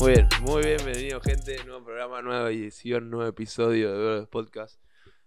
[0.00, 4.80] Muy bien, muy bienvenido gente, nuevo programa, nueva edición, nuevo episodio de Verdes Podcast.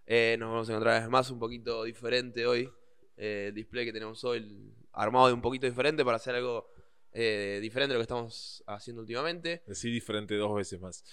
[0.05, 2.69] Eh, nos vamos a encontrar vez más un poquito diferente hoy.
[3.17, 6.69] Eh, el display que tenemos hoy armado de un poquito diferente para hacer algo
[7.11, 9.61] eh, diferente de lo que estamos haciendo últimamente.
[9.67, 11.03] Decir diferente dos veces más.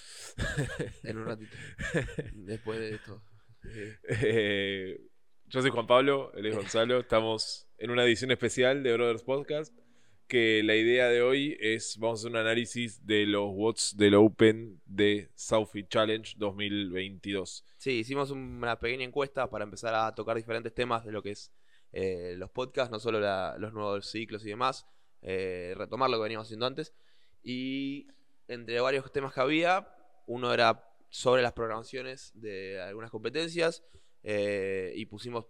[1.03, 1.57] en un ratito.
[2.35, 3.23] Después de esto.
[4.09, 5.01] Eh,
[5.47, 7.01] yo soy Juan Pablo, él es Gonzalo.
[7.01, 9.75] Estamos en una edición especial de Brothers Podcast.
[10.29, 14.15] Que la idea de hoy es, vamos a hacer un análisis de los watts del
[14.15, 17.65] Open de Southfield Challenge 2022.
[17.79, 21.51] Sí, hicimos una pequeña encuesta para empezar a tocar diferentes temas de lo que es
[21.93, 23.21] eh, los podcasts, no solo
[23.59, 24.87] los nuevos ciclos y demás,
[25.23, 26.93] eh, retomar lo que veníamos haciendo antes.
[27.43, 28.09] Y
[28.49, 29.89] entre varios temas que había,
[30.27, 33.83] uno era sobre las programaciones de algunas competencias
[34.23, 35.47] eh, y pusimos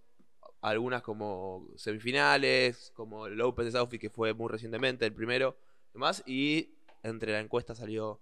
[0.61, 5.57] algunas como semifinales, como el Open de Southfield que fue muy recientemente, el primero,
[5.93, 8.21] demás, y entre la encuesta salió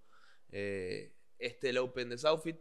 [0.49, 2.59] eh, este el Open de Southfield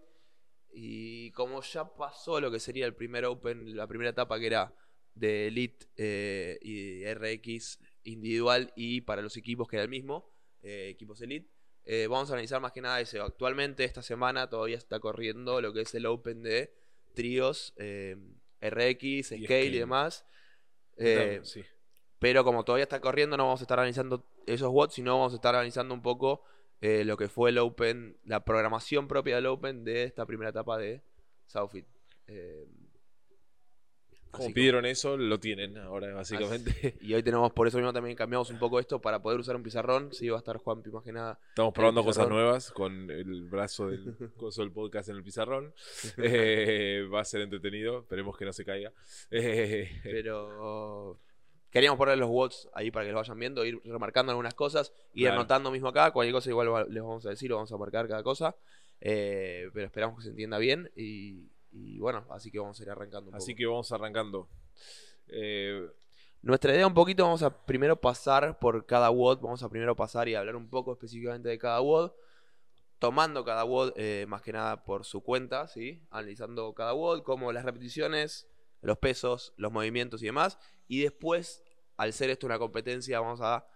[0.73, 4.75] y como ya pasó lo que sería el primer Open, la primera etapa que era
[5.15, 11.21] de Elite eh, y RX individual y para los equipos que era el mismo, equipos
[11.23, 11.49] Elite,
[12.09, 13.23] vamos a analizar más que nada eso.
[13.23, 16.75] Actualmente, esta semana todavía está corriendo lo que es el Open de
[17.15, 17.73] tríos,
[18.61, 20.27] eh, RX, Scale y, demás.
[20.97, 21.43] Eh,
[22.19, 25.37] pero como todavía está corriendo, no vamos a estar analizando esos watts, sino vamos a
[25.37, 26.43] estar analizando un poco
[26.81, 30.79] eh, lo que fue el Open, la programación propia del Open de esta primera etapa
[30.79, 31.03] de
[31.47, 31.87] Southfield.
[34.37, 36.97] Como pidieron eso, lo tienen ahora, básicamente.
[37.01, 39.63] y hoy tenemos, por eso mismo también cambiamos un poco esto para poder usar un
[39.63, 40.13] pizarrón.
[40.13, 41.39] Sí, va a estar Juan, más que nada.
[41.49, 45.73] Estamos probando cosas nuevas con el brazo del coso del podcast en el pizarrón.
[46.19, 48.93] Eh, va a ser entretenido, esperemos que no se caiga.
[49.31, 51.19] Eh, Pero
[51.71, 55.29] queríamos poner los watts ahí para que los vayan viendo, ir remarcando algunas cosas, ir
[55.29, 56.11] anotando mismo acá.
[56.11, 58.57] Cualquier cosa igual les vamos a decir, vamos a marcar cada cosa.
[59.01, 62.91] Eh, pero esperamos que se entienda bien y y bueno, así que vamos a ir
[62.91, 63.35] arrancando.
[63.35, 64.49] así que vamos arrancando.
[65.29, 65.87] Eh,
[66.43, 70.29] Nuestra idea un poquito, vamos a primero pasar por cada WOD, vamos a primero pasar
[70.29, 72.13] y hablar un poco específicamente de cada WOD,
[72.99, 76.07] tomando cada WOD eh, más que nada por su cuenta, ¿sí?
[76.11, 78.49] analizando cada WOD, como las repeticiones,
[78.81, 81.63] los pesos, los movimientos y demás, y después,
[81.97, 83.67] al ser esto una competencia, vamos a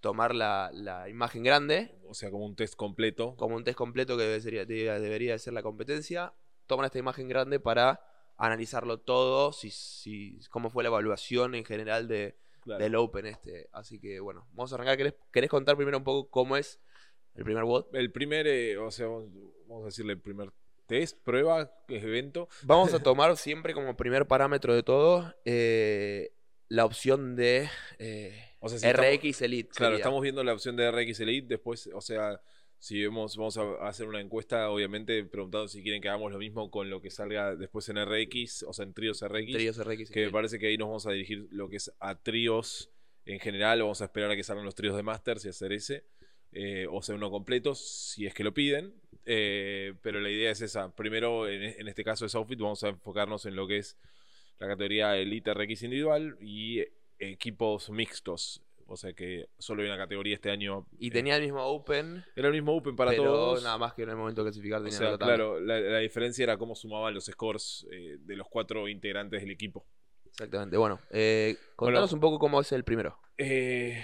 [0.00, 1.98] tomar la, imagen grande.
[2.08, 3.34] O sea, como un test completo.
[3.36, 4.64] Como un test completo que debería,
[5.00, 6.34] debería ser la competencia
[6.68, 8.00] toman esta imagen grande para
[8.36, 13.68] analizarlo todo, si, si, cómo fue la evaluación en general de, del Open este.
[13.72, 14.96] Así que bueno, vamos a arrancar.
[15.32, 16.80] ¿Querés, contar primero un poco cómo es
[17.34, 17.94] el primer WOD?
[17.94, 20.52] El primer, eh, o sea, vamos a decirle el primer
[20.86, 22.48] test, prueba, evento.
[22.62, 26.30] Vamos a tomar siempre como primer parámetro de todo eh,
[26.68, 27.68] la opción de
[27.98, 29.70] eh, RX Elite.
[29.74, 32.40] Claro, estamos viendo la opción de RX Elite, después, o sea
[32.78, 36.70] si vemos, vamos a hacer una encuesta, obviamente, preguntando si quieren que hagamos lo mismo
[36.70, 39.52] con lo que salga después en RX, o sea, en tríos RX.
[39.52, 40.10] Tríos RX.
[40.10, 42.90] Que me parece que ahí nos vamos a dirigir lo que es a tríos
[43.24, 43.82] en general.
[43.82, 46.04] Vamos a esperar a que salgan los tríos de Masters y hacer ese.
[46.52, 48.94] Eh, o sea, uno completo, si es que lo piden.
[49.26, 50.94] Eh, pero la idea es esa.
[50.94, 53.98] Primero, en, en este caso de Softfit, vamos a enfocarnos en lo que es
[54.60, 56.84] la categoría Elite RX individual y
[57.18, 58.62] equipos mixtos.
[58.90, 60.86] O sea que solo hay una categoría este año.
[60.98, 62.24] Y tenía el mismo Open.
[62.34, 63.62] Era el mismo Open para pero todos.
[63.62, 66.56] nada más que en el momento de clasificar tenía o sea, Claro, la, diferencia era
[66.56, 69.84] cómo sumaban los scores eh, de los cuatro integrantes del equipo.
[70.24, 70.78] Exactamente.
[70.78, 73.18] Bueno, eh, contanos un poco cómo es el primero.
[73.36, 74.02] Eh,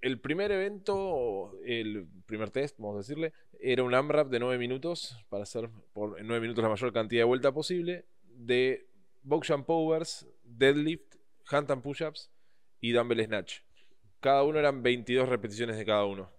[0.00, 5.16] el primer evento, el primer test, vamos a decirle, era un AMRAP de 9 minutos
[5.28, 8.86] para hacer por en 9 minutos la mayor cantidad de vuelta posible de
[9.22, 11.16] box jump powers, deadlift,
[11.50, 12.30] hand and push-ups
[12.80, 13.60] y dumbbell snatch.
[14.24, 16.32] Cada uno eran 22 repeticiones de cada uno.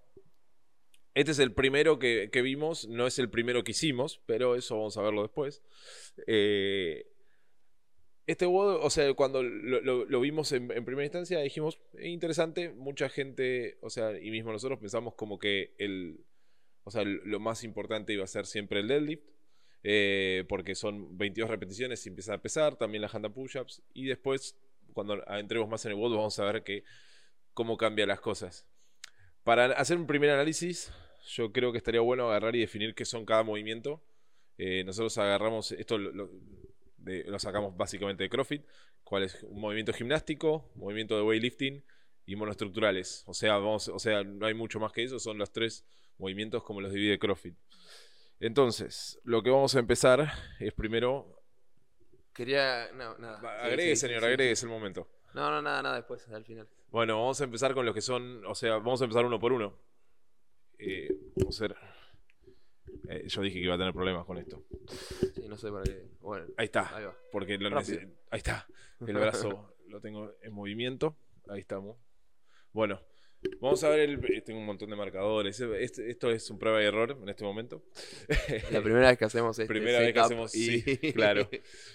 [1.13, 4.97] Este es el primero que, vimos, no es el primero que hicimos, pero eso vamos
[4.97, 5.61] a verlo después.
[6.25, 7.05] Eh,
[8.25, 13.91] este WOD, o sea, cuando lo, vimos en, primera instancia, dijimos, interesante, mucha gente, o
[13.91, 16.25] sea, y mismo nosotros pensamos como que el,
[16.85, 19.29] o sea, lo más importante iba a ser siempre el deadlift,
[19.83, 24.57] eh, porque son 22 repeticiones y empieza a pesar, también las hand push-ups, y después,
[24.91, 26.83] cuando entremos más en el WOD, vamos a ver que
[27.55, 28.67] cómo cambian las cosas.
[29.43, 30.91] Para hacer un primer análisis,
[31.25, 34.03] yo creo que estaría bueno agarrar y definir qué son cada movimiento.
[34.59, 36.29] Eh, nosotros agarramos, esto lo,
[37.39, 38.63] sacamos básicamente de CrossFit,
[39.03, 41.83] cuál es un movimiento gimnástico, movimiento de weightlifting
[42.25, 43.23] y monoestructurales.
[43.25, 45.85] O sea, vamos, o sea, no hay mucho más que eso, son los tres
[46.17, 47.55] movimientos como los divide CrossFit.
[48.39, 51.41] Entonces, lo que vamos a empezar es primero.
[52.33, 52.91] Quería.
[52.93, 53.63] No, nada.
[53.63, 55.07] Agregue, señor, agregue, es el momento.
[55.35, 56.65] No, no, nada, nada, después, al final.
[56.89, 59.51] Bueno, vamos a empezar con los que son, o sea, vamos a empezar uno por
[59.51, 59.77] uno.
[60.79, 61.77] Eh, Vamos a ver.
[63.09, 64.63] Eh, yo dije que iba a tener problemas con esto.
[65.33, 66.07] Sí, no sé para qué.
[66.21, 66.95] Bueno, Ahí está.
[66.95, 67.13] ahí va.
[67.33, 68.65] Porque lo Ahí está.
[69.05, 71.17] El brazo lo tengo en movimiento.
[71.49, 71.97] Ahí estamos.
[72.71, 73.01] Bueno,
[73.59, 74.19] vamos a ver el.
[74.33, 75.59] eh, Tengo un montón de marcadores.
[75.59, 77.83] Este- esto es un prueba y error en este momento.
[78.71, 81.49] La primera vez que hacemos este Primera vez que hacemos, y- sí, claro.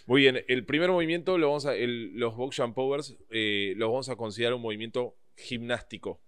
[0.07, 1.75] Muy bien, el primer movimiento lo vamos a.
[1.77, 6.21] el- los Boxjump Powers eh, los vamos a considerar un movimiento gimnástico.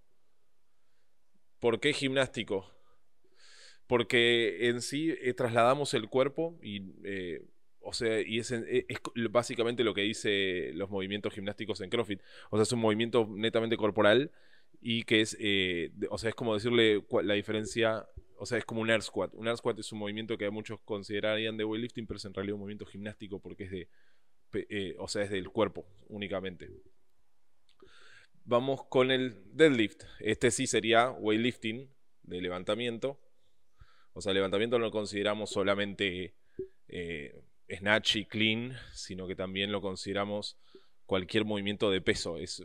[1.60, 2.68] ¿Por qué gimnástico?
[3.86, 6.82] Porque en sí eh, trasladamos el cuerpo y.
[7.04, 7.42] eh,
[7.84, 8.84] o sea, y es, en- es
[9.30, 12.20] básicamente lo que dice los movimientos gimnásticos en CrossFit.
[12.50, 14.30] O sea, es un movimiento netamente corporal
[14.84, 18.04] y que es, eh, o sea, es como decirle la diferencia,
[18.36, 19.32] o sea, es como un air squat.
[19.34, 22.54] Un air squat es un movimiento que muchos considerarían de weightlifting, pero es en realidad
[22.54, 23.88] un movimiento gimnástico porque es de,
[24.54, 26.68] eh, o sea, es del cuerpo únicamente.
[28.44, 30.02] Vamos con el deadlift.
[30.18, 31.88] Este sí sería weightlifting
[32.24, 33.20] de levantamiento.
[34.14, 36.34] O sea, levantamiento no lo consideramos solamente
[36.88, 37.40] eh,
[37.70, 40.58] snatch y clean, sino que también lo consideramos
[41.06, 42.36] cualquier movimiento de peso.
[42.36, 42.64] Es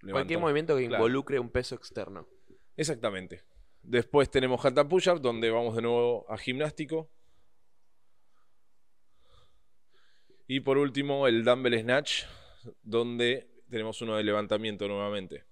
[0.00, 1.02] Cualquier movimiento que Claro.
[1.04, 2.28] involucre un peso externo.
[2.76, 3.44] Exactamente.
[3.82, 7.10] Después tenemos handstand push-up, donde vamos de nuevo a gimnástico.
[10.46, 12.24] Y por último, el dumbbell snatch,
[12.82, 15.44] donde tenemos uno de levantamiento nuevamente.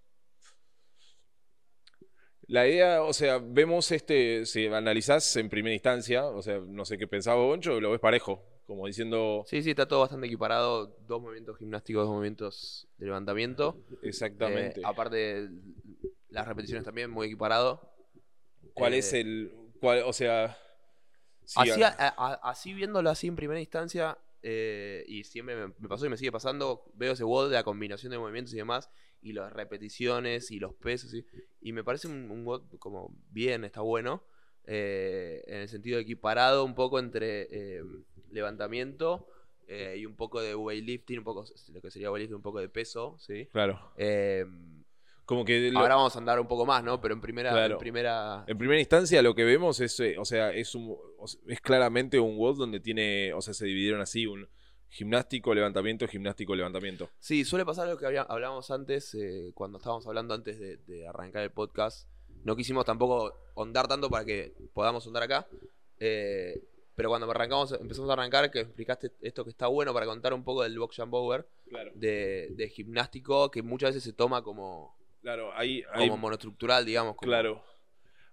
[2.47, 6.99] La idea, o sea, vemos este, si analizás en primera instancia, o sea, no sé
[6.99, 10.97] qué pensaba Boncho, lo ves parejo, como diciendo Sí, sí, está todo bastante equiparado.
[11.07, 13.77] Dos movimientos gimnásticos, dos movimientos de levantamiento.
[14.03, 14.81] exactamente.
[14.81, 15.49] Eh, aparte,
[16.31, 17.93] las repeticiones también muy equiparado.
[18.75, 20.57] ¿Cuál eh, es el, cuál, o sea,
[21.45, 25.75] sí, Así, a- a- a- así viéndolo así en primera instancia, eh, y siempre me,
[25.79, 28.57] me pasó y me sigue pasando, veo ese WOD de la combinación de movimientos y
[28.57, 28.91] demás,
[29.23, 31.25] y las repeticiones y los pesos, y,
[31.61, 34.25] y me parece un, un WOD como bien, está bueno,
[34.67, 37.83] eh, en el sentido equiparado un poco entre eh,
[38.31, 39.27] levantamiento
[39.67, 42.69] eh, y un poco de weightlifting, un poco lo que sería weightlifting, un poco de
[42.69, 43.47] peso, ¿sí?
[43.53, 43.81] claro,
[45.25, 47.01] como que lo- ahora vamos a andar un poco más, ¿no?
[47.01, 47.75] Pero en primera, Claro.
[47.77, 50.95] en primera En primera instancia lo que vemos es, o sea, es un,
[51.49, 54.47] es claramente un WOD donde tiene, o sea, se dividieron así, un
[54.91, 57.09] gimnástico, levantamiento, gimnástico, levantamiento.
[57.21, 61.43] Sí, suele pasar lo que hablábamos antes, eh, cuando estábamos hablando antes de, de arrancar
[61.43, 62.07] el podcast.
[62.45, 65.47] No quisimos tampoco ondar tanto para que podamos ondar acá.
[66.01, 66.63] eh,
[66.97, 70.45] pero cuando arrancamos, empezamos a arrancar, que explicaste esto que está bueno para contar un
[70.45, 71.91] poco del box jump over, Claro.
[71.95, 77.17] de, de gimnástico, que muchas veces se toma como, Claro, ahí- como monoestructural, digamos.
[77.17, 77.65] como- claro.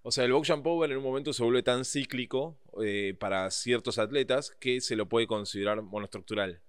[0.04, 3.50] O sea, el box jump over en un momento se vuelve tan cíclico eh, para
[3.52, 6.60] ciertos atletas que se lo puede considerar monoestructural.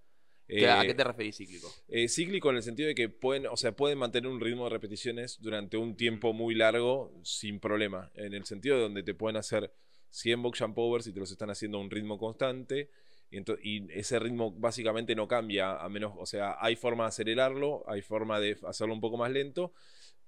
[0.56, 1.72] ¿Qué- ¿A Eh, qué te referís cíclico?
[1.88, 4.70] Eh, cíclico en el sentido de que pueden, o sea, pueden mantener un ritmo de
[4.70, 8.10] repeticiones durante un tiempo muy largo sin problema.
[8.14, 9.72] En el sentido de donde te pueden hacer
[10.10, 12.90] 100 box jump overs y te los están haciendo a un ritmo constante.
[13.30, 17.82] Y, y ese ritmo básicamente no cambia, a menos, o sea, hay forma de acelerarlo,
[17.88, 19.72] hay forma de hacerlo un poco más lento,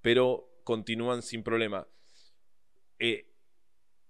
[0.01, 1.87] pero continúan sin problema.
[2.99, 3.27] Eh,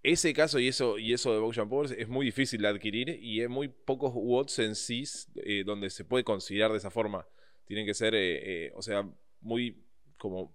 [0.05, 3.09] ese caso y eso, y eso de box jump overs es muy difícil de adquirir
[3.09, 5.05] y hay muy pocos watts en sí
[5.37, 7.27] eh, donde se puede considerar de esa forma.
[7.65, 9.09] Tienen que ser, eh, eh, o sea,
[9.41, 9.83] muy
[10.19, 10.55] como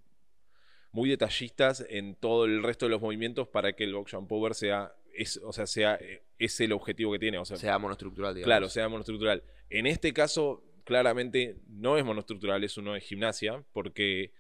[0.92, 4.54] muy detallistas en todo el resto de los movimientos para que el box jump over
[4.54, 6.00] sea, es, o sea, sea
[6.38, 7.40] ese el objetivo que tiene.
[7.40, 8.48] O sea, sea monoestructural, digamos.
[8.48, 9.44] Claro, sea monoestructural.
[9.72, 14.32] En este caso, claramente no es monoestructural, es uno de gimnasia, porque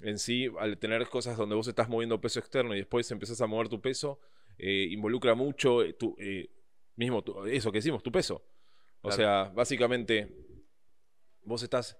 [0.00, 3.46] en sí, al tener cosas donde vos estás moviendo peso externo y después empezás a
[3.46, 4.20] mover tu peso,
[4.58, 6.50] eh, involucra mucho eh, tu, eh,
[6.96, 8.44] mismo tu- eso que decimos, tu peso.
[9.00, 9.16] O Claro.
[9.16, 10.28] sea, básicamente,
[11.42, 11.96] vos estás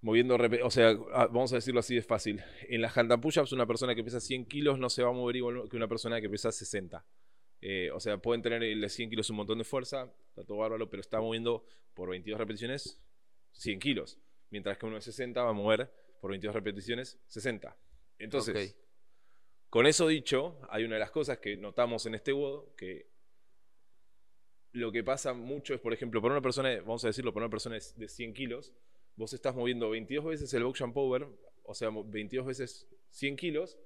[0.00, 2.42] moviendo, o sea, vamos a decirlo así de fácil.
[2.68, 5.12] En las hand and push-ups, una persona que pesa 100 kilos no se va a
[5.12, 7.04] mover igual que una persona que pesa 60.
[7.60, 10.58] Eh, o sea, pueden tener el de 100 kilos un montón de fuerza, está todo
[10.58, 11.64] bárbaro, pero está moviendo
[11.94, 13.00] por 22 repeticiones
[13.52, 14.18] 100 kilos.
[14.50, 15.90] Mientras que uno de 60 va a mover
[16.20, 17.76] por 22 repeticiones 60.
[18.18, 18.76] Entonces.
[19.70, 23.08] Con eso dicho, hay una de las cosas que notamos en este WOD que
[24.72, 27.50] lo que pasa mucho es, por ejemplo, para una persona, vamos a decirlo, para una
[27.50, 28.72] persona de 100 kilos,
[29.16, 31.26] vos estás moviendo 22 veces el box jump over,
[31.64, 33.78] o sea, mo- 22 veces 100 kilos,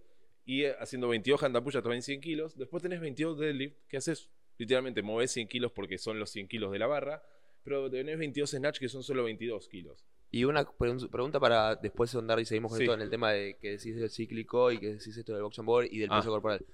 [0.44, 2.56] y eh, haciendo 22 hand push también 100 kilos.
[2.56, 6.72] Después tenés 22 deadlift, que haces literalmente, movés 100 kilos porque son los 100 kilos
[6.72, 7.22] de la barra,
[7.62, 10.04] pero tenés 22 snatch que son solo 22 kilos.
[10.30, 12.84] Y una pregun- pregunta para después ondar y seguimos con Sí.
[12.84, 15.58] esto en el tema de que decís del cíclico y que decís esto del box
[15.58, 16.18] and board y del Ah.
[16.20, 16.64] peso corporal.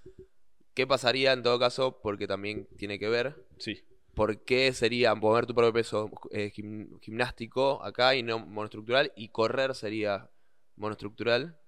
[0.75, 1.99] ¿Qué pasaría en todo caso?
[2.03, 3.35] Porque también tiene que ver.
[3.59, 3.83] Sí.
[4.15, 9.13] ¿Por qué sería mover tu propio peso eh, gim- gimnástico acá y no monoestructural?
[9.17, 10.29] Y correr sería
[10.77, 11.59] monoestructural.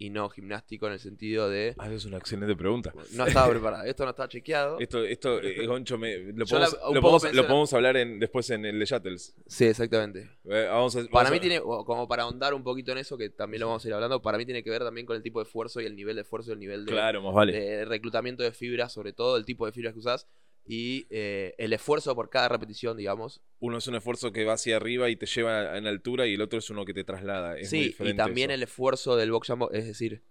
[0.00, 1.74] Y no gimnástico en el sentido de...
[1.76, 2.92] Ah, es una excelente pregunta.
[3.14, 4.78] No estaba preparado, esto no está chequeado.
[4.80, 8.64] Esto, esto eh, Goncho, me- lo, la- podemos, lo podemos- lo hablar en, después en
[8.64, 9.34] el de Shuttles.
[9.46, 10.30] Sí, exactamente.
[10.44, 13.18] Eh, vamos a- Para vamos mí a- tiene, como para ahondar un poquito en eso,
[13.18, 15.22] que también lo vamos a ir hablando, para mí tiene que ver también con el
[15.22, 17.52] tipo de esfuerzo y el nivel de esfuerzo y el nivel de, Claro, más vale.
[17.52, 20.28] de reclutamiento de fibras, sobre todo el tipo de fibras que usás
[20.68, 23.40] y eh, el esfuerzo por cada repetición, digamos.
[23.58, 26.42] Uno es un esfuerzo que va hacia arriba y te lleva en altura y el
[26.42, 27.58] otro es uno que te traslada.
[27.58, 28.56] Es muy sí, y también eso.
[28.56, 30.22] el esfuerzo del box jump, es decir,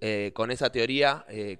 [0.00, 1.58] eh, con esa teoría, eh,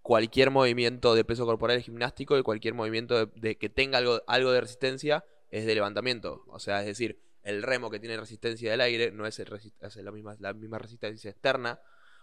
[0.00, 4.22] cualquier movimiento de peso corporal es gimnástico y cualquier movimiento de, de que tenga algo,
[4.28, 6.44] algo de resistencia es de levantamiento.
[6.46, 9.96] O sea, es decir, el remo que tiene resistencia del aire no es, el es
[9.96, 11.80] la, misma, la misma resistencia externa,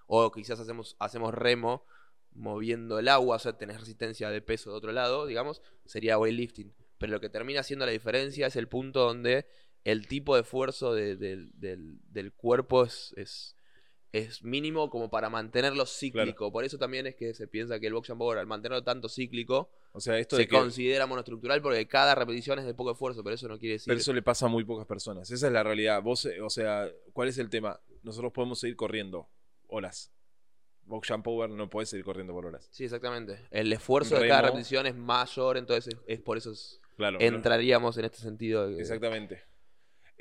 [0.08, 1.86] o quizás hacemos, hacemos remo
[2.34, 6.74] moviendo el agua, o sea, tenés resistencia de peso de otro lado, digamos, sería weightlifting.
[6.98, 9.46] Pero lo que termina siendo la diferencia es el punto donde
[9.84, 13.56] el tipo de esfuerzo de- del- del, del cuerpo es, es,
[14.12, 16.52] es mínimo como para mantenerlo cíclico.
[16.52, 19.08] Por eso también es que se piensa que el box and power, al mantenerlo tanto
[19.08, 20.56] cíclico, O sea, esto se que...
[20.56, 23.88] considera monoestructural porque cada repetición es de poco esfuerzo, pero eso no quiere decir...
[23.88, 25.32] Pero eso le pasa a muy pocas personas.
[25.32, 26.02] Esa es la realidad.
[26.02, 27.80] Vos, eh, o sea, ¿cuál es el tema?
[28.04, 29.30] Nosotros podemos seguir corriendo
[29.68, 30.12] horas.
[30.90, 32.68] Box Jump Power no puede seguir corriendo por horas.
[32.72, 33.46] Sí, exactamente.
[33.52, 37.18] El esfuerzo de cada repetición es mayor, entonces es, es por eso es- Claro.
[37.22, 38.68] entraríamos en este sentido.
[38.68, 39.42] de que- Exactamente.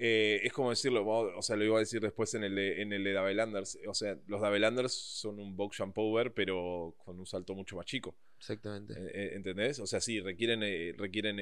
[0.00, 2.92] Eh, es como decirlo, o sea, lo iba a decir después en el de, en
[2.92, 3.78] el de Davelanders.
[3.88, 7.84] O sea, los Davelanders son un box jump power, pero con un salto mucho más
[7.86, 8.14] chico.
[8.38, 8.92] Exactamente.
[8.92, 9.80] Eh, eh, ¿Entendés?
[9.80, 11.38] O sea, sí, requieren, eh, requieren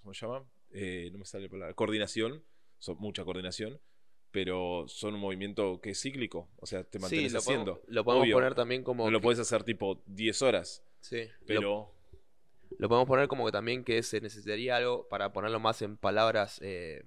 [0.00, 0.38] ¿cómo se llama?
[0.70, 1.74] No me sale la palabra.
[1.74, 2.42] Coordinación,
[2.78, 3.78] son mucha coordinación,
[4.30, 6.48] pero son un movimiento que es cíclico.
[6.58, 7.64] O sea, te sí, mantienes lo haciendo.
[7.74, 9.04] podemos, lo podemos Obvio, poner también como...
[9.06, 11.94] No lo que- puedes hacer tipo 10 horas, sí, lo- pero...
[12.78, 16.60] Lo podemos poner como que también que se necesitaría algo para ponerlo más en palabras
[16.62, 17.02] eh,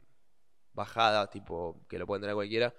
[0.73, 2.73] bajadas, tipo que lo pueden tener cualquiera.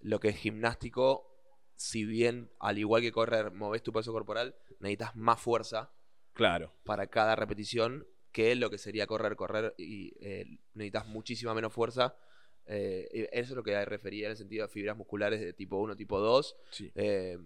[0.00, 1.30] Lo que es gimnástico,
[1.76, 5.92] si bien al igual que correr, moves tu peso corporal, necesitas más fuerza
[6.32, 11.72] Claro, para cada repetición que lo que sería correr, correr y eh, necesitas muchísima menos
[11.72, 12.16] fuerza.
[12.66, 15.96] Eh, eso es lo que refería en el sentido de fibras musculares de tipo 1,
[15.96, 16.56] tipo 2.
[16.70, 16.90] sí.
[16.94, 17.38] Eh,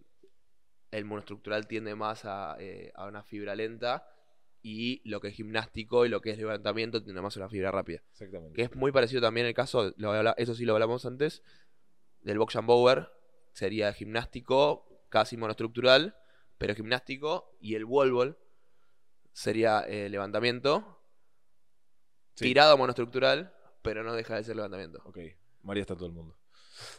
[0.92, 4.08] el monoestructural tiende más a, eh, a una fibra lenta
[4.62, 7.70] y lo que es gimnástico y lo que es levantamiento tiende más a una fibra
[7.70, 8.02] rápida.
[8.12, 8.54] Exactamente.
[8.54, 11.42] Que es muy parecido también el caso, lo habla- eso sí lo hablamos antes,
[12.20, 13.10] del box and power,
[13.52, 16.16] sería gimnástico casi monoestructural,
[16.58, 18.38] pero gimnástico, y el wall ball
[19.32, 20.92] sería levantamiento,
[22.34, 22.44] Sí.
[22.46, 23.54] tirado a monoestructural,
[23.86, 25.00] pero no deja de ser levantamiento.
[25.06, 25.18] Ok,
[25.62, 26.36] María está todo el mundo.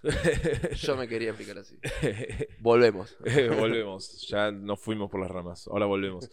[0.77, 1.77] Yo me quería explicar así.
[2.59, 3.15] Volvemos.
[3.59, 6.29] volvemos, ya nos fuimos por las ramas, ahora volvemos.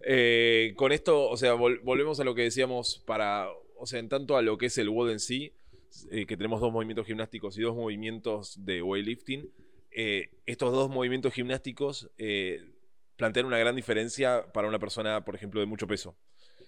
[0.00, 3.48] Eh, con esto, o sea, vol- volvemos a lo que decíamos para,
[3.78, 5.52] o sea, en tanto a lo que es el WOD en sí,
[6.10, 9.50] eh, que tenemos dos movimientos gimnásticos y dos movimientos de weightlifting,
[9.90, 12.10] eh, estos dos movimientos gimnásticos
[13.16, 16.16] plantean una gran diferencia para una persona, por ejemplo, de mucho peso.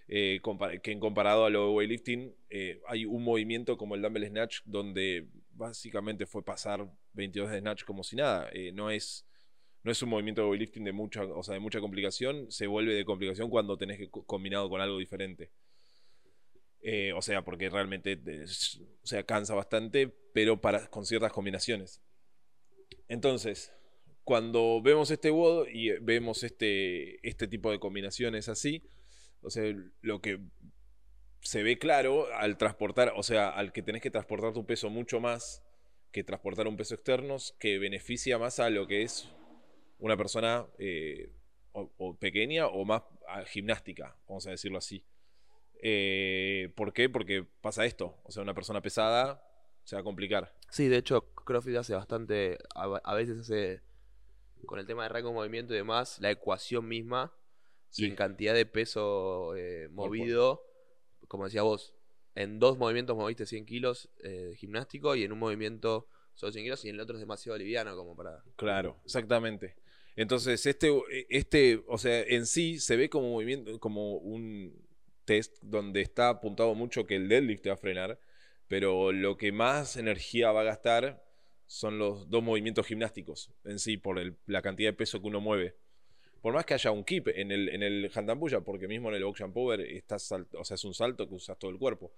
[0.08, 0.40] Eh,
[0.82, 4.60] que en comparado a lo de weightlifting, eh, hay un movimiento como el dumbbell snatch
[4.64, 8.48] donde básicamente fue pasar 22 de snatch como si nada.
[8.52, 9.24] Eh, no es
[9.84, 12.94] no es un movimiento de weightlifting de mucha, o sea, de mucha complicación, se vuelve
[12.94, 15.50] de complicación cuando tenés que co- combinado con algo diferente.
[17.14, 18.18] O sea, porque realmente
[19.02, 22.00] o sea, cansa bastante, pero para, con ciertas combinaciones.
[23.08, 23.72] Entonces,
[24.24, 28.82] cuando vemos este WOD y vemos este, este tipo de combinaciones así,
[29.42, 30.40] o sea, lo que
[31.40, 35.20] se ve claro al transportar, o sea, al que tenés que transportar tu peso mucho
[35.20, 35.62] más
[36.12, 39.28] que transportar un peso externo, que beneficia más a lo que es
[39.98, 41.30] una persona eh,
[42.18, 43.02] pequeña o más
[43.46, 45.04] gimnástica, vamos a decirlo así.
[45.80, 47.08] Eh, ¿Por qué?
[47.08, 48.16] Porque pasa esto.
[48.24, 49.44] O sea, una persona pesada
[49.84, 50.54] se va a complicar.
[50.70, 53.82] Sí, de hecho, CrossFit hace bastante, a, a veces hace,
[54.66, 57.32] con el tema de rango de movimiento y demás, la ecuación misma,
[57.96, 60.62] y en cantidad de peso eh, movido,
[61.26, 61.94] como decía vos,
[62.34, 66.64] en dos movimientos moviste 100 kilos eh, de gimnástico y en un movimiento solo 100
[66.64, 68.42] kilos y en el otro es demasiado liviano como para...
[68.56, 69.76] Claro, exactamente.
[70.14, 70.92] Entonces, este,
[71.28, 74.86] este, o sea, en sí se ve como movimiento, como un
[75.24, 78.20] test donde está apuntado mucho que el deadlift te va a frenar,
[78.66, 81.24] pero lo que más energía va a gastar
[81.66, 85.40] son los dos movimientos gimnásticos en sí, por el- la cantidad de peso que uno
[85.40, 85.76] mueve.
[86.40, 88.10] Por más que haya un keep en el, en el
[88.64, 91.58] porque mismo en el box and power estás o sea, es un salto que usas
[91.58, 92.12] todo el cuerpo.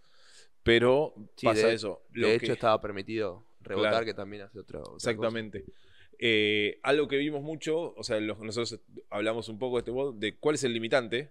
[0.62, 2.02] Pero Sí, pasa de, eso.
[2.10, 4.06] de hecho que- estaba permitido rebotar, Claro.
[4.06, 4.94] que también hace otro...
[4.94, 5.64] Exactamente.
[6.18, 10.14] Eh, algo que vimos mucho, o sea, los- nosotros hablamos un poco de este mod,
[10.16, 11.30] de cuál es el limitante.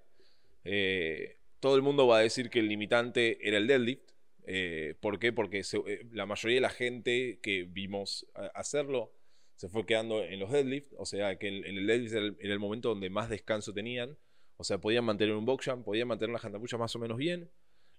[0.64, 4.02] Eh, todo el mundo va a decir que el limitante era el deadlift.
[4.46, 5.32] Eh, ¿Por qué?
[5.32, 9.12] Porque se- la mayoría de la gente que vimos hacerlo
[9.60, 12.88] se fue quedando en los deadlift, o sea que en, el deadlift era el, momento
[12.88, 14.18] donde más descanso tenían,
[14.56, 17.52] o sea, podían mantener un box jump, podían mantener las jantapuchas más o menos bien,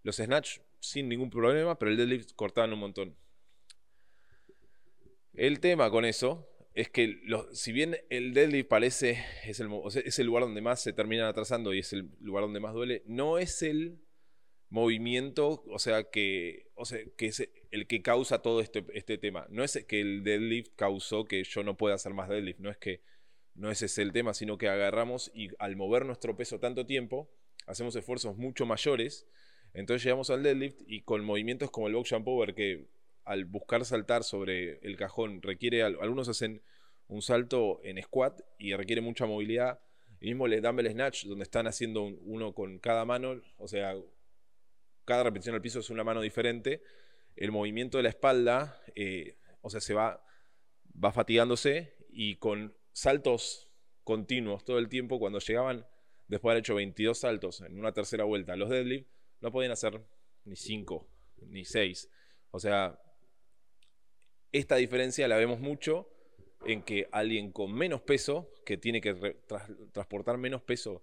[0.02, 3.14] los snatch sin ningún problema, pero el deadlift cortaban un montón.
[5.34, 7.20] El tema con eso es que
[7.52, 9.68] si bien el deadlift parece es el,
[10.02, 13.02] es el lugar donde más se terminan atrasando y es el lugar donde más duele,
[13.04, 14.00] no es el
[14.70, 17.32] movimiento, o sea, que, o sea, que
[17.70, 19.46] el que causa todo este, este tema.
[19.50, 22.76] No es que el deadlift causó que yo no pueda hacer más deadlift, no es
[22.76, 23.00] que
[23.54, 27.30] no ese es el tema, sino que agarramos y al mover nuestro peso tanto tiempo,
[27.66, 29.26] hacemos esfuerzos mucho mayores,
[29.74, 32.88] entonces llegamos al deadlift y con movimientos como el box jump over que
[33.24, 36.62] al buscar saltar sobre el cajón requiere, algunos hacen
[37.06, 39.80] un salto en squat y requiere mucha movilidad,
[40.20, 43.94] y mismo el dumbbell snatch donde están haciendo uno con cada mano, o sea,
[45.04, 46.82] cada repetición al piso es una mano diferente,
[47.37, 50.25] el movimiento de la espalda, eh, o sea, se va,
[51.02, 53.70] va fatigándose y con saltos
[54.04, 55.87] continuos todo el tiempo, cuando llegaban,
[56.28, 59.06] después de haber hecho 22 saltos en una tercera vuelta, los deadlift,
[59.40, 60.04] no podían hacer
[60.44, 61.08] ni 5,
[61.46, 62.10] ni 6.
[62.50, 63.00] O sea,
[64.52, 66.08] esta diferencia la vemos mucho
[66.64, 69.14] en que alguien con menos peso, que tiene que
[69.92, 71.02] transportar menos peso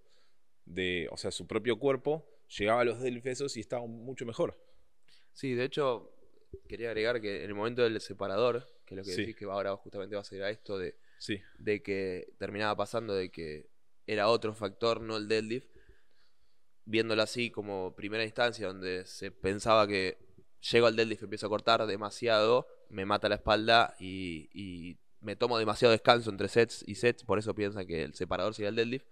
[0.64, 4.62] de, o sea, su propio cuerpo, llegaba a los pesos y estaba mucho mejor.
[5.32, 6.17] Sí, de hecho,
[6.68, 9.76] quería agregar que en el momento del separador, que es lo que decís que ahora
[9.76, 10.96] justamente va a ser a esto de,
[11.58, 13.70] de que terminaba pasando de que
[14.06, 15.68] era otro factor, no el deadlift,
[16.84, 20.18] viéndolo así como primera instancia, donde se pensaba que
[20.72, 25.34] llego al deadlift y empiezo a cortar demasiado, me mata la espalda y, y, me
[25.34, 28.76] tomo demasiado descanso entre sets y sets, por eso piensan que el separador sería el
[28.76, 29.06] deadlift.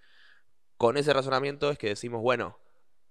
[0.77, 2.61] Con ese razonamiento es que decimos, bueno,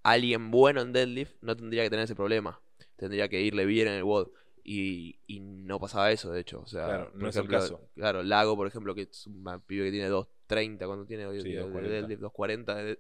[0.02, 2.62] alguien bueno en deadlift no tendría que tener ese problema.
[2.96, 4.30] Tendría que irle bien en el WOD.
[4.64, 6.62] Y, y no pasaba eso, de hecho.
[6.62, 7.88] O sea, claro, no es el caso.
[7.94, 12.22] Claro, Lago, por ejemplo, que es un pibe que tiene 2.30, cuando tiene de deadlift,
[12.22, 12.98] 2.40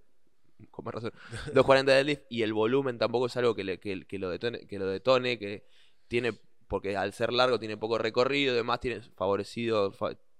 [0.71, 1.11] con más razón,
[1.53, 4.79] 2.40 de deadlift y el volumen tampoco es algo que, le, que, lo detone, que
[4.79, 5.65] lo detone, que
[6.07, 6.33] tiene,
[6.67, 9.93] porque al ser largo tiene poco recorrido, además tiene favorecido,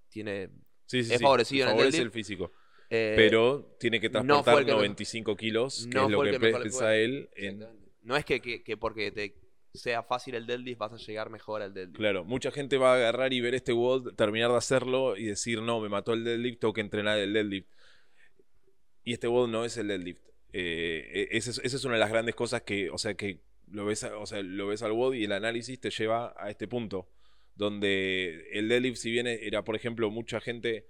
[0.09, 0.49] tiene,
[0.91, 2.51] es favorecido en el, el físico.
[2.89, 7.29] Eh, pero tiene que transportar 95 kilos, que es lo que, piensa él.
[8.03, 9.35] No es que, que, porque te
[9.75, 11.97] sea fácil el deadlift vas a llegar mejor al deadlift.
[11.97, 15.61] Claro, mucha gente va a agarrar y ver este WOD, terminar de hacerlo y decir,
[15.61, 17.67] no, me mató el deadlift, tengo que entrenar el deadlift.
[19.03, 20.21] Y este WOD no es el deadlift.
[20.53, 24.03] Eh, e, esa, es, una de las grandes cosas que, o sea, que lo ves,
[24.03, 27.09] o sea, lo ves al WOD y el análisis te lleva a este punto.
[27.55, 30.85] Donde el deadlift, si bien era, por ejemplo, mucha gente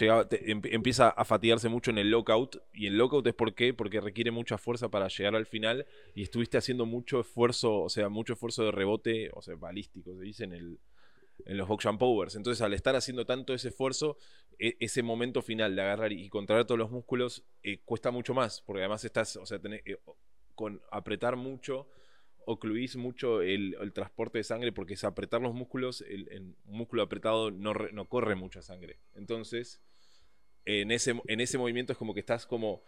[0.00, 2.62] Em, empieza a fatigarse mucho en el lockout.
[2.72, 3.72] Y el lockout es por qué?
[3.74, 5.86] Porque requiere mucha fuerza para llegar al final.
[6.14, 10.22] Y estuviste haciendo mucho esfuerzo, o sea, mucho esfuerzo de rebote, o sea, balístico, se
[10.22, 10.80] dice en, el,
[11.46, 12.34] en los box powers.
[12.34, 14.16] Entonces, al estar haciendo tanto ese esfuerzo,
[14.58, 18.62] e, ese momento final de agarrar y contraer todos los músculos eh, cuesta mucho más.
[18.62, 19.98] Porque además estás, o sea, tenés, eh,
[20.54, 21.88] con apretar mucho
[22.46, 27.74] ocluís mucho el, transporte de sangre porque es apretar los músculos, el, músculo apretado no,
[27.92, 28.98] no, corre mucha sangre.
[29.14, 29.80] Entonces,
[30.64, 32.82] en ese, en ese movimiento es como que estás como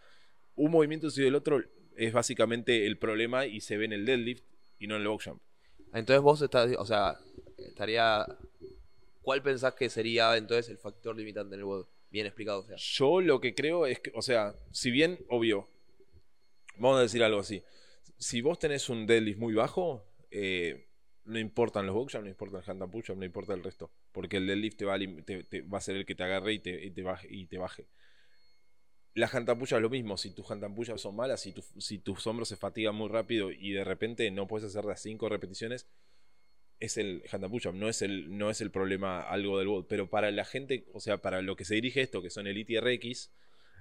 [0.55, 1.61] un movimiento y el otro
[1.95, 4.43] es básicamente el problema y se ve en el deadlift
[4.79, 5.41] y no en el box jump.
[5.93, 7.17] Entonces vos estás, o sea,
[7.57, 8.25] estaría...
[9.21, 11.85] ¿Cuál pensás que sería entonces el factor limitante en el WOD?
[12.09, 12.77] Bien explicado, o sea.
[12.77, 15.67] Yo lo que creo es que, o sea, si bien, obvio,
[16.77, 17.61] vamos a decir algo así
[18.17, 20.87] si vos tenés un deadlift muy bajo, eh,
[21.27, 23.91] no importan los box no importa el hand push no importa el resto.
[24.11, 27.03] Porque el deadlift te va, a, a ser el que te agarre y te, te
[27.03, 27.27] baje.
[27.29, 27.87] Y te baje.
[29.13, 30.17] La hand push es lo mismo.
[30.17, 34.29] Si tus push son malas, si, tus hombros se fatigan muy rápido y de repente
[34.31, 35.87] no puedes hacer las 5 repeticiones,
[36.79, 39.85] es el hand push no es el, no es el problema algo del WOD.
[39.87, 42.57] Pero para la gente, o sea, para lo que se dirige esto, que son el
[42.57, 43.31] ITRX,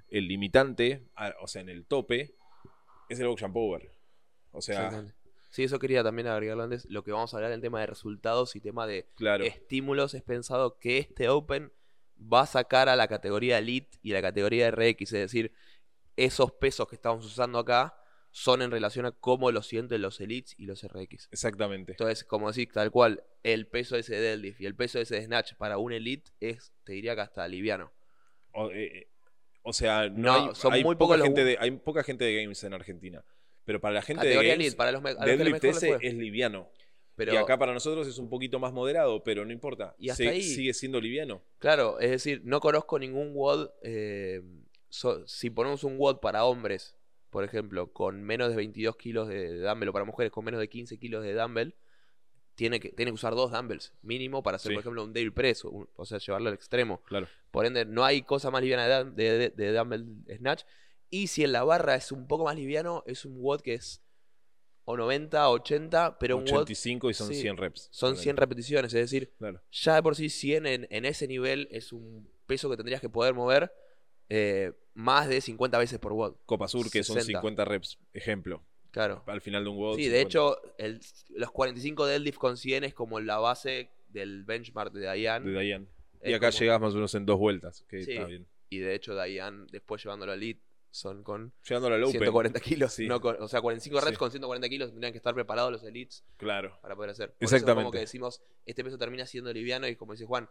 [0.09, 1.07] el limitante,
[1.40, 2.35] o sea, en el tope,
[3.09, 3.95] es el box power.
[4.56, 5.04] O sea.
[5.50, 6.84] Sí, eso quería también agregarlo antes.
[6.90, 9.08] Lo que vamos a hablar en tema de resultados y tema de
[9.42, 11.72] estímulos es pensado que este Open
[12.20, 15.00] va a sacar a la categoría Elite y la categoría RX.
[15.00, 15.52] Es decir,
[16.16, 17.94] esos pesos que estamos usando acá
[18.30, 21.28] son en relación a cómo lo sienten los Elites y los RX.
[21.30, 21.92] Exactamente.
[21.92, 25.24] Entonces, como decir, tal cual, el peso ese de deadlift y el peso ese de
[25.24, 27.92] snatch para un Elite es, te diría que hasta liviano.
[28.52, 29.08] O, eh,
[29.70, 33.24] sea, no, hay, son muy poca gente de, hay poca gente de games en Argentina.
[33.66, 36.70] Pero para la gente de games, para los, deadlift ese es liviano.
[37.16, 39.94] Pero, y acá para nosotros es un poquito más moderado, pero no importa.
[39.98, 41.42] Y hasta ahí, sigue siendo liviano.
[41.59, 43.70] Claro, es decir, no conozco ningún WOD.
[43.83, 44.42] Eh,
[45.26, 46.96] si ponemos un WOD para hombres,
[47.31, 50.68] por ejemplo, con menos de 22 kilos de dumbbell, o para mujeres con menos de
[50.68, 51.74] 15 kilos de dumbbell,
[52.55, 54.74] tiene que, tiene que usar dos dumbbells mínimo para hacer, Sí.
[54.76, 57.02] por ejemplo, un devil press, o, un- o sea, llevarlo al extremo.
[57.05, 57.29] Claro.
[57.50, 60.62] Por ende, no hay cosa más liviana de, de, de- de dumbbell snatch.
[61.22, 64.02] Y si en la barra es un poco más liviano, es un WOD que es
[64.85, 67.88] o 90, 80, pero un WOD 85 y son sí, 100 reps.
[67.90, 68.22] son Ponele.
[68.22, 68.94] 100 repeticiones.
[68.94, 69.61] Es decir, Claro.
[69.72, 73.09] ya de por sí 100 en, en ese nivel es un peso que tendrías que
[73.09, 73.72] poder mover
[74.29, 76.37] eh, más de 50 veces por WOD.
[76.46, 77.38] Copa Sur, que son 60.
[77.40, 78.64] 50 reps, ejemplo.
[78.92, 79.22] Claro.
[79.26, 79.96] Al final de un WOD.
[79.96, 80.22] Sí, de 50.
[80.29, 81.00] hecho, el-
[81.31, 85.44] los 45 deadlift con 100 es como la base del benchmark de Dayan.
[85.44, 85.88] De Dayan.
[86.22, 88.12] Y acá como- llegas más o menos en dos vueltas, que Sí.
[88.12, 88.46] está bien.
[88.70, 92.12] Y de hecho, Dayan, después llevándolo a Elite, son con Llegando a la Open.
[92.12, 92.92] 140 kilos.
[92.92, 93.07] Sí.
[93.07, 94.16] no con- o sea, 45 reps Sí.
[94.16, 96.79] con 140 kilos tendrían que estar preparados los Elites Claro.
[96.83, 97.29] para poder hacer.
[97.35, 97.85] Por eso Exactamente.
[97.85, 100.49] como que decimos, este peso termina siendo liviano y como dice Juan,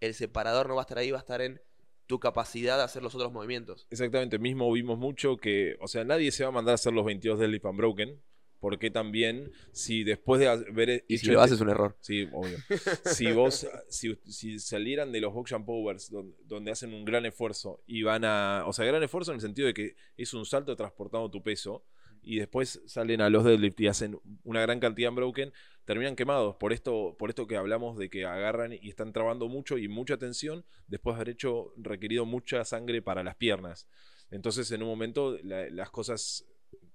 [0.00, 1.60] el separador no va a estar ahí, va a estar en
[2.06, 3.86] tu capacidad de hacer los otros movimientos.
[3.90, 7.04] Exactamente, mismo vimos mucho que, o sea, nadie se va a mandar a hacer los
[7.04, 8.22] 22 deadlift unbroken,
[8.60, 11.96] porque también, si después de haber Y si lo este- haces es un error.
[12.00, 12.58] Sí, obvio.
[13.04, 17.82] si vos, si, si salieran de los Boxing Powers, donde, donde hacen un gran esfuerzo
[17.86, 20.74] y van a, o sea, gran esfuerzo en el sentido de que es un salto
[20.76, 21.84] transportando tu peso,
[22.20, 25.52] y después salen a los deadlift y hacen una gran cantidad unbroken,
[25.84, 26.56] terminan quemados.
[26.56, 30.18] Por esto, por esto que hablamos de que agarran y están trabando mucho y mucha
[30.18, 33.88] tensión, después de haber hecho, requerido mucha sangre para las piernas.
[34.30, 36.44] Entonces, en un momento, la- las cosas,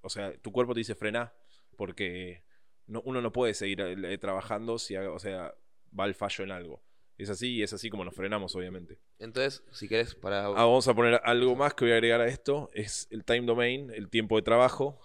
[0.02, 1.34] o sea, tu cuerpo te dice frena,
[1.74, 2.44] porque
[2.88, 5.54] no- uno no puede seguir eh, trabajando si, o sea,
[5.98, 6.84] va al fallo en algo.
[7.18, 9.00] Es así y es así como nos frenamos, obviamente.
[9.20, 10.46] Entonces, si querés, para...
[10.48, 12.70] Ah, vamos a poner algo más que voy a agregar a esto.
[12.74, 15.00] Es el time domain, el tiempo de trabajo.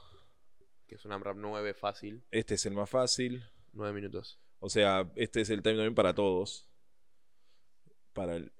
[0.87, 3.45] que es un AMRAP 9 fácil, Este es el más fácil.
[3.75, 4.41] 9 minutos.
[4.59, 6.67] O sea, este es el time domain para todos.
[8.15, 8.53] Para el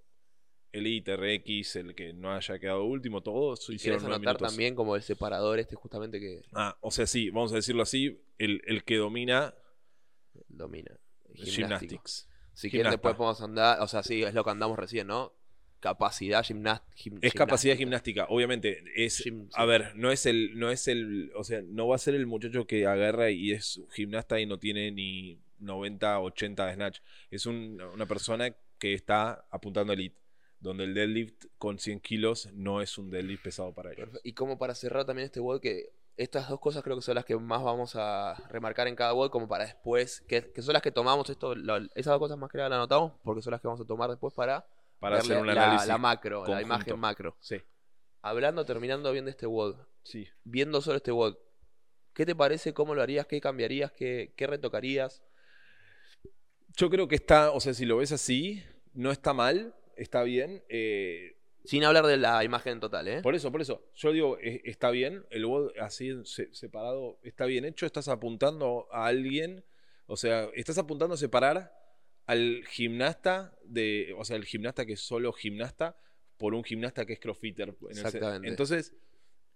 [0.73, 5.03] Elite, RX, el que no haya quedado último, todos hicieron nueve anotar también como el
[5.03, 8.21] separador este justamente que Ah, o sea, sí, vamos a decirlo así.
[8.39, 9.55] El, el que domina
[10.49, 10.91] domina.
[11.35, 11.53] Gimnástico.
[12.03, 12.29] Gymnastics.
[12.55, 15.33] Si quieren después podemos andar, o sea, sí, es lo que andamos recién, ¿no?
[15.81, 17.19] Capacidad gimnástica.
[17.23, 18.83] Es capacidad gimnástica, obviamente.
[18.97, 19.51] Es, Gym- sí.
[19.55, 22.27] a ver, no es el, no es el, o sea, no va a ser el
[22.27, 26.99] muchacho que agarra y es gimnasta y no tiene ni 90, 80 de snatch.
[27.31, 30.17] Es un- una persona que está apuntando elite,
[30.61, 34.07] donde el deadlift con 100 kilos no es un deadlift pesado para ellos.
[34.07, 34.21] Perfecto.
[34.29, 37.25] Y como para cerrar también este WOD, que estas dos cosas creo que son las
[37.25, 40.83] que más vamos a remarcar en cada WOD, como para después, que, que son las
[40.83, 43.61] que tomamos esto, lo- esas dos cosas más que nada las anotamos, porque son las
[43.61, 44.67] que vamos a tomar después para,
[44.99, 45.87] Para hacer un la, análisis.
[45.89, 47.37] la macro, la imagen macro.
[47.41, 47.57] Sí,
[48.21, 50.27] Hablando, terminando bien de este WOD, sí.
[50.43, 51.37] viendo solo este WOD,
[52.15, 52.75] ¿qué te parece?
[52.75, 53.27] ¿Cómo lo harías?
[53.29, 53.93] ¿Qué cambiarías?
[53.93, 55.23] ¿Qué, qué retocarías?
[56.77, 60.63] Yo creo que está, o sea, si lo ves así, no está mal, está bien.
[60.69, 63.21] eh, Sin hablar de la imagen total, ¿eh?
[63.23, 63.83] Por eso, por eso.
[63.95, 65.25] Yo digo, está bien.
[65.31, 67.85] El WOD así se- separado está bien hecho.
[67.85, 69.65] Estás apuntando a alguien.
[70.07, 71.73] O sea, estás apuntando a separar
[72.27, 74.15] al gimnasta de.
[74.17, 75.97] O sea, el gimnasta que es solo gimnasta
[76.39, 77.69] por un gimnasta que es crossfitter.
[77.69, 78.49] en ese- Exactamente.
[78.49, 78.95] Entonces,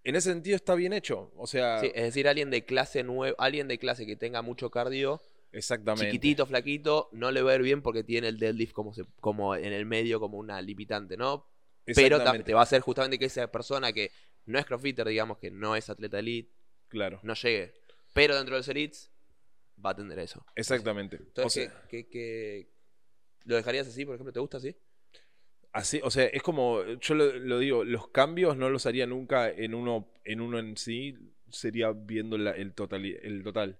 [0.03, 1.31] en ese sentido está bien hecho.
[1.37, 4.69] O sea, Sí, es decir, alguien de clase nueva, alguien de clase que tenga mucho
[4.69, 5.21] cardio,
[5.53, 6.05] exactamente.
[6.05, 9.55] chiquitito, flaquito, no le va a ir bien porque tiene el deadlift como, se- como
[9.55, 11.45] en el medio, como una limitante, ¿no?
[11.85, 14.11] Pero te va a hacer justamente que esa persona que
[14.45, 16.51] no es crossfitter, digamos, que no es atleta elite,
[16.89, 17.73] Claro, no llegue.
[18.13, 19.11] Pero dentro de los elites
[19.83, 20.45] va a tener eso.
[20.55, 21.17] exactamente.
[21.17, 22.69] O Entonces, sea, ¿qué, qué- qué-
[23.45, 24.31] lo dejarías así, por ejemplo?
[24.33, 24.75] ¿Te gusta así?
[25.71, 29.49] Así, o sea, es como, yo lo, lo digo, los cambios no los haría nunca
[29.49, 31.15] en uno en, uno en sí,
[31.49, 33.79] sería viendo la- el, total, el total.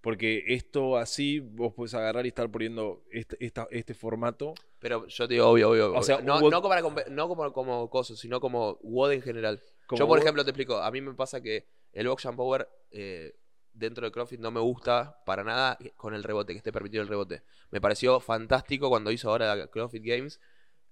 [0.00, 4.54] Porque esto así, vos puedes agarrar y estar poniendo este, esta- este formato.
[4.78, 5.92] Pero yo te digo, obvio, obvio.
[5.94, 6.26] O sea, obvio.
[6.50, 6.74] no, como,
[7.10, 9.60] no como, como cosas, sino como WOD en general.
[9.92, 10.78] Yo, por ejemplo, te explico.
[10.78, 13.34] A mí me pasa que el Box Jump Power eh,
[13.74, 17.08] dentro de CrossFit no me gusta para nada con el rebote, que esté permitido el
[17.08, 17.42] rebote.
[17.70, 20.40] Me pareció fantástico cuando hizo ahora la CrossFit Games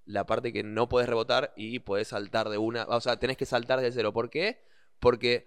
[0.05, 2.85] la parte que no puedes rebotar y puedes saltar de una.
[2.88, 4.12] O sea, tenés que saltar de cero.
[4.12, 4.59] ¿Por qué?
[5.01, 5.47] Porque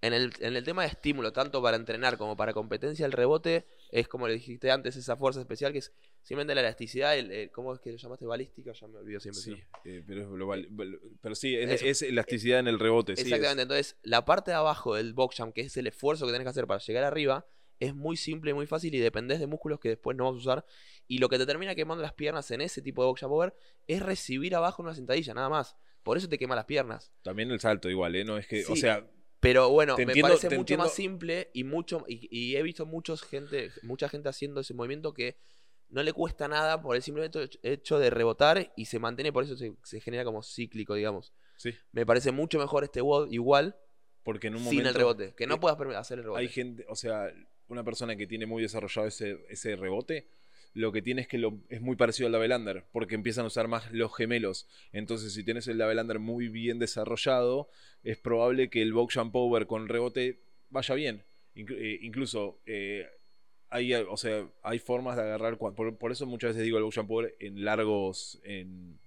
[0.00, 3.66] en el, en el tema de estímulo, tanto para entrenar como para competencia, el rebote
[3.90, 7.16] es como le dijiste antes, esa fuerza especial que es simplemente la elasticidad.
[7.18, 8.24] El, el- ¿Cómo es que lo llamaste?
[8.26, 9.42] Balística, ya me olvido siempre.
[9.42, 9.56] Sí, ¿no?
[9.84, 10.68] eh, pero, es global-
[11.20, 13.16] pero sí, es, elasticidad en el rebote.
[13.16, 16.32] sí, Exactamente, entonces la parte de abajo del box jump, que es el esfuerzo que
[16.32, 17.46] tenés que hacer para llegar arriba,
[17.80, 20.36] es muy simple y muy fácil y dependés de músculos que después no vas a
[20.36, 20.64] usar.
[21.06, 23.54] Y lo que te termina quemando las piernas en ese tipo de box jump over
[23.86, 25.76] es recibir abajo una sentadilla, nada más.
[26.02, 27.12] Por eso te quema las piernas.
[27.22, 28.24] también el salto igual, ¿eh?
[28.24, 29.06] No es que, o sea,
[29.40, 30.84] Pero bueno, me entiendo- parece mucho entiendo.
[30.84, 35.14] más simple y mucho y, y he visto muchos gente, mucha gente haciendo ese movimiento
[35.14, 35.36] que
[35.90, 37.30] no le cuesta nada por el simple
[37.62, 41.32] hecho- de rebotar y se mantiene, por eso se, se genera como cíclico, digamos.
[41.56, 43.76] sí, Me parece mucho mejor este WOD igual
[44.22, 45.34] porque en un sin momento el rebote.
[45.34, 46.40] Que no eh, puedas hacer el rebote.
[46.42, 47.32] hay gente, o sea,
[47.68, 50.28] una persona que tiene muy desarrollado ese, ese rebote,
[50.74, 53.68] lo que tiene es que lo, es muy parecido al under, porque empiezan a usar
[53.68, 54.66] más los gemelos.
[54.92, 57.68] Entonces, si tienes el under muy bien desarrollado,
[58.02, 61.24] es probable que el box jump over con rebote vaya bien.
[61.54, 63.08] Eh, incluso eh,
[63.70, 65.58] hay, o sea, hay formas de agarrar.
[65.58, 68.98] Por, por eso muchas veces digo el box jump over en largos, en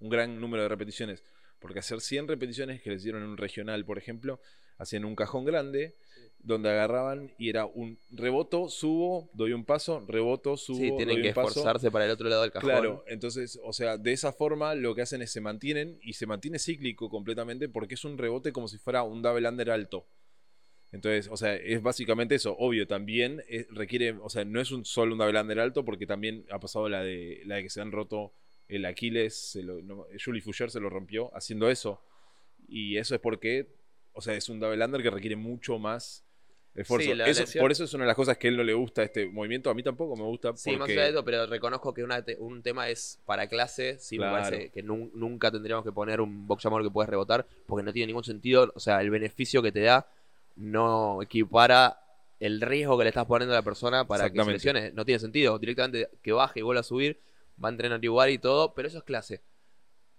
[0.00, 1.22] un gran número de repeticiones.
[1.58, 4.40] Porque hacer 100 repeticiones que les dieron en un regional, por ejemplo,
[4.78, 5.94] hacían un cajón grande
[6.42, 11.22] donde agarraban y era un reboto, subo, doy un paso, reboto, subo, Sí, tienen doy
[11.22, 11.48] que un paso.
[11.48, 12.70] esforzarse para el otro lado del cajón.
[12.70, 16.26] Claro, entonces, o sea, de esa forma lo que hacen es se mantienen y se
[16.26, 20.06] mantiene cíclico completamente porque es un rebote como si fuera un double under alto.
[20.92, 22.56] Entonces, o sea, es básicamente eso.
[22.58, 26.06] Obvio, también eh, requiere, o sea, no es un solo un double under alto porque
[26.06, 28.32] también ha pasado la de, la de que se han roto
[28.66, 32.00] el Aquiles, se lo, no, Julie Foucher se lo rompió haciendo eso.
[32.68, 33.68] Y eso es porque,
[34.12, 36.24] o sea, es un double under que requiere mucho más
[36.74, 37.08] esfuerzo.
[37.10, 38.62] Sí, la Eso- lesión- por eso es una de las cosas que a él no
[38.62, 39.70] le gusta este movimiento.
[39.70, 40.56] A mí tampoco me gusta.
[40.56, 43.48] Sí, más porque- allá de eso, pero reconozco que una te- un tema es para
[43.48, 43.98] clase.
[43.98, 44.36] Sí, Claro.
[44.36, 47.84] me parece que nun- nunca tendríamos que poner un box jump que puedes rebotar, porque
[47.84, 48.70] no tiene ningún sentido.
[48.74, 50.06] O sea, el beneficio que te da
[50.56, 51.98] no equipara
[52.38, 54.92] el riesgo que le estás poniendo a la persona para que se lesione.
[54.92, 55.58] No tiene sentido.
[55.58, 57.18] Directamente que baje y vuelva a subir,
[57.62, 59.42] va a entrenar igual y todo, pero eso es clase.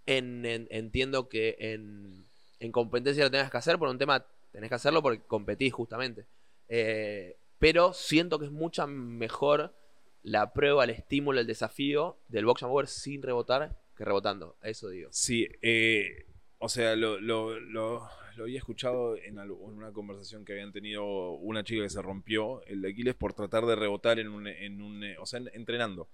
[0.06, 2.26] En, en- entiendo que en,
[2.60, 6.26] en competencia lo tengas que hacer por un tema, tenés que hacerlo porque competís justamente.
[6.74, 9.76] Eh, pero siento que es mucha mejor
[10.24, 14.56] la prueba, el estímulo, el desafío del box and over sin rebotar que rebotando.
[14.64, 15.10] Eso digo.
[15.12, 16.26] Sí, eh,
[16.60, 18.08] o sea, lo, lo, lo-
[18.38, 22.02] lo había escuchado en, algo- en una conversación que habían tenido una chica que se
[22.02, 25.40] rompió el de Aquiles por tratar de rebotar en un, en un eh, o sea,
[25.42, 26.08] en- entrenando.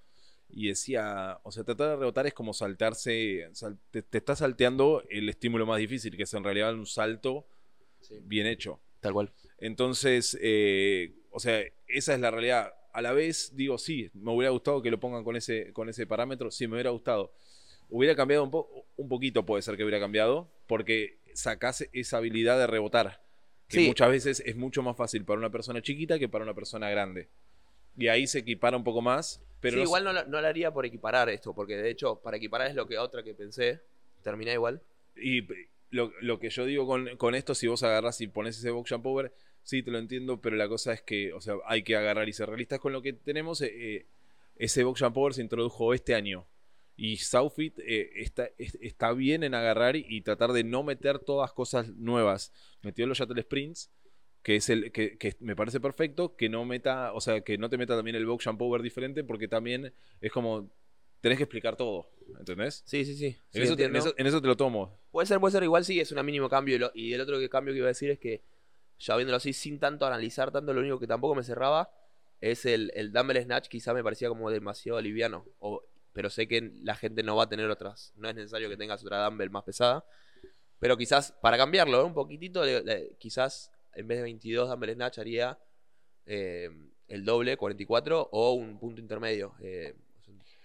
[0.49, 5.03] Y decía, o sea, tratar de rebotar es como saltarse, sal- te, te está salteando
[5.09, 7.45] el estímulo más difícil, que es en realidad un salto
[8.23, 8.79] bien hecho.
[8.99, 9.31] Tal cual.
[9.59, 12.73] Entonces, eh, o sea, esa es la realidad.
[12.93, 16.07] A la vez, digo, sí, me hubiera gustado que lo pongan con ese, con ese
[16.07, 16.51] parámetro.
[16.51, 17.31] Sí, me hubiera gustado.
[17.89, 22.57] Hubiera cambiado un, po- un poquito, puede ser que hubiera cambiado, porque sacase esa habilidad
[22.57, 23.21] de rebotar.
[23.67, 23.87] Que Sí.
[23.87, 27.27] muchas veces es mucho más fácil para una persona chiquita que para una persona grande.
[27.97, 29.41] Y ahí se equipara un poco más.
[29.59, 32.19] Pero sí, no igual no, lo- no lo haría por equiparar esto, porque de hecho,
[32.21, 33.81] para equiparar es lo que otra que pensé.
[34.23, 34.81] Terminé igual.
[35.15, 35.41] Y
[35.91, 38.91] lo, lo que yo digo con, con esto, si vos agarrás y pones ese box
[38.91, 39.31] jump over,
[39.67, 42.33] sí te lo entiendo, pero la cosa es que, o sea, hay que agarrar y
[42.33, 43.61] ser realistas con lo que tenemos.
[43.61, 44.05] eh, eh,
[44.55, 46.47] ese box jump over se introdujo este año.
[46.95, 51.19] Y Southfit eh, está, es- está bien en agarrar y, y tratar de no meter
[51.19, 52.51] todas cosas nuevas.
[52.81, 53.91] Metió los shuttle sprints,
[54.41, 57.69] que es el que, que me parece perfecto, que no meta, o sea, que no
[57.69, 60.71] te meta también el box jump over diferente, porque también es como
[61.21, 62.81] tenés que explicar todo, ¿entendés?
[62.85, 63.31] Sí, sí, sí.
[63.49, 63.99] Sí, en, eso te, en entiendo.
[64.09, 64.97] eso- en eso te lo tomo.
[65.11, 66.75] Puede ser, puede ser, igual sí, es un mínimo cambio.
[66.75, 68.41] Y, lo- y el otro que cambio que iba a decir es que,
[68.99, 71.91] ya viéndolo así, sin tanto analizar tanto, lo único que tampoco me cerraba
[72.41, 75.45] es el, el Dumbbell Snatch, quizá me parecía como demasiado liviano.
[75.59, 75.83] O,
[76.13, 78.13] pero sé que la gente no va a tener otras.
[78.15, 80.03] No es necesario que tengas otra Dumbbell más pesada.
[80.79, 82.03] Pero quizás, para cambiarlo ¿eh?
[82.03, 82.63] un poquitito,
[83.17, 85.59] quizás en vez de 22 Dumbbell Snatch haría
[86.25, 86.69] eh,
[87.07, 89.95] el doble, 44, o un punto intermedio, eh,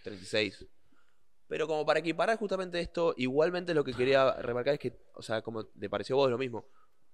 [0.02, 0.66] 36.
[1.48, 5.42] Pero como para equiparar justamente esto, igualmente lo que quería remarcar es que, o sea,
[5.42, 6.66] como te pareció a vos lo mismo,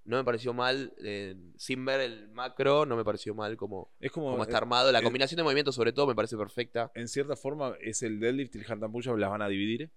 [0.05, 4.11] no me pareció mal, eh, sin ver el macro, no me pareció mal como, Es
[4.11, 4.91] como, como está armado.
[4.91, 6.91] La combinación de movimientos, sobre todo, me parece perfecta.
[6.95, 9.91] en cierta forma es el deadlift y el hand and push las van a dividir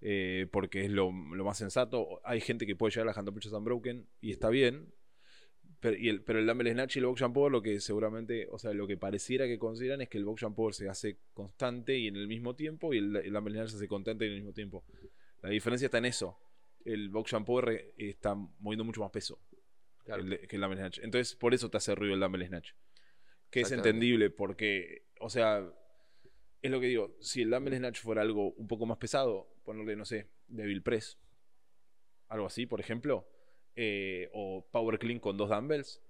[0.00, 2.20] eh, porque es lo, lo más sensato.
[2.24, 4.92] Hay gente que puede llegar a la hand and push up unbroken y está bien.
[5.80, 8.48] Pero, y el, pero el dumbbell snatch y el box jump over lo que seguramente,
[8.50, 11.18] o sea, lo que pareciera que consideran es que el box jump over se hace
[11.34, 14.28] constante y en el mismo tiempo y el, el dumbbell snatch se hace constante y
[14.28, 14.84] en el mismo tiempo.
[15.42, 16.36] La diferencia está en eso.
[16.84, 17.48] El box jump
[17.96, 19.38] está moviendo mucho más peso
[20.04, 20.22] Claro.
[20.22, 20.98] el- que el dumbbell snatch.
[21.02, 22.72] Entonces, por eso te hace ruido el dumbbell snatch.
[23.50, 25.70] Que es entendible porque, o sea,
[26.62, 29.96] es lo que digo, si el dumbbell snatch fuera algo un poco más pesado, ponerle,
[29.96, 31.18] no sé, devil press,
[32.28, 33.26] algo así, por ejemplo,
[33.76, 36.02] eh, o power clean con dos dumbbells,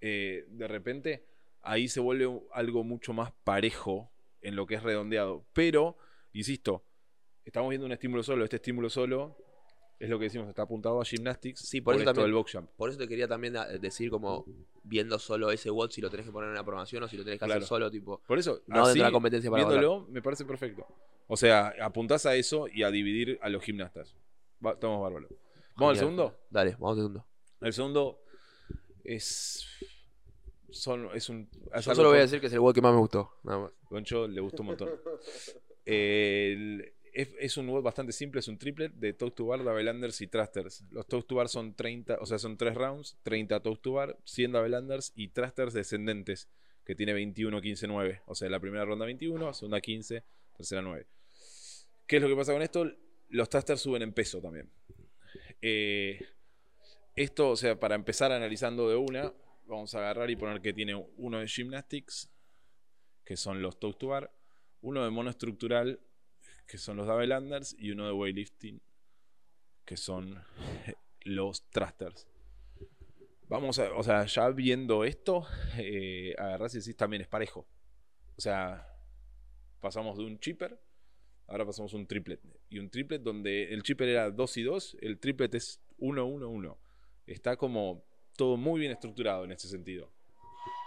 [0.00, 1.26] eh, de repente
[1.62, 5.44] ahí se vuelve algo mucho más parejo en lo que es redondeado.
[5.52, 5.98] Pero,
[6.32, 6.84] insisto,
[7.44, 9.36] estamos viendo un estímulo solo, este estímulo solo
[9.98, 12.52] es lo que decimos, está apuntado a gymnastics Sí, por eso esto también- del box
[12.52, 12.70] jump.
[12.76, 14.44] Por eso te quería también decir, como
[14.84, 17.24] viendo solo ese WOD, si lo tenés que poner en una programación o si lo
[17.24, 17.58] tenés que Claro.
[17.58, 20.86] hacer solo, tipo, Por eso, no así, de la competencia para viéndolo, me parece perfecto.
[21.26, 24.14] O sea, apuntás a eso y a dividir a los gimnastas.
[24.64, 25.28] Va, estamos bárbaro.
[25.76, 26.38] Vamos al segundo.
[26.50, 27.26] Dale, vamos al segundo.
[27.60, 28.20] El segundo
[29.04, 29.66] es.
[30.70, 31.48] Son, es un.
[31.82, 33.32] Yo solo voy a decir que es el WOD que más me gustó.
[33.42, 33.72] Nada más.
[33.90, 34.90] Goncho le gustó un montón.
[35.84, 40.20] El, es, es un WOD bastante simple, es un triplet de toast to bar, Davelanders
[40.20, 40.84] y Trusters.
[40.92, 44.16] Los toast to bar son 30, o sea, son 3 rounds, 30 toast to bar,
[44.22, 46.48] 100 Davelanders y Trusters descendentes,
[46.84, 48.22] que tiene 21, 15, 9.
[48.26, 50.22] O sea, la primera ronda 21, segunda 15,
[50.56, 51.08] tercera 9.
[52.06, 52.88] ¿Qué es lo que pasa con esto?
[53.30, 54.70] Los Trusters suben en peso también.
[55.60, 56.24] Eh,
[57.16, 59.32] esto, o sea, para empezar analizando de una,
[59.66, 62.30] vamos a agarrar y poner que tiene uno de Gymnastics,
[63.24, 64.32] que son los toast to bar,
[64.82, 65.98] uno de monoestructural,
[66.68, 68.80] que son los Davelanders, y uno de weightlifting,
[69.84, 70.40] que son
[71.22, 72.28] los Thrusters.
[73.48, 75.46] Vamos a, o sea, ya viendo esto,
[75.78, 77.66] eh, agarrás y decís también es parejo.
[78.36, 78.86] O sea,
[79.80, 80.78] pasamos de un chipper,
[81.46, 82.40] ahora pasamos a un triplet.
[82.68, 86.48] Y un triplet donde el chipper era 2 y 2, el triplet es 1, 1,
[86.48, 86.78] 1.
[87.26, 88.04] Está como
[88.36, 90.12] todo muy bien estructurado en ese sentido.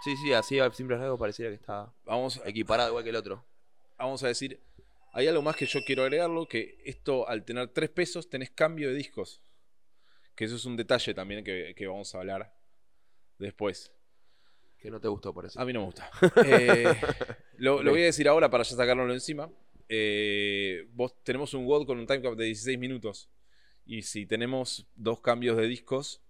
[0.04, 3.44] Sí, sí, así a simple rasgos pareciera que está Vamos, equiparado igual que el otro.
[3.98, 4.60] vamos a decir,
[5.12, 8.88] hay algo más que yo quiero agregarlo, que esto al tener tres pesos tenés cambio
[8.88, 9.42] de discos.
[10.34, 12.54] Que eso es un detalle también que, que vamos a hablar
[13.38, 13.92] después.
[14.78, 15.60] Que no te gustó, por eso.
[15.60, 16.10] A mí no me gusta.
[16.46, 16.94] Eh,
[17.58, 19.52] lo, lo voy a decir ahora para ya sacárnoslo encima.
[19.88, 23.28] Eh, vos tenemos un WOD con un time cap de 16 minutos.
[23.84, 26.22] Y si tenemos dos cambios de discos,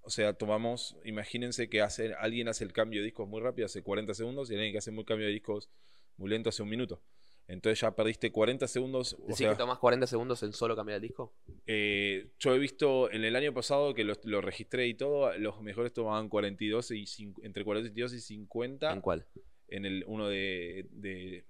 [0.00, 3.82] o sea, tomamos, imagínense que hace, alguien hace el cambio de discos muy rápido, hace
[3.82, 5.70] 40 segundos, y alguien que hace muy cambio de discos
[6.16, 7.00] muy lento hace un minuto.
[7.48, 9.16] Entonces ya perdiste 40 segundos.
[9.20, 11.32] ¿Decís sea, que tomás 40 segundos en solo cambiar el disco?
[11.66, 15.60] eh, yo he visto en el año pasado que lo, lo registré y todo, los
[15.62, 17.04] mejores tomaban 42 y
[17.42, 19.26] entre 42 y 50 ¿En cuál?
[19.68, 21.46] en el uno de, de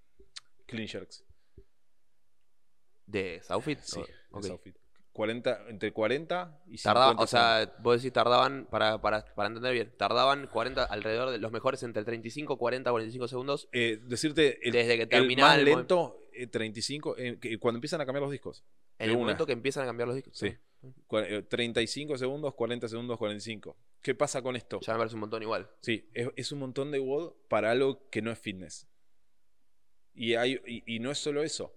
[0.67, 1.25] Clean Sharks.
[3.07, 3.79] ¿De Southfit?
[3.81, 4.45] Sí, O- en ok.
[4.45, 4.77] Southfit.
[5.17, 6.83] 40, entre 40 y 50.
[6.83, 11.39] Tardaba, o sea, vos decís tardaban, para, para, para entender bien, tardaban 40, alrededor de
[11.39, 15.59] los mejores entre 35, 40, 45 segundos Eh, decirte, el, desde que el terminaba más
[15.59, 18.63] el, mo- lento, eh, 35, eh, que- cuando empiezan a cambiar los discos.
[18.99, 19.21] en el una.
[19.25, 20.37] momento que empiezan a cambiar los discos.
[20.39, 20.55] Sí.
[21.09, 23.77] Cua- eh, 35 segundos, 40 segundos, 45.
[24.03, 24.79] ¿Qué pasa con esto?
[24.83, 25.69] Ya me parece un montón igual.
[25.81, 28.87] Sí, es, es un montón de WOD para algo que no es fitness.
[30.15, 31.75] Y, hay, y, y no es solo eso.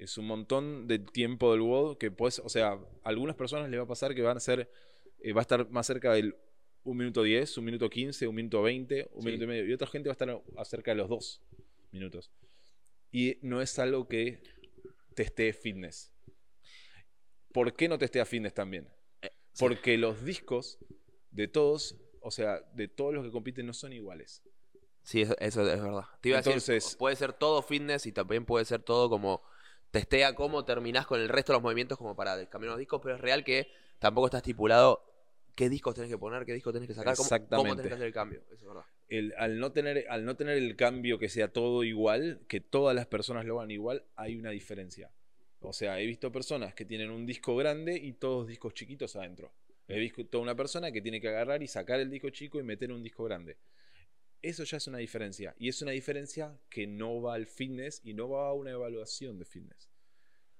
[0.00, 3.78] Es un montón de tiempo del WOD que puedes, o sea, a algunas personas les
[3.78, 4.70] va a pasar que van a ser,
[5.20, 6.34] eh, va a estar más cerca del
[6.84, 9.26] 1 minuto 10, 1 minuto 15, 1 minuto 20, 1 Sí.
[9.26, 9.66] minuto y medio.
[9.66, 11.42] Y otra gente va a estar acerca de los 2
[11.92, 12.32] minutos.
[13.12, 14.42] Y no es algo que
[15.14, 16.10] testee fitness.
[17.52, 18.88] ¿Por qué no testea fitness también?
[19.20, 19.30] Eh.
[19.58, 20.78] Porque los discos
[21.30, 24.42] de todos, o sea, de todos los que compiten no son iguales.
[25.02, 26.04] Sí, eso, eso es verdad.
[26.22, 29.42] Te iba a decir, Entonces- puede ser todo fitness y también puede ser todo como
[29.90, 33.16] testea cómo terminás con el resto de los movimientos como para cambiar los discos, pero
[33.16, 35.04] es real que tampoco está estipulado
[35.54, 37.76] qué discos tenés que poner, qué discos tenés que sacar, cómo, cómo Exactamente.
[37.82, 38.40] tenés que hacer el cambio.
[38.46, 38.84] Eso es verdad.
[39.08, 42.94] El- al, no tener, al no tener el cambio que sea todo igual, que todas
[42.94, 45.10] las personas lo hagan igual, hay una diferencia.
[45.60, 49.52] O sea, he visto personas que tienen un disco grande y todos discos chiquitos adentro.
[49.88, 52.62] He visto toda una persona que tiene que agarrar y sacar el disco chico y
[52.62, 53.56] meter un disco grande.
[54.42, 55.54] Eso ya es una diferencia.
[55.58, 59.38] Y es una diferencia que no va al fitness y no va a una evaluación
[59.38, 59.88] de fitness.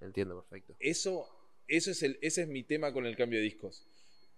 [0.00, 0.76] Entiendo, perfecto.
[0.80, 1.26] Eso,
[1.66, 3.84] eso es el, ese es mi tema con el cambio de discos.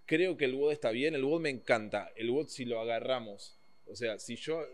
[0.06, 2.12] Creo que el WOD está bien, el WOD me encanta.
[2.16, 4.64] El WOD si lo agarramos, o sea, si yo,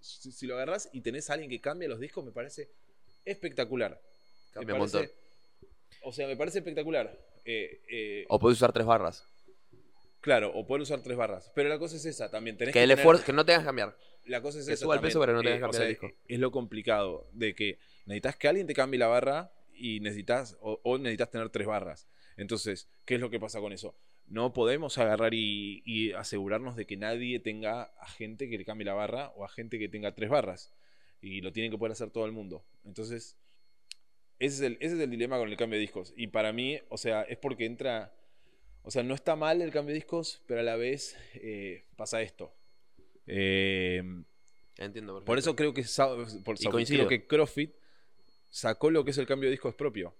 [0.00, 2.68] si, si lo agarras y tenés a alguien que cambia los discos, me parece
[3.24, 4.00] espectacular.
[4.54, 5.12] Me Cambia parece-
[6.02, 7.16] O sea, me parece espectacular.
[7.44, 9.24] Eh, eh, O podés usar tres barras.
[10.20, 11.52] Claro, o poder usar tres barras.
[11.54, 12.56] Pero la cosa es esa también.
[12.56, 13.96] Tenés Que que el tener- esfuerzo, que no tengas que cambiar.
[14.26, 15.88] La cosa es que esa suba el peso, pero no tengas que o cambiar el
[15.88, 16.10] disco.
[16.26, 20.80] Es lo complicado de que necesitas que alguien te cambie la barra y necesitas o,
[20.82, 22.08] o necesitas tener tres barras.
[22.36, 23.96] Entonces, ¿qué es lo que pasa con eso?
[24.26, 28.84] No podemos agarrar y, y asegurarnos de que nadie tenga a gente que le cambie
[28.84, 30.74] la barra o a gente que tenga tres barras.
[31.20, 32.64] Y lo tiene que poder hacer todo el mundo.
[32.84, 33.36] Entonces,
[34.38, 36.12] ese es el, ese es el dilema con el cambio de discos.
[36.16, 38.12] Y para mí, o sea, es porque entra...
[38.82, 42.22] O sea, no está mal el cambio de discos, pero a la vez eh, pasa
[42.22, 42.54] esto.
[43.26, 44.02] Eh,
[44.78, 45.24] Entiendo, perfecto.
[45.24, 45.84] por eso creo que,
[46.44, 47.74] por creo que CrossFit
[48.50, 50.14] sacó lo que es el cambio de discos propio.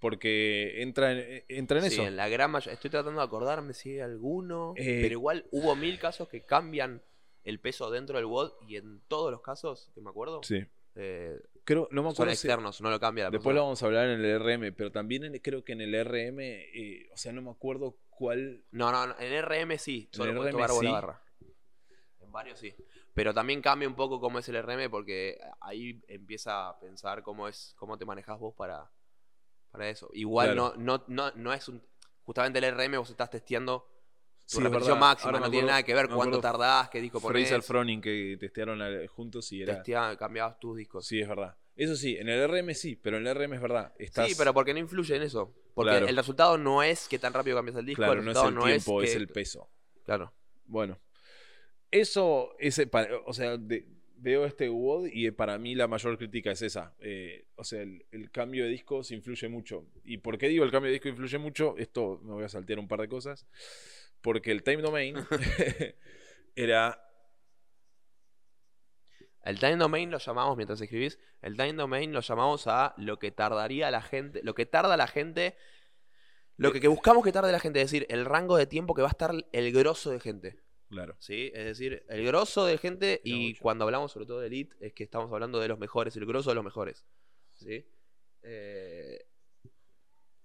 [0.00, 2.06] Porque entra en, entra en Sí, eso.
[2.08, 2.74] en la gran mayoría.
[2.74, 4.74] Estoy tratando de acordarme si hay alguno.
[4.76, 7.00] Eh, pero igual hubo mil casos que cambian
[7.44, 10.64] el peso dentro del WOD y en todos los casos, que me acuerdo, Sí.
[10.96, 13.80] eh, Creo, no me son acuerdo si- externos, no lo cambia la Después lo vamos
[13.80, 17.16] a hablar en el RM, pero también en- creo que en el RM, eh, o
[17.16, 18.64] sea, no me acuerdo cuál.
[18.72, 20.86] No, no, no, en RM sí, En solo el puedes RM sí.
[20.88, 21.21] barra.
[22.32, 22.74] Varios sí.
[23.14, 27.46] Pero también cambia un poco cómo es el RM porque ahí empieza a pensar cómo
[27.46, 28.90] es, cómo te manejas vos para,
[29.70, 30.08] para eso.
[30.14, 30.74] Igual Claro.
[30.78, 31.82] no, no, no, no es un.
[32.22, 33.88] Justamente el RM vos estás testeando
[34.48, 37.20] tu Sí, es repetición máxima, Ahora no tiene nada que ver cuánto tardás, qué disco
[37.20, 37.48] ponés.
[37.48, 39.82] Fraser Froning que testearon juntos y era.
[40.16, 41.06] cambiabas tus discos.
[41.06, 41.56] Sí, es verdad.
[41.74, 43.94] Eso sí, en el RM sí, pero en el RM es verdad.
[43.98, 45.54] Estás, Sí, pero porque no influye en eso.
[45.74, 46.06] Porque Claro.
[46.06, 48.58] el resultado no es que tan rápido cambias el disco, Claro, el no es el
[48.84, 49.70] tiempo, que- es el peso.
[50.04, 50.34] Claro.
[50.66, 50.98] Bueno,
[51.92, 52.90] eso, ese,
[53.26, 53.86] o sea, de-
[54.16, 56.94] veo este WOD y para mí la mayor crítica es esa.
[57.00, 59.86] Eh, o sea, el, el cambio de discos influye mucho.
[60.04, 61.76] ¿Y por qué digo el cambio de disco influye mucho?
[61.78, 63.46] Esto me voy a saltear un par de cosas.
[64.22, 65.16] Porque el time domain
[66.56, 67.00] era.
[69.44, 73.32] El time domain lo llamamos, mientras escribís, el time domain lo llamamos a lo que
[73.32, 75.56] tardaría la gente, lo que tarda la gente,
[76.56, 79.02] lo que, que buscamos que tarde la gente, es decir, el rango de tiempo que
[79.02, 80.61] va a estar el grosso de gente.
[80.92, 81.16] Claro.
[81.18, 81.50] ¿sí?
[81.54, 83.62] Es decir, el grosso de gente, Era y mucho.
[83.62, 86.50] cuando hablamos sobre todo de Elite, es que estamos hablando de los mejores, el grosso
[86.50, 87.06] de los mejores.
[87.54, 87.86] ¿sí?
[88.42, 89.24] Eh,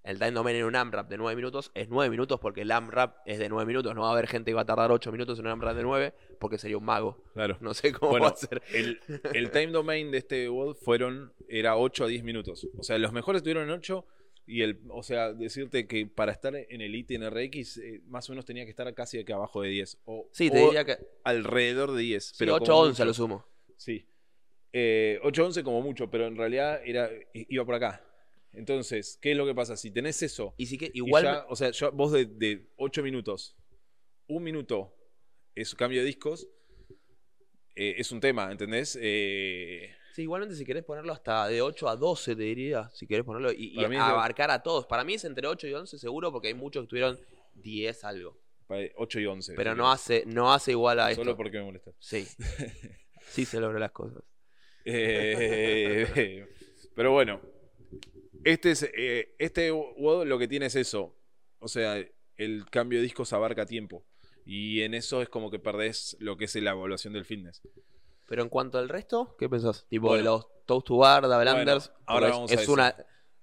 [0.03, 3.17] el time domain en un AMRAP de 9 minutos es 9 minutos porque el AMRAP
[3.25, 3.93] es de 9 minutos.
[3.93, 5.83] No va a haber gente que va a tardar 8 minutos en un AMRAP de
[5.83, 7.21] 9 porque sería un mago.
[7.33, 7.57] Claro.
[7.59, 8.61] No sé cómo Bueno, va a ser.
[8.73, 9.01] El,
[9.33, 12.65] el time domain de este WOD fueron, era 8 a 10 minutos.
[12.77, 14.05] O sea, los mejores estuvieron en 8
[14.47, 18.31] y el, o sea, decirte que para estar en Elite en RX, eh, más o
[18.31, 19.99] menos tenía que estar casi aquí abajo de 10.
[20.05, 22.25] O, Sí, te o diría que alrededor de 10.
[22.29, 23.03] sí, pero 8 como 11 mucho.
[23.03, 23.45] a lo sumo.
[23.75, 24.05] Sí.
[24.73, 28.03] Eh, 8-11 como mucho, pero en realidad era, iba por acá.
[28.53, 29.75] Entonces, ¿qué es lo que pasa?
[29.75, 31.23] Si tenés eso, Y sí que igual.
[31.25, 33.55] ya, o sea, yo- vos de, de 8 minutos,
[34.27, 34.95] un minuto
[35.55, 36.47] es cambio de discos,
[37.75, 38.97] eh, es un tema, ¿entendés?
[39.01, 42.89] Eh, Sí, igualmente si querés ponerlo hasta de 8 a 12, te diría.
[42.91, 44.87] Si querés ponerlo y, y Para mí es de- abarcar a todos.
[44.87, 47.19] Para mí es entre 8 y 11 seguro porque hay muchos que tuvieron
[47.53, 48.35] 10 algo.
[48.65, 49.53] para 8 y 11.
[49.53, 51.23] Pero no hace, no hace igual a esto.
[51.23, 51.93] Solo porque me molestas.
[51.99, 52.27] Sí.
[53.29, 54.23] Sí se logran las cosas.
[54.85, 56.47] Eh,
[56.95, 57.39] pero bueno,
[58.43, 61.15] este es eh, este WOD lo que tiene es eso.
[61.59, 62.03] O sea,
[62.37, 64.07] el cambio de discos abarca tiempo.
[64.45, 67.61] Y en eso es como que perdés lo que es la evaluación del fitness.
[68.27, 69.85] Pero en cuanto al resto, ¿qué pensás?
[69.89, 70.17] Tipo Bueno.
[70.17, 72.95] de los toast to bar, double Bueno, ahora porque vamos es, a es una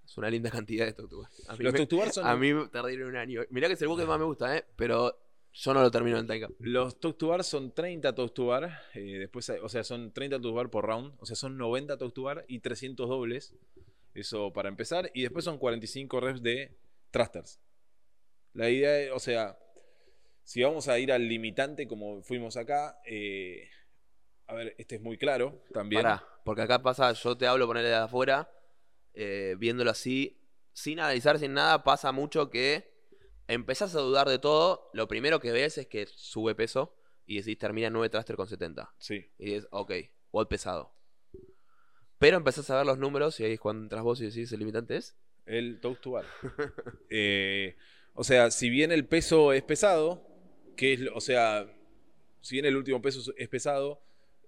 [0.04, 1.30] es una linda cantidad de toast to bar.
[1.48, 3.42] A mí, Los toast to bar son a mí tardaron un año.
[3.50, 4.64] Mirá que es el buque que más me gusta, ¿eh?
[4.76, 5.18] Pero
[5.54, 6.48] yo no lo termino en Taika.
[6.58, 8.70] Los toast to bar son 30 toast to bar.
[8.94, 11.14] eh, después, o sea, son 30 toast to bar por round.
[11.18, 13.54] O sea, son 90 toast to bar y 300 dobles.
[14.12, 15.10] Eso para empezar.
[15.14, 16.76] Y después son 45 reps de
[17.10, 17.58] thrusters.
[18.52, 19.58] La idea es, o sea,
[20.42, 23.68] si vamos a ir al limitante como fuimos acá, eh,
[24.46, 26.02] a ver, este es muy claro también.
[26.02, 28.50] Pará, porque acá pasa, yo te hablo ponerle de afuera,
[29.14, 30.40] eh, viéndolo así,
[30.72, 32.92] sin analizar, sin nada, pasa mucho que
[33.48, 34.90] empezás a dudar de todo.
[34.92, 38.94] Lo primero que ves es que sube peso y decís termina 9 thruster con 70.
[38.98, 39.92] Sí, Y dices, ok,
[40.32, 40.94] WOD pesado.
[42.18, 44.60] Pero empezás a ver los números y ahí es cuando entras vos y decís, el
[44.60, 45.16] limitante es.
[45.46, 46.24] el toast to bar.
[47.10, 47.76] Eh,
[48.14, 50.26] o sea, si bien el peso es pesado,
[50.76, 51.66] que es, o sea,
[52.40, 54.02] si bien el último peso es pesado,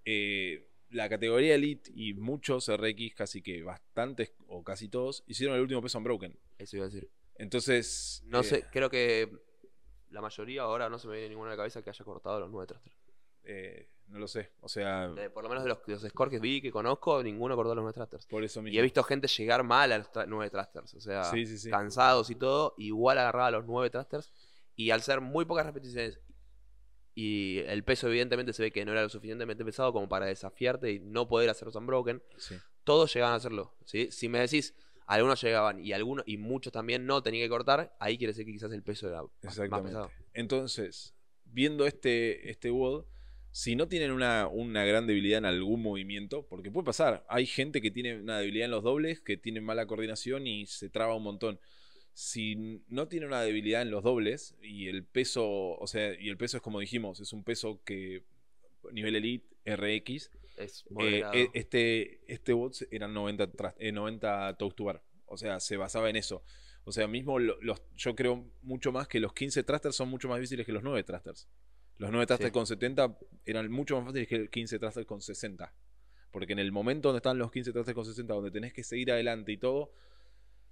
[0.06, 5.62] eh, la categoría Elite y muchos RX, casi que bastantes o casi todos, hicieron el
[5.62, 6.38] último peso unbroken.
[6.58, 7.10] Eso iba a decir.
[7.34, 9.30] Entonces, No eh, sé, creo que
[10.10, 12.66] la mayoría ahora no se me viene ninguna la cabeza que haya cortado los 9
[12.66, 12.92] thruster.
[13.44, 14.52] eh, no lo sé.
[14.60, 17.22] O sea, Eh, por lo menos de los, de los scores que vi, que conozco,
[17.24, 18.26] ninguno cortó los 9 thrusters.
[18.26, 18.74] por eso mismo.
[18.76, 20.94] Y he visto gente llegar mal a los 9 thrusters.
[20.94, 21.70] O sea, Sí, sí, sí.
[21.70, 24.32] cansados y todo, igual agarraba los 9 thrusters.
[24.76, 26.20] Y al ser muy pocas repeticiones
[27.18, 30.92] y el peso evidentemente se ve que no era lo suficientemente pesado como para desafiarte
[30.92, 32.56] y no poder hacer los unbroken, Sí.
[32.84, 33.74] todos llegaban a hacerlo.
[33.86, 34.08] ¿sí?
[34.12, 34.74] Si me decís,
[35.06, 38.52] algunos llegaban y algunos y muchos también no tenían que cortar, ahí quiere decir que
[38.52, 40.10] quizás el peso era más- pesado.
[40.34, 41.14] Entonces,
[41.46, 43.06] viendo este, este WOD,
[43.50, 47.80] si no tienen una, una gran debilidad en algún movimiento, porque puede pasar, hay gente
[47.80, 51.22] que tiene una debilidad en los dobles, que tiene mala coordinación y se traba un
[51.22, 51.58] montón.
[52.18, 55.46] Si no tiene una debilidad en los dobles y el peso,
[55.76, 58.22] o sea, y el peso es como dijimos, es un peso que
[58.90, 64.74] nivel elite RX, Es eh, eh, este, este bot eran 90, tras- eh, 90 toast
[64.78, 65.02] to bar.
[65.26, 66.42] O sea, se basaba en eso.
[66.84, 70.26] O sea, mismo lo- los, yo creo mucho más que los 15 thrusters son mucho
[70.26, 71.46] más difíciles que los 9 thrusters.
[71.98, 72.52] Los 9 thrusters Sí.
[72.52, 75.74] con 70 eran mucho más fáciles que el 15 thrusters con 60.
[76.30, 79.12] Porque en el momento donde están los 15 thrusters con 60, donde tenés que seguir
[79.12, 79.92] adelante y todo,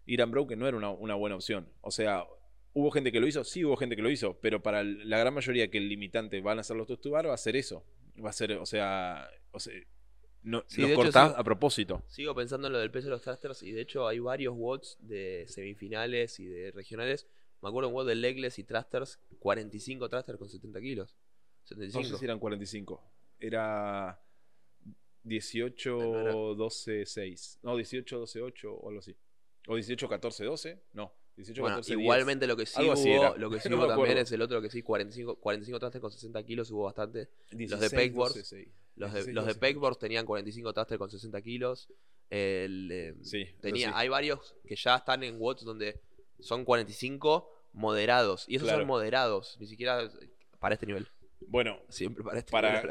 [0.07, 1.69] ir unbroken no era una, una buena opción.
[1.81, 2.25] O sea,
[2.73, 3.45] ¿hubo gente que lo hizo?
[3.45, 4.39] Sí, hubo gente que lo hizo.
[4.41, 7.29] Pero para la gran mayoría que el limitante van a hacer los toast to bar,
[7.29, 7.85] va a ser eso.
[8.25, 9.73] Va a ser, o sea, o sea
[10.43, 11.35] no, Sí, los hecho, cortás sí.
[11.39, 12.03] a propósito.
[12.07, 14.99] Sigo pensando en lo del peso de los thrusters y de hecho hay varios WODs
[15.01, 17.27] de semifinales y de regionales.
[17.63, 21.17] Me acuerdo un WOD de legless y thrusters, 45 thrusters con 70 kilos.
[21.17, 22.09] No 75.
[22.11, 23.03] sé si eran 45.
[23.41, 24.21] Era
[25.23, 27.61] 18, No era- 12, 6.
[27.63, 29.17] No, 18, 12, 8 o algo así.
[29.67, 30.83] O 18, 14, 12.
[30.93, 32.03] No, 18, Bueno, 14, 10.
[32.05, 34.61] igualmente lo que sí Algo hubo, lo que sí No hubo también es el otro
[34.63, 37.29] que sí, 45, 45 thrusters con 60 kilos hubo bastante.
[37.51, 38.69] 16, pegboards, 12, 6.
[38.97, 39.61] Los de, 16, los de 12.
[39.61, 41.89] pegboards tenían 45 thrusters con 60 kilos.
[42.31, 43.93] el, eh, Sí, tenía, sí.
[43.97, 46.01] hay varios que ya están en watts donde
[46.41, 48.45] son 45 moderados.
[48.49, 48.81] Y esos Claro.
[48.83, 50.09] son moderados, ni siquiera
[50.59, 51.09] para este nivel.
[51.49, 52.83] Bueno, Siempre para este Para-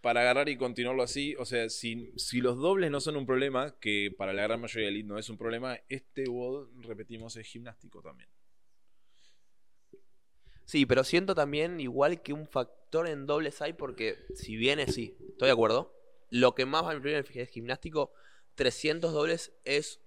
[0.00, 3.78] para agarrar y continuarlo así, o sea, si, si los dobles no son un problema,
[3.78, 7.46] que para la gran mayoría del elite no es un problema, este WOD, repetimos, es
[7.46, 8.28] gimnástico también.
[10.64, 14.94] Sí, pero siento también igual que un factor en dobles hay porque si bien es
[14.94, 15.94] sí, estoy de acuerdo.
[16.30, 18.12] Lo que más va a influir en el gimnástico,
[18.54, 20.00] 300 dobles es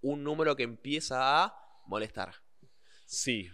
[0.00, 1.54] un número que empieza a
[1.86, 2.34] molestar.
[3.06, 3.48] Sí,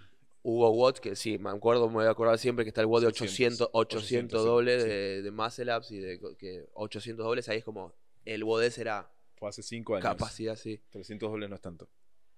[0.49, 3.01] Hubo watts que sí, me acuerdo, me voy a acordar siempre que está el watt
[3.01, 4.89] de 800, 800, 800 dobles sí.
[4.89, 7.93] de, de muscle ups y de que 800 dobles, ahí es como
[8.25, 10.03] el WOD será fue hace 5 años.
[10.03, 10.81] capacidad, sí.
[10.91, 11.89] 300 dobles no es tanto.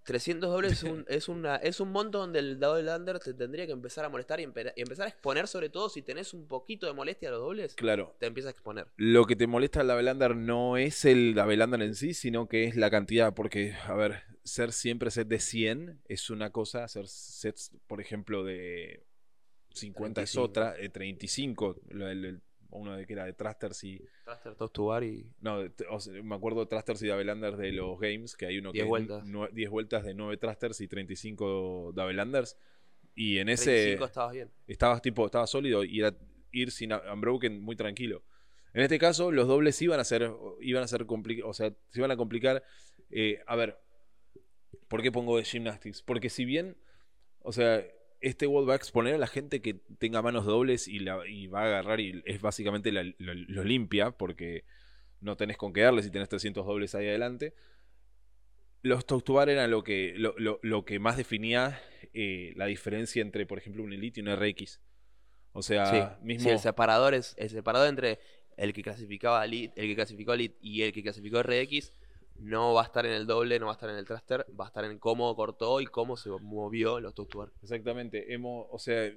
[0.05, 3.67] 300 dobles es un, es, una, es un monto donde el double under te tendría
[3.67, 6.49] que empezar a molestar y, empe- y empezar a exponer, sobre todo si tenés un
[6.49, 8.87] poquito de molestia a los dobles, Claro, te empieza a exponer.
[8.97, 12.77] Lo que te molesta al Davelander no es el Davelander en sí, sino que es
[12.77, 13.35] la cantidad.
[13.35, 18.45] Porque, a ver, ser siempre set de 100 es una cosa, hacer sets, por ejemplo,
[18.45, 19.05] de
[19.75, 20.43] 50 es 35.
[20.43, 22.41] otra, de 35, lo- el- el-
[22.71, 24.05] uno de que era de Trasters y.
[24.25, 25.31] Thruster, toast to bar y.
[25.41, 28.59] No, de- o sea, me acuerdo de Trasters y Davelanders de los games, que hay
[28.59, 29.25] uno que 10 es vueltas.
[29.25, 32.59] nue- 10 vueltas de 9 Trasters y 35 Davelanders.
[33.15, 34.51] Y en ese 35 estabas bien.
[34.67, 36.15] estabas tipo, estaba sólido y era
[36.53, 38.23] ir sin un- unbroken muy tranquilo.
[38.75, 41.99] En este caso, los dobles iban a ser, iban a ser complicados, o sea, se
[42.01, 42.63] iban a complicar.
[43.11, 43.79] Eh, a ver,
[44.89, 46.03] ¿por qué pongo de gymnastics?
[46.03, 46.77] Porque si bien,
[47.41, 47.85] o sea,
[48.21, 51.47] este WOD va a exponer a la gente que tenga manos dobles y, la, y
[51.49, 54.65] va a agarrar y es básicamente la- lo, lo limpia, porque
[55.21, 57.55] no tenés con qué darle si tenés 300 dobles ahí adelante.
[58.83, 61.81] Los toast to bar eran lo que, lo, lo- lo que más definía
[62.15, 64.81] eh, la diferencia entre, por ejemplo, un Elite y un RX.
[65.53, 66.45] O sea, sí, mismo.
[66.45, 68.19] sí, el separador es el separador entre
[68.57, 71.93] el que clasificaba Elite, el que clasificó Elite y el que clasificó RX
[72.39, 74.65] no va a estar en el doble, no va a estar en el thruster, va
[74.65, 77.53] a estar en cómo cortó y cómo se movió los toast to bar.
[77.63, 78.33] Exactamente.
[78.33, 79.13] Hemos, o sea,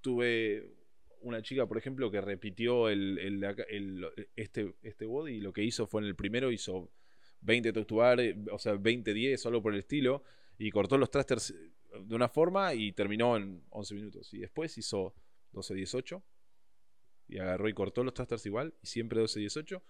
[0.00, 0.74] tuve
[1.22, 3.44] una chica, por ejemplo, que repitió el,
[4.36, 6.90] este, este body y lo que hizo fue en el primero hizo
[7.42, 10.22] 20 toast to bar, eh, o sea, 20-10 solo por el estilo
[10.58, 11.54] y cortó los thrusters
[11.98, 14.32] de una forma y terminó en 11 minutos.
[14.32, 15.14] Y después hizo
[15.52, 16.22] 12-18
[17.28, 19.82] y agarró y cortó los thrusters igual y siempre 12-18,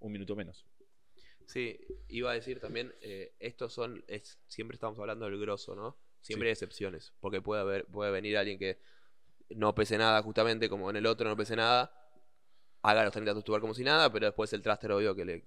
[0.00, 0.66] un minuto menos.
[1.46, 1.78] Sí,
[2.08, 5.96] iba a decir también, eh, estos son, es, siempre estamos hablando del grosso, ¿no?
[6.20, 6.48] Siempre Sí.
[6.48, 8.78] hay excepciones, porque puede haber, puede venir alguien que
[9.50, 11.92] no pese nada, justamente como en el otro no pese nada,
[12.82, 15.24] haga los 30 toast to bar como si nada, pero después el thruster obvio que
[15.24, 15.44] le...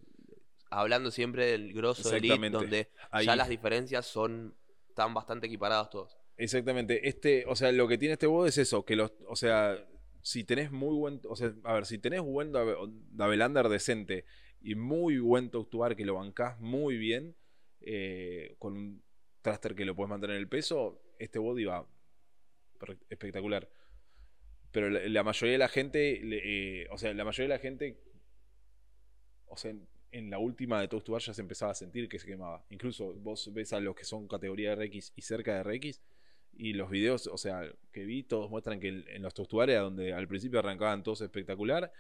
[0.70, 4.56] Hablando siempre del grosso del elite, donde Ahí- ya las diferencias son,
[4.90, 6.18] están bastante equiparados todos.
[6.36, 7.08] Exactamente.
[7.08, 9.84] Este, o sea, lo que tiene este WOD es eso, que los, o sea,
[10.22, 12.76] si tenés muy buen, o sea, a ver, si tenés buen Dave-
[13.12, 14.26] Davelander decente
[14.62, 17.36] y muy buen toast to bar que lo bancás muy bien,
[17.82, 19.04] eh, con un
[19.42, 21.88] thruster que lo puedes mantener en el peso, este body va
[23.10, 23.70] espectacular.
[24.72, 28.00] Pero la, la mayoría de la gente, eh, o sea, la mayoría de la gente,
[29.48, 32.28] o sea, en, en la última de Toast ya se empezaba a sentir que se
[32.28, 32.66] quemaba.
[32.70, 36.02] Incluso vos ves a los que son categoría RX y cerca de RX,
[36.60, 40.14] y los videos, o sea, que vi, todos muestran que en los Toast to donde
[40.14, 41.92] al principio arrancaban todos espectacular,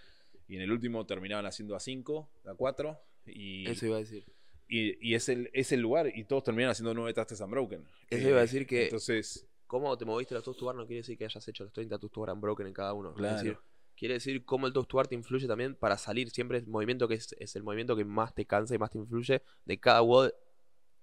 [0.47, 4.25] y en el último terminaban haciendo a 5, a 4, y, Eso iba a decir.
[4.67, 7.85] y, y es, el, es el lugar, y todos terminan haciendo 9 tastes unbroken.
[8.09, 10.87] Eso Eh, iba a decir que- Entonces, Cómo te moviste los toast to bar no
[10.87, 13.13] quiere decir que hayas hecho los 30 toast to bar unbroken en cada uno.
[13.13, 13.35] Claro.
[13.35, 13.57] Es decir,
[13.97, 16.29] quiere decir cómo el toast to bar te influye también para salir.
[16.29, 18.97] Siempre el movimiento que es, es el movimiento que más te cansa y más te
[18.97, 20.31] influye de cada WOD.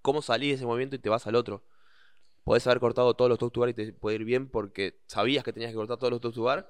[0.01, 1.63] Cómo salís de ese movimiento y te vas al otro.
[2.43, 5.43] Podés haber cortado todos los toast to bar y te puede ir bien porque sabías
[5.43, 6.67] que tenías que cortar todos los toast to bar.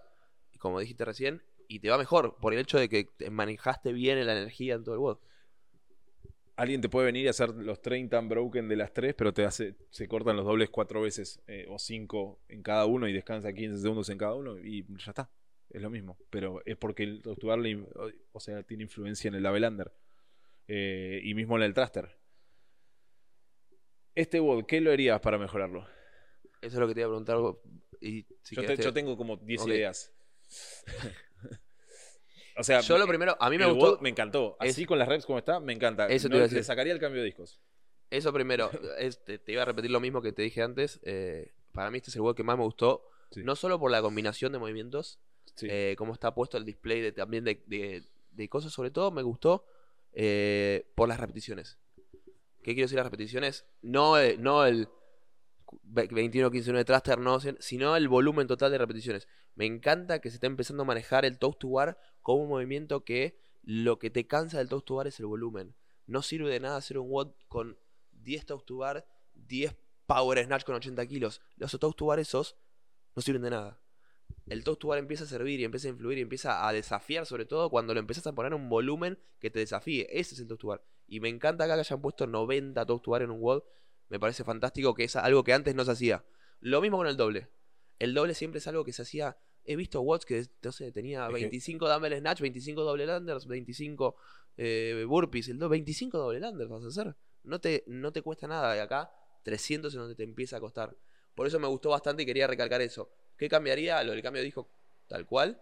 [0.51, 3.93] Y como dijiste recién, y te va mejor por el hecho de que te manejaste
[3.93, 5.17] bien la energía en todo el WOD.
[6.57, 9.75] alguien te puede venir a hacer los 30 unbroken de las 3, pero te hace,
[9.89, 13.77] se cortan los dobles 4 veces eh, o 5 en cada uno y descansa 15
[13.81, 15.29] segundos en cada uno y ya está.
[15.69, 16.17] Es lo mismo.
[16.29, 17.85] Pero es porque el toast to bar le-
[18.31, 19.91] o sea, tiene influencia en el Davelander.
[20.67, 22.17] Eh, y mismo en el Thruster.
[24.15, 25.81] Este WOD, ¿qué lo harías para mejorarlo?
[26.61, 27.37] Eso es lo que te iba a preguntar.
[27.99, 29.67] Y si yo, querés te- te- yo tengo como 10 Ok.
[29.69, 30.11] ideas.
[32.57, 33.91] o sea, Yo lo primero, a mí me el gustó.
[33.93, 34.57] WOD me encantó.
[34.61, 36.07] Es- Así con las reps como está, me encanta.
[36.07, 36.63] Eso te iba a le decir.
[36.63, 37.59] sacaría el cambio de discos.
[38.09, 40.99] Eso primero, este, te iba a repetir lo mismo que te dije antes.
[41.03, 43.09] eh, para mí este es el juego que más me gustó.
[43.31, 43.43] Sí.
[43.43, 45.19] No solo por la combinación de movimientos,
[45.55, 45.67] Sí.
[45.69, 49.21] eh, cómo está puesto el display de, también de, de- de cosas, sobre todo me
[49.23, 49.65] gustó
[50.13, 51.77] eh, por las repeticiones.
[52.63, 53.65] ¿Qué quiero decir las repeticiones?
[53.81, 54.87] No, no el
[55.83, 59.27] 21, 15, 1 de thruster, no, sino el volumen total de repeticiones.
[59.55, 63.03] Me encanta que se está empezando a manejar el toast to bar como un movimiento
[63.03, 65.75] que lo que te cansa del toast to bar es el volumen.
[66.07, 67.77] No sirve de nada hacer un WOD con
[68.11, 71.41] 10 toes to bar, 10 power snatch con 80 kilos.
[71.55, 72.57] Los toes to bar esos
[73.15, 73.79] no sirven de nada.
[74.47, 77.25] El toes to bar empieza a servir y empieza a influir y empieza a desafiar,
[77.25, 80.07] sobre todo cuando lo empiezas a poner un volumen que te desafíe.
[80.11, 80.83] Ese es el toes to bar.
[81.07, 83.63] Y me encanta acá que hayan puesto 90 toes to bar en un WOD.
[84.09, 86.25] Me parece fantástico que es algo que antes no se hacía.
[86.59, 87.49] Lo mismo con el doble.
[87.99, 89.37] El doble siempre es algo que se hacía.
[89.63, 93.47] He visto WODs que, no sé, tenía Es que- 25 dumbbell snatch, 25 doble landers,
[93.47, 94.15] 25
[94.57, 95.47] eh, burpees.
[95.49, 97.15] El do- 25 doble landers vas a hacer.
[97.43, 98.75] No te, no te cuesta nada.
[98.75, 99.11] Y acá
[99.43, 100.95] 300 es donde te empieza a costar.
[101.33, 103.11] Por eso me gustó bastante y quería recalcar eso.
[103.37, 104.01] ¿Qué cambiaría?
[104.03, 104.69] Lo del cambio disco
[105.07, 105.61] tal cual.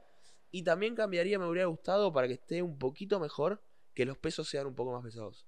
[0.52, 3.64] Y también cambiaría, me hubiera gustado para que esté un poquito mejor,
[3.96, 5.48] que los pesos sean un poco más pesados.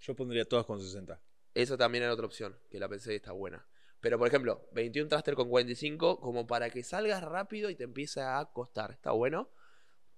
[0.00, 1.20] Yo pondría todas con 60.
[1.54, 3.66] Eso también era otra opción, que la pensé y está buena.
[4.00, 8.20] Pero por ejemplo, 21 thruster con 45, como para que salgas rápido y te empiece
[8.22, 8.92] a costar.
[8.92, 9.50] Está bueno.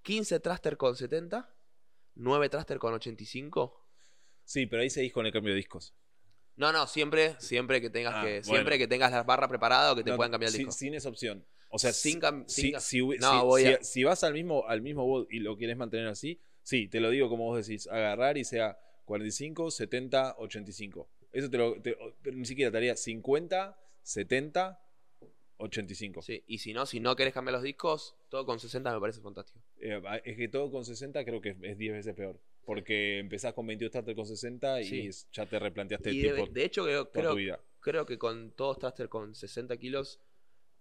[0.03, 1.53] 15 thruster con 70.
[2.15, 3.89] 9 thruster con 85.
[4.45, 5.95] Sí, pero ahí seguís con el cambio de discos.
[6.57, 8.45] No, no, siempre, siempre que tengas Ah, que, bueno.
[8.45, 10.79] siempre que tengas las barras preparadas o que te No, puedan cambiar el sin, disco.
[10.79, 11.47] sin esa opción.
[11.71, 14.05] O sea, Sin si, cam- si- sin si hubi- No, si- voy si- a- si
[14.05, 17.31] vas al mismo, al mismo WOD y lo quieres mantener así, sí, te lo digo
[17.31, 21.09] como vos decís, agarrar y sea 45, 70, 85.
[21.33, 24.79] Eso te lo, te- pero ni siquiera te haría 50, 70,
[25.59, 26.23] 85.
[26.23, 29.21] Sí, y si no, si no querés cambiar los discos, todo con 60 me parece
[29.21, 29.61] fantástico.
[29.81, 32.39] Eh, es que todo con 60 creo que es- es 10 veces peor.
[32.65, 35.07] Porque empezás con 22 starter con 60 y Sí.
[35.09, 37.61] es- ya te replanteaste el Y de, tiempo de hecho, creo, toda creo, tu vida.
[37.81, 40.21] creo que con todos thruster con 60 kilos,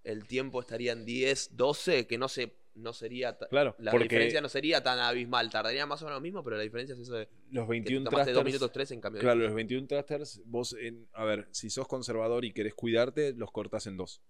[0.04, 4.50] el tiempo estaría en 10, 12, que no se no sería Claro, la diferencia no
[4.50, 7.28] sería tan abismal, tardaría más o menos lo mismo, pero la diferencia es eso de
[7.52, 10.42] los que 21 te tomaste 2 thrusters- minutos 3 en cambio Claro, los 21 thrusters,
[10.46, 14.22] vos, en, a ver, si sos conservador y querés cuidarte, los cortás en dos,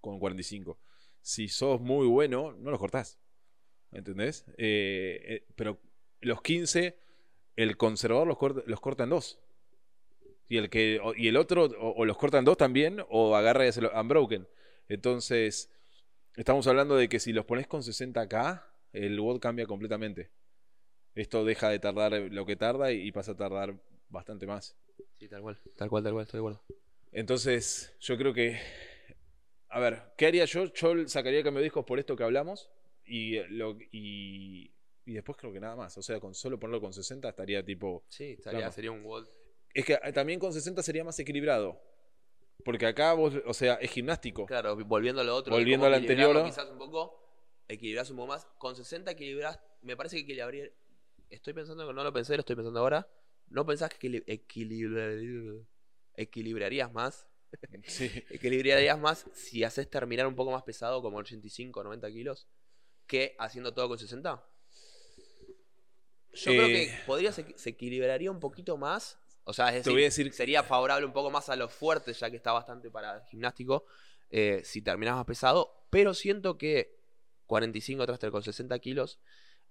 [0.00, 0.78] con 45.
[1.22, 3.18] Si sos muy bueno, no los cortás.
[3.92, 4.44] ¿Entendés?
[4.58, 5.80] Eh, eh, pero
[6.20, 6.98] los 15,
[7.56, 9.38] el conservador los corta, los corta en dos.
[10.48, 13.34] Y el, que, o- y el otro, o, o los corta en dos también, o
[13.36, 14.46] agarra y hace lo unbroken.
[14.88, 15.70] Entonces,
[16.36, 20.30] estamos hablando de que si los pones con 60k, el WOD cambia completamente.
[21.14, 23.76] Esto deja de tardar lo que tarda y, pasa a tardar
[24.08, 24.76] bastante más.
[25.18, 26.62] Sí, tal cual, tal cual, tal cual, estoy de acuerdo.
[27.12, 28.58] Entonces, yo creo que.
[29.68, 30.72] A ver, ¿qué haría yo?
[30.72, 32.70] Yo sacaría el cambio de discos por esto que hablamos.
[33.04, 34.72] Y, eh, lo, y,
[35.04, 35.96] y después creo que nada más.
[35.98, 38.04] O sea, con solo ponerlo con 60 estaría tipo.
[38.08, 39.28] Sí, estaría, sería un WOD.
[39.72, 41.80] Es que eh, también con 60 sería más equilibrado.
[42.64, 44.46] Porque acá vos, o sea, es gimnástico.
[44.46, 45.52] Claro, volviendo a lo otro.
[45.54, 46.44] Volviendo cómo al anterior.
[46.44, 47.20] Quizás un poco,
[47.68, 48.46] equilibrás un poco más.
[48.58, 50.70] Con 60 equilibrás, me parece que equilibraría.
[51.30, 53.06] Estoy pensando que no lo pensé, lo estoy pensando ahora.
[53.48, 55.64] ¿No pensás que equili- equilibra-
[56.14, 57.28] equilibrarías más?
[57.86, 58.10] Sí.
[58.30, 62.48] Equilibrarías más si haces terminar un poco más pesado, como 85 90 kilos,
[63.06, 64.42] que haciendo todo con 60?
[66.32, 67.00] Yo creo que Eh.
[67.06, 69.20] podría se, se equilibraría un poquito más.
[69.44, 71.72] O sea, es Te decir, voy a decir- sería favorable un poco más a los
[71.72, 73.84] fuertes, ya que está bastante para el gimnástico,
[74.30, 75.86] eh, si terminas más pesado.
[75.90, 76.96] Pero siento que
[77.46, 79.20] 45 thruster con 60 kilos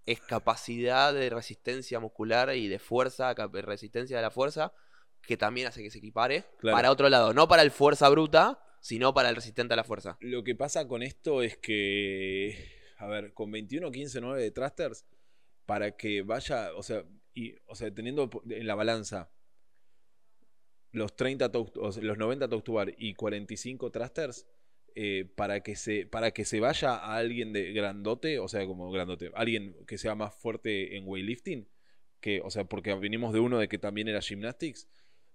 [0.06, 4.74] es capacidad de resistencia muscular y de fuerza, resistencia de la fuerza,
[5.22, 6.76] que también hace que se equipare Claro.
[6.78, 7.34] para otro lado.
[7.34, 10.18] No para el fuerza bruta, sino para el resistente a la fuerza.
[10.20, 15.06] Lo que pasa con esto es que, a ver, con 21, 15, 9 de thrusters,
[15.66, 19.32] para que vaya, o sea, y, o sea teniendo en la balanza
[20.94, 24.48] los 30 toes- o sea, los 90 toes to bar y 45 thrusters,
[24.96, 28.90] eh, para, que se, para que se vaya a alguien de grandote, o sea, como
[28.92, 31.68] grandote, alguien que sea más fuerte en weightlifting,
[32.22, 34.88] que, o sea, porque venimos de uno de que también era gymnastics,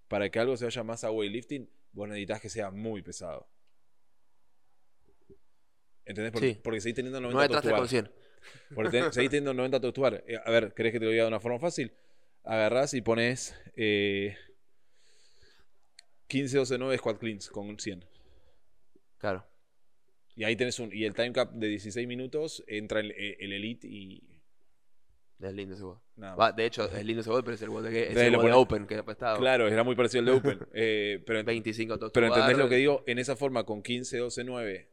[0.07, 3.47] para que algo se vaya más a weightlifting, vos necesitas que sea muy pesado.
[6.05, 6.33] ¿Entendés?
[6.33, 6.61] Porque, Sí.
[6.63, 7.81] porque seguís teniendo 90 9 toes to bar.
[7.81, 8.11] con 100.
[8.75, 10.25] Porque ten- seguís teniendo 90 toes to bar.
[10.27, 11.93] Eh, a ver, ¿querés que te lo diga de una forma fácil?
[12.45, 14.37] Agarrás y pones eh,
[16.29, 18.05] 15, 12, 9 squat cleans con 100.
[19.19, 19.45] Claro.
[20.37, 20.93] Y ahí tenés un.
[20.93, 24.23] Y el time cap de 16 minutos entra el, el elite y.
[25.41, 25.99] Es lindo ese WOD.
[26.57, 28.97] De hecho, es lindo ese WOD, pero es el WOD de, de pone- Open, que
[28.97, 29.39] ha prestado.
[29.39, 30.59] Claro, era muy parecido al de Open.
[30.75, 32.65] Eh, pero, 25 toes pero entendés bar.
[32.65, 33.05] lo que digo.
[33.07, 34.89] En esa forma, con 15, 12, 9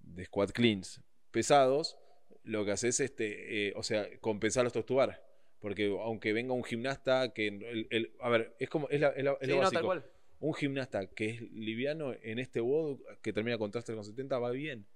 [0.00, 1.00] de squat cleans
[1.30, 1.96] pesados,
[2.42, 5.24] lo que haces es, este, eh, o sea, compensar los toes to bar.
[5.60, 7.46] Porque aunque venga un gimnasta que.
[7.48, 8.88] El, el- a ver, es como.
[8.90, 9.74] Es, la- es la- es Sí, lo no, básico.
[9.80, 10.04] tal cual.
[10.40, 14.50] Un gimnasta que es liviano en este WOD que termina con thruster con 70 va
[14.50, 14.86] bien.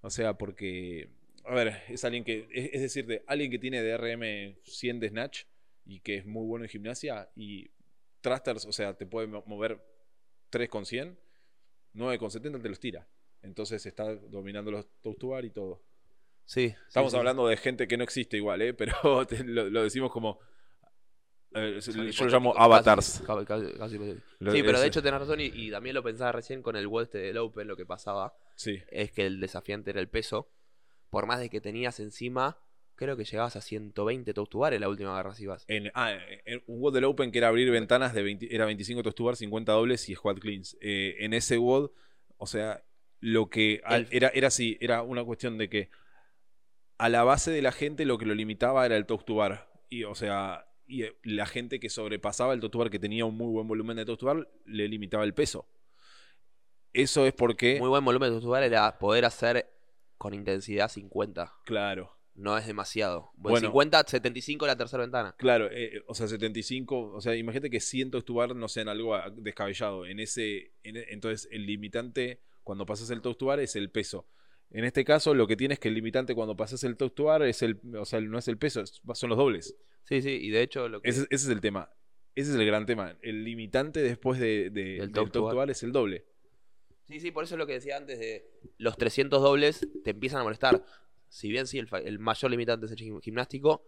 [0.00, 1.08] O sea, porque,
[1.44, 5.44] a ver, es alguien que, es, es decirte, alguien que tiene DRM 100 de snatch
[5.86, 7.70] y que es muy bueno en gimnasia y
[8.20, 9.80] thrusters, o sea, te puede mo- mover
[10.50, 11.18] 3 con 100,
[11.92, 13.06] 9 con 70 te los tira.
[13.42, 15.82] Entonces está dominando los toes to bar y todo.
[16.46, 16.74] Sí.
[16.88, 17.18] Estamos sí, sí.
[17.18, 18.72] hablando de gente que no existe igual, ¿eh?
[18.74, 20.38] pero te- lo, lo decimos como
[21.54, 21.78] Eh,
[22.10, 23.22] yo lo llamo avatars.
[23.26, 24.36] casi- casi- casi hipotéticos.
[24.40, 26.86] Lo- sí, pero de hecho tenés razón y, y también lo pensaba recién con el
[26.88, 28.80] WOD este del Open, lo que pasaba Sí.
[28.88, 30.50] es que el desafiante era el peso.
[31.10, 32.58] Por más de que tenías encima,
[32.96, 35.64] creo que llegabas a 120 toast to bar en la última garra si vas.
[35.68, 36.12] En, ah,
[36.44, 39.24] en un WOD del Open que era abrir ventanas de 20 era 25 toast to
[39.24, 40.76] bar, 50 dobles y squat cleans.
[40.80, 41.90] Eh, en ese WOD,
[42.36, 42.82] o sea,
[43.20, 45.88] lo que al- era, era así, era una cuestión de que
[46.98, 49.68] a la base de la gente lo que lo limitaba era el toast to bar.
[49.88, 53.24] Y, o sea, y eh, la gente que sobrepasaba el toast to bar, que tenía
[53.24, 55.66] un muy buen volumen de toast to bar, le limitaba el peso.
[56.92, 59.68] Eso es porque, Muy buen volumen de toast to bar era poder hacer
[60.18, 61.52] con intensidad 50.
[61.64, 63.30] claro, No es demasiado.
[63.36, 63.68] Bueno, Bueno.
[63.68, 65.34] 50, 75 la tercera ventana.
[65.38, 70.04] Claro, eh, o sea, 75, o sea, imagínate que 100 toast no sean algo descabellado.
[70.06, 73.90] En ese, en e- entonces el limitante cuando pasas el toast to bar es el
[73.90, 74.26] peso.
[74.70, 77.42] En este caso, lo que tienes que el limitante cuando pasas el toast to bar
[77.42, 79.76] es el, o sea, no es el peso, es- son los dobles.
[80.04, 81.08] Sí, sí, y de hecho lo que...
[81.10, 81.90] Ese, ese es el tema.
[82.34, 83.16] Ese es el gran tema.
[83.22, 86.26] El limitante después de, de- Del del toast toast to to bar es el doble.
[87.06, 88.46] Sí, sí, por eso es lo que decía antes de
[88.78, 90.82] los 300 dobles te empiezan a molestar.
[91.28, 93.86] Si bien sí, el, mayor limitante es el gim- gimnástico,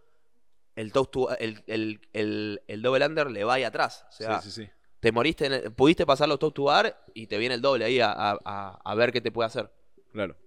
[0.75, 4.05] el, toast to- el, el, el, el double under le va ahí atrás.
[4.09, 4.69] O sea, sí, sí, sí.
[4.99, 7.85] te moriste, en el- pudiste pasar los toast to bar y te viene el doble
[7.85, 9.71] ahí a, a- a- ver qué te puede hacer.
[10.11, 10.37] Claro.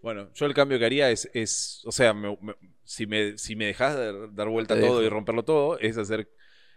[0.00, 3.56] Bueno, yo el cambio que haría es, es o sea, me- me- si, me, si
[3.56, 3.96] me dejas
[4.34, 5.02] dar, vuelta todo dejo.
[5.02, 6.30] y romperlo todo, es hacer,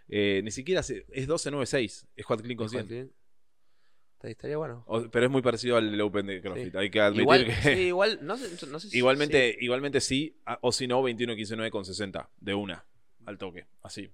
[0.08, 2.90] eh, ni siquiera, se- es 12-9-6, es quad clean con 100.
[2.90, 4.82] Está- Estaría bueno.
[4.88, 7.52] O- pero es muy parecido al Open de CrossFit, hay que admitir Igual, que...
[7.54, 9.64] sí, igual, no sé, no sé si- igualmente, sí.
[9.64, 12.84] igualmente sí, a- o si no, 21-15-9 con 60, de una,
[13.26, 14.10] al toque, así.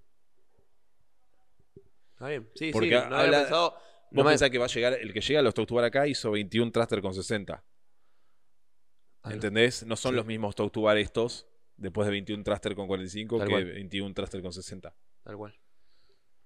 [2.13, 2.49] Está bien.
[2.55, 3.71] Sí, Porque sí, no habla- pensado.
[3.71, 3.81] Vos
[4.11, 5.85] no me- pensás que va a llegar, el que llega a los Toast to Bar
[5.85, 7.65] acá hizo 21 thruster con 60.
[9.23, 9.35] Ah, no.
[9.35, 9.85] ¿Entendés?
[9.87, 10.17] No son Sí.
[10.17, 13.65] los mismos Toast to Bar estos, después de 21 thruster con 45, Tal que cual.
[13.65, 14.95] 21 thruster con 60.
[15.23, 15.55] Tal cual.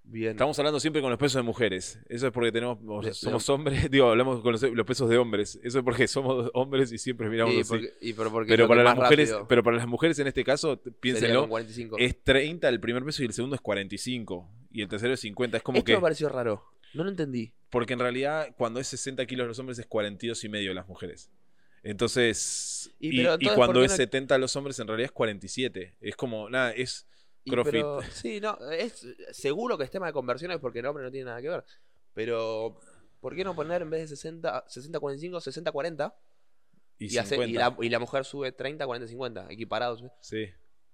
[0.03, 0.31] Bien.
[0.31, 1.99] Estamos hablando siempre con los pesos de mujeres.
[2.09, 5.07] Eso es porque tenemos, o sea, Le- somos hombres, digo, hablamos con los, los pesos
[5.07, 5.59] de hombres.
[5.61, 7.69] Eso es porque somos hombres y siempre miramos Sí, así.
[7.69, 10.43] porque- y pero porque pero para las mujeres, rápido pero para las mujeres en este
[10.43, 11.97] caso, piénsenlo, con 45.
[11.99, 15.57] es 30 el primer peso y el segundo es 45 y el tercero es 50.
[15.57, 16.63] Es como Esto que me pareció raro.
[16.95, 17.53] No lo entendí.
[17.69, 21.29] porque en realidad cuando es 60 kilos los hombres es 42 y medio las mujeres.
[21.83, 24.87] Entonces, Y y, pero y entonces, cuando ¿por qué es no- 70 los hombres en
[24.87, 25.97] realidad es 47.
[26.01, 27.07] Es como, nada, es
[27.45, 27.71] CrossFit.
[27.71, 31.25] pero- sí, no, es seguro que es tema de conversiones porque el hombre no tiene
[31.25, 31.63] nada que ver.
[32.13, 32.79] Pero,
[33.19, 36.13] ¿por qué no poner en vez de 60, 60-45, 60-40?
[36.97, 37.49] y, Y, hace- 50.
[37.49, 40.03] y, la, y la mujer sube 30, 40, 50, equiparados.
[40.21, 40.47] Sí,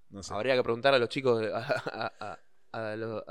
[0.09, 0.33] no sé.
[0.33, 1.57] Habría que preguntar a los chicos, a,
[2.19, 2.39] a,
[2.71, 3.23] a, a los-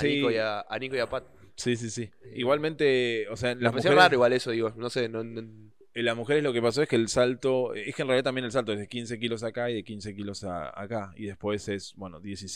[0.00, 0.08] Sí.
[0.16, 1.24] Nico y a, Nico y a Pat.
[1.54, 2.10] Sí, sí, sí.
[2.22, 4.72] Eh, Igualmente, o sea, Me las pareció mujeres, raro igual eso, digo.
[4.76, 7.94] No sé, no, no- en las mujeres lo que pasó es que el salto, es
[7.94, 10.44] que en realidad también el salto es de 15 kilos acá y de 15 kilos
[10.44, 11.12] a- acá.
[11.16, 12.46] Y después es, bueno, 15.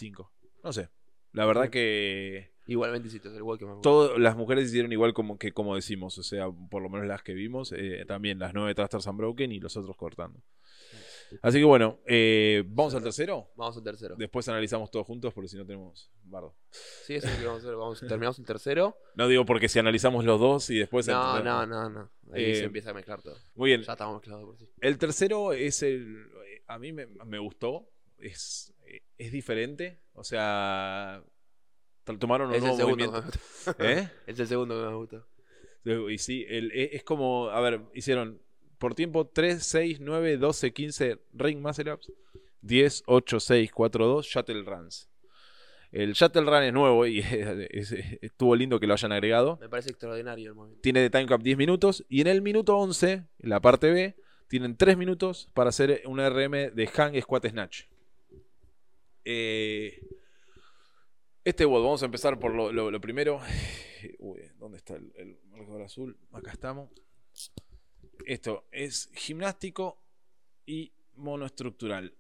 [0.65, 0.89] No sé.
[1.33, 5.39] La verdad que igualmente hiciste el igual que me todas las mujeres hicieron igual como
[5.39, 6.17] que como decimos.
[6.19, 9.61] O sea, por lo menos las que vimos, eh, también las 9 Trasters Unbroken y
[9.61, 10.41] los otros cortando.
[11.43, 13.51] Así que bueno, eh, vamos al tercero.
[13.57, 14.15] Vamos al tercero.
[14.17, 16.55] Después analizamos todos juntos porque si no tenemos bardo.
[16.71, 17.77] Sí, eso es lo que vamos a hacer.
[17.77, 18.97] Vamos, terminamos el tercero.
[19.15, 21.07] No digo porque si analizamos los dos y después...
[21.09, 22.11] No, no, no, no.
[22.33, 23.37] Ahí Eh, se empieza a mezclar todo.
[23.55, 23.83] Muy bien.
[23.83, 24.69] Ya estamos mezclados por sí.
[24.81, 26.27] El tercero es el.
[26.67, 27.89] A mí me, me gustó.
[28.19, 28.75] Es,
[29.19, 30.01] es diferente.
[30.13, 31.23] O sea.
[32.21, 33.39] Tomaron un Es el nuevo segundo que me movimiento.
[33.81, 34.09] ¿Eh?
[34.27, 35.29] Es el segundo que me gustó.
[36.11, 37.49] Y sí, el- e- es como.
[37.51, 38.41] A ver, hicieron
[38.79, 42.13] por tiempo 3, 6, 9, 12, 15 ring muscle ups.
[42.63, 45.09] 10, 8, 6, 4, 2 shuttle runs.
[45.93, 47.33] El shuttle run es nuevo y es-
[47.71, 49.57] es- estuvo lindo que lo hayan agregado.
[49.61, 50.83] Me parece extraordinario el movimiento.
[50.83, 54.17] tiene de time cap 10 minutos y en el minuto 11, en la parte B,
[54.49, 57.83] tienen 3 minutos para hacer un RM de hang squat snatch.
[59.25, 60.01] Eh,
[61.45, 63.41] este WOD, vamos a empezar por lo, lo- lo primero.
[64.19, 66.17] Uy, ¿dónde está el, el marcador azul?
[66.33, 66.91] Acá estamos.
[68.27, 70.03] Esto es gimnástico
[70.67, 72.13] y monoestructural.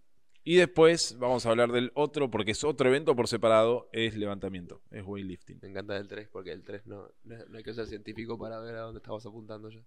[0.44, 4.80] Y después vamos a hablar del otro, porque es otro evento por separado, es levantamiento,
[4.92, 5.58] es weightlifting.
[5.60, 8.60] Me encanta el 3 porque el 3 no, no, no hay que ser científico para
[8.60, 9.84] ver a dónde estamos apuntando ya.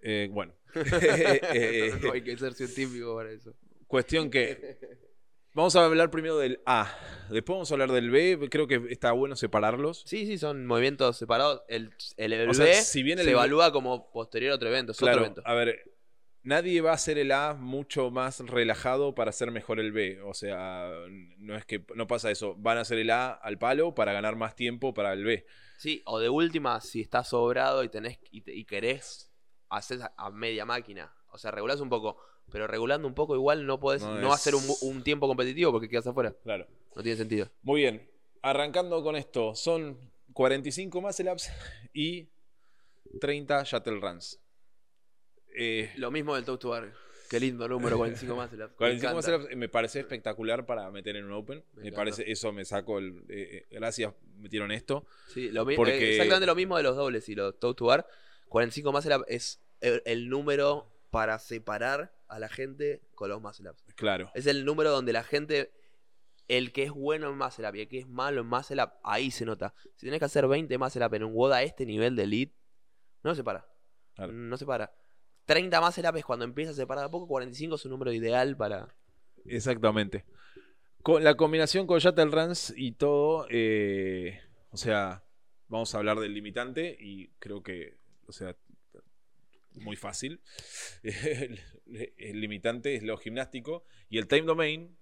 [0.00, 0.54] Eh, bueno.
[0.74, 3.52] Eh, no hay que ser científico para eso.
[3.88, 4.78] Cuestión que.
[5.54, 6.94] Vamos a hablar primero del A.
[7.30, 8.48] Después vamos a hablar del B.
[8.50, 10.02] Creo que está bueno separarlos.
[10.06, 11.62] Sí, sí, son movimientos separados.
[11.68, 14.54] El, el, el O sea, B si bien el se B- evalúa como posterior a
[14.54, 14.92] otro evento.
[14.92, 15.42] Es Claro, otro evento.
[15.44, 15.82] a ver.
[16.44, 20.20] Nadie va a hacer el A mucho más relajado para hacer mejor el B.
[20.22, 20.90] O sea,
[21.38, 22.54] no es que no pasa eso.
[22.56, 25.44] Van a hacer el A al palo para ganar más tiempo para el B.
[25.76, 29.30] Sí, o de última, si estás sobrado y tenés y, te- y querés
[29.68, 31.12] hacer a media máquina.
[31.32, 32.16] O sea, regulás un poco.
[32.50, 35.70] Pero regulando un poco igual no podés No no, hacer un, es- un tiempo competitivo
[35.72, 36.34] porque quedas afuera.
[36.44, 36.66] Claro.
[36.96, 37.50] No tiene sentido.
[37.62, 38.08] Muy bien.
[38.42, 39.98] Arrancando con esto, son
[40.32, 41.50] 45 muscle ups
[41.92, 42.28] y
[43.20, 44.40] 30 shuttle runs.
[45.54, 46.92] Eh, Lo mismo del Toast to Bar.
[47.28, 48.50] Qué lindo número, 45 más.
[48.52, 49.14] Me 45 encanta.
[49.14, 51.62] muscle ups me parece espectacular para meter en un open.
[51.74, 53.18] Me parece, eso me saco el.
[53.28, 55.04] eh, eh, gracias, metieron esto.
[55.34, 57.86] Sí, lo mi- Porque- eh, exactamente lo mismo de los dobles y los Toast to
[57.86, 58.06] Bar.
[58.48, 63.84] 45 más es el, el número para separar a la gente con los muscle ups.
[63.94, 64.30] Claro.
[64.34, 65.72] Es el número donde la gente,
[66.46, 68.92] el que es bueno en muscle up y el que es malo en muscle up,
[69.02, 69.74] ahí se nota.
[69.96, 72.54] Si tenés que hacer 20 muscle up en un WOD a este nivel de elite,
[73.22, 73.66] no se para.
[74.14, 74.32] Claro.
[74.32, 74.92] No se para.
[75.46, 78.56] 30 muscle up es cuando empieza a separar a poco, 45 es un número ideal
[78.56, 78.94] para...
[79.46, 80.24] Exactamente.
[81.02, 85.22] Con la combinación con Shuttle Runs y todo, eh, o sea,
[85.68, 88.56] vamos a hablar del limitante y creo que, o sea,
[89.80, 90.40] muy fácil.
[91.02, 91.60] El,
[92.18, 94.98] el limitante es lo gimnástico y el time domain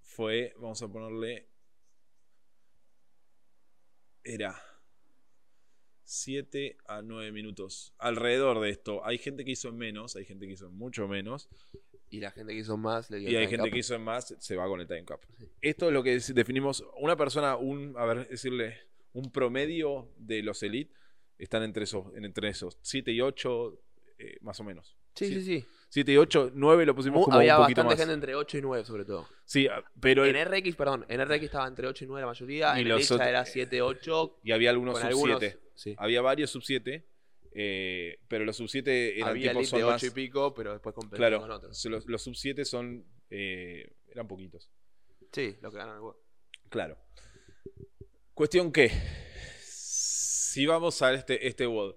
[0.00, 1.48] fue, vamos a ponerle,
[4.24, 4.54] era
[6.04, 7.94] 7 a 9 minutos.
[7.98, 11.08] Alrededor de esto, hay gente que hizo en menos, hay gente que hizo en mucho
[11.08, 11.48] menos.
[12.10, 13.72] Y la gente que hizo más le dio Y el hay time gente cap.
[13.72, 15.22] que hizo en más, se va con el time cap.
[15.38, 15.50] Sí.
[15.62, 16.84] Esto es lo que definimos.
[17.00, 18.78] Una persona, un, a ver, decirle,
[19.14, 20.92] un promedio de los elite
[21.38, 23.80] están entre esos, entre esos 7 y 8,
[24.18, 24.96] eh, más o menos.
[25.14, 25.64] Sí, sí, sí.
[25.90, 27.98] 7 y 8, 9 lo pusimos como Había un poquito bastante más.
[27.98, 29.28] gente entre 8 y 9 sobre todo.
[29.44, 32.26] Sí, ah, pero En el- RX, perdón, en RX estaba entre 8 y 9 la
[32.28, 35.38] mayoría, Y en los era 7, 8, y había algunos con sub algunos...
[35.40, 35.58] 7.
[35.74, 35.94] Sí.
[35.98, 37.06] Había varios sub 7,
[37.54, 40.72] eh, pero los sub 7 eran Había elite son de 8 y más- pico, pero
[40.72, 41.84] después Claro, con otros.
[41.90, 44.70] los, los sub 7 son eh, eran poquitos.
[45.32, 46.16] Sí, lo que ganan el.
[46.70, 46.96] Claro.
[48.34, 48.90] Cuestión que,
[50.52, 51.94] si vamos a este, este WOD,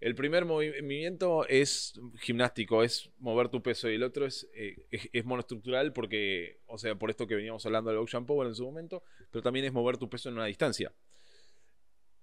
[0.00, 4.86] el primer movi- movimiento es gimnástico, es mover tu peso, y el otro es, eh,
[4.90, 8.54] es, es monoestructural porque, o sea, por esto que veníamos hablando del Ocean Power en
[8.54, 10.92] su momento, pero también es mover tu peso en una distancia.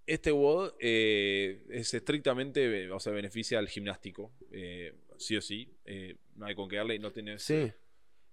[0.06, 5.70] Este WOD eh, es estrictamente, o sea, beneficia al gimnástico, eh, sí o sí,
[6.36, 7.44] no hay con qué darle, no tienes...
[7.44, 7.72] Sí.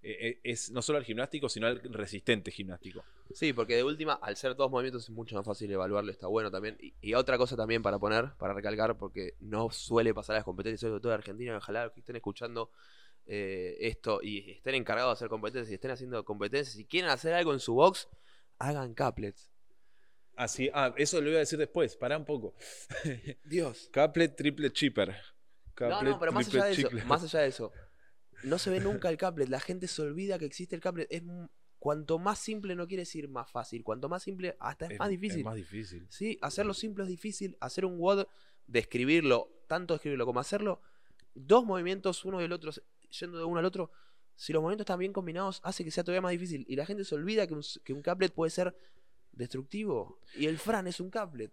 [0.03, 3.03] Eh, eh, es no solo al gimnástico, sino al resistente gimnástico.
[3.33, 6.49] Sí, porque de última, al ser dos movimientos es mucho más fácil evaluarlo, está bueno
[6.49, 6.77] también.
[6.79, 10.45] Y, y otra cosa también para poner, para recalcar, porque no suele pasar a las
[10.45, 12.71] competencias, sobre todo de Argentina, ojalá los que estén escuchando
[13.27, 17.33] eh, esto y estén encargados de hacer competencias y estén haciendo competencias y quieren hacer
[17.33, 18.07] algo en su box,
[18.57, 19.51] hagan caplets.
[20.35, 22.55] Así, ah, eso lo iba a decir después, pará un poco.
[23.43, 23.89] Dios.
[23.91, 25.15] Caplet, triple chipper.
[25.79, 27.71] No, no, pero más allá de eso, más allá de eso,
[28.43, 29.49] no se ve nunca el caplet.
[29.49, 31.07] La gente se olvida que existe el caplet.
[31.11, 31.23] Es
[31.79, 33.83] cuanto más simple no quiere decir más fácil.
[33.83, 35.39] Cuanto más simple, hasta es, más difícil.
[35.39, 36.07] Es más difícil.
[36.09, 37.57] Sí, hacerlo simple es difícil.
[37.59, 38.25] Hacer un WOD,
[38.67, 40.81] describirlo, tanto escribirlo como hacerlo,
[41.33, 42.71] dos movimientos, uno y el otro,
[43.19, 43.91] yendo de uno al otro,
[44.35, 46.65] si los movimientos están bien combinados, hace que sea todavía más difícil.
[46.67, 48.75] Y la gente se olvida que un, que un caplet puede ser
[49.31, 50.19] destructivo.
[50.35, 51.51] Y el Fran es un caplet.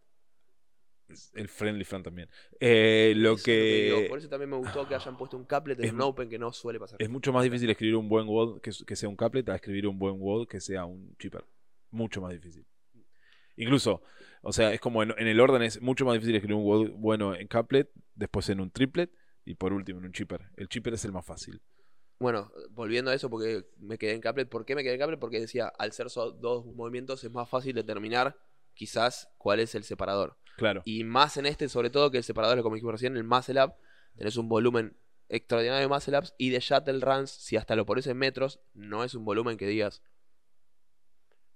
[1.34, 2.28] El friendly fan también.
[2.60, 4.08] Eh, lo Eso es que digo.
[4.08, 6.38] Por eso también me gustó que hayan puesto un caplet en Es un Open que
[6.38, 7.00] no suele pasar.
[7.00, 9.86] es mucho más difícil escribir un buen WOD que, que sea un caplet a escribir
[9.86, 11.44] un buen WOD que sea un chipper.
[11.90, 12.66] Mucho más difícil.
[13.56, 14.02] Incluso,
[14.42, 16.90] o sea, es como en, en el orden es mucho más difícil escribir un WOD
[16.92, 19.10] bueno en caplet, después en un triplet
[19.44, 20.42] y por último en un chipper.
[20.56, 21.60] El chipper es el más fácil.
[22.20, 24.48] Bueno, volviendo a eso, porque me quedé en caplet.
[24.48, 25.18] ¿Por qué me quedé en caplet?
[25.18, 28.36] Porque decía, al ser so- dos movimientos es más fácil determinar
[28.74, 30.36] quizás cuál es el separador.
[30.58, 30.82] Claro.
[30.84, 33.72] Y más en este, sobre todo, que el separador, como dijimos recién, el muscle up,
[34.16, 34.94] tenés un volumen
[35.30, 39.04] extraordinario de muscle ups y de shuttle runs, si hasta lo pones en metros, no
[39.04, 40.02] es un volumen que digas.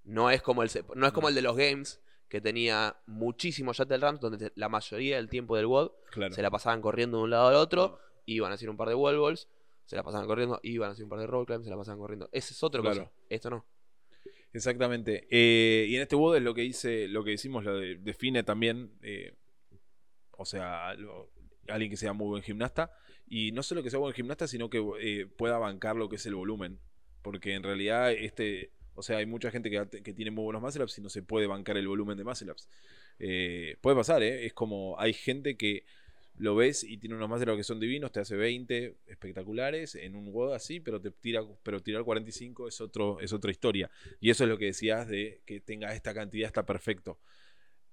[0.04, 3.98] No es como el, no es como el de los games, que tenía muchísimos shuttle
[3.98, 6.34] runs, donde la mayoría del tiempo del WOD Claro.
[6.34, 8.94] se la pasaban corriendo de un lado al otro, iban a hacer un par de
[8.94, 9.48] wall balls,
[9.84, 11.98] se la pasaban corriendo, iban a hacer un par de roll climbs, se la pasaban
[11.98, 12.28] corriendo.
[12.32, 13.00] Ese es otro Claro.
[13.04, 13.12] cosa.
[13.28, 13.64] Esto no.
[14.52, 15.26] Exactamente.
[15.30, 18.42] Eh, y en este WOD es lo que dice, lo que decimos, lo de- define
[18.42, 19.34] también, eh,
[20.36, 20.90] o sea,
[21.68, 22.92] alguien que sea muy buen gimnasta.
[23.26, 26.26] Y no solo que sea buen gimnasta, sino que eh, pueda bancar lo que es
[26.26, 26.80] el volumen.
[27.22, 30.84] Porque en realidad, este, o sea, hay mucha gente que, que tiene muy buenos muscle
[30.84, 32.68] ups y no se puede bancar el volumen de muscle ups.
[33.18, 34.46] Eh, puede pasar, ¿eh?
[34.46, 35.84] Es como, hay gente que
[36.36, 40.16] lo ves y tiene unos muscle ups que son divinos, te hace 20 espectaculares en
[40.16, 43.90] un WOD así, pero te tira, pero tirar 45 es otro, es otra historia.
[44.20, 47.18] Y eso es lo que decías de que tenga esta cantidad, está perfecto.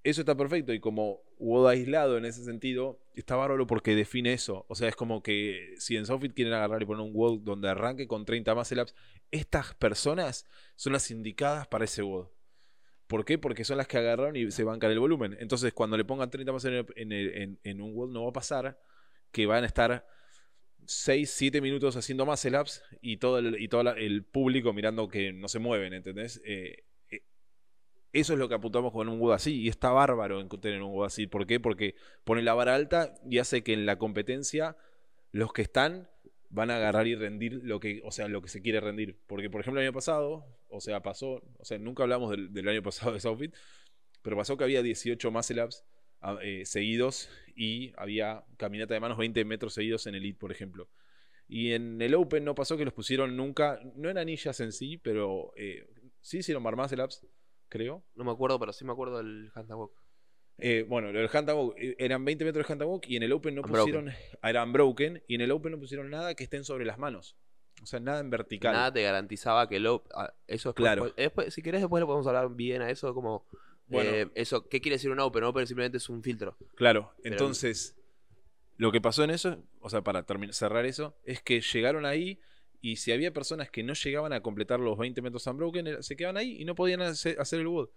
[0.01, 4.65] Eso está perfecto y como WOD aislado en ese sentido, está bárbaro porque define eso.
[4.69, 7.69] O sea, es como que si en Sofit quieren agarrar y poner un WOD donde
[7.69, 8.95] arranque con 30 muscle ups,
[9.31, 12.27] estas personas son las indicadas para ese WOD.
[13.10, 13.39] ¿Por qué?
[13.39, 15.36] Porque son las que agarraron y se bancan el volumen.
[15.39, 18.34] Entonces, cuando le pongan 30 muscle ups en, el- en- un WOD, no va a
[18.34, 18.80] pasar
[19.32, 20.05] que van a estar
[20.86, 25.34] 6, 7 minutos haciendo más ups y todo el, y todo el público mirando que
[25.34, 26.39] no se mueven, ¿entendés?
[26.45, 27.24] Eh, eh,
[28.14, 30.93] eso es lo que apuntamos con un WOD así y está bárbaro en tener un
[30.93, 31.28] WOD así.
[31.28, 31.60] ¿Por qué?
[31.60, 34.78] Porque pone la vara alta y hace que en la competencia
[35.32, 36.10] los que están
[36.49, 39.19] van a agarrar y rendir lo que, o sea, lo que se quiere rendir.
[39.27, 42.83] Porque, por ejemplo, el año pasado, o sea, pasó, o sea, nunca hablamos del, año
[42.83, 43.55] pasado de Southfit,
[44.21, 45.85] pero pasó que había 18 muscle ups
[46.65, 50.89] seguidos y había caminata de manos 20 metros seguidos en Elite, por ejemplo.
[51.47, 54.97] Y en el Open no pasó que los pusieron nunca, no en anillas en sí,
[54.97, 55.87] pero eh,
[56.21, 57.25] sí hicieron bar muscle ups,
[57.69, 58.03] creo.
[58.15, 59.98] No me acuerdo, pero sí me acuerdo del Handstand Walk.
[60.62, 61.30] Eh, bueno, lo del
[61.78, 64.05] eh, eran 20 metros de Walk y en el Open no Unbroken.
[64.05, 64.14] pusieron.
[64.43, 67.36] Eran broken y en el Open no pusieron nada que estén sobre las manos.
[67.82, 68.74] O sea, nada en vertical.
[68.74, 70.03] Nada te garantizaba que lo.
[70.14, 71.03] ah, Eso después- Claro.
[71.05, 73.14] después- después- si querés, después lo podemos hablar bien a eso.
[73.14, 73.45] Como.
[73.88, 74.10] Bueno.
[74.12, 75.43] eh, eso, ¿Qué quiere decir un open?
[75.45, 76.55] Open simplemente es un filtro.
[76.76, 77.95] Claro, Pero- entonces
[78.78, 82.39] lo que pasó en eso, o sea, para terminar, cerrar eso, es que llegaron ahí
[82.82, 86.16] y si había personas que no llegaban a completar los 20 metros unbroken, era- se
[86.16, 87.89] quedaban ahí y no podían hacer, hacer el WOD.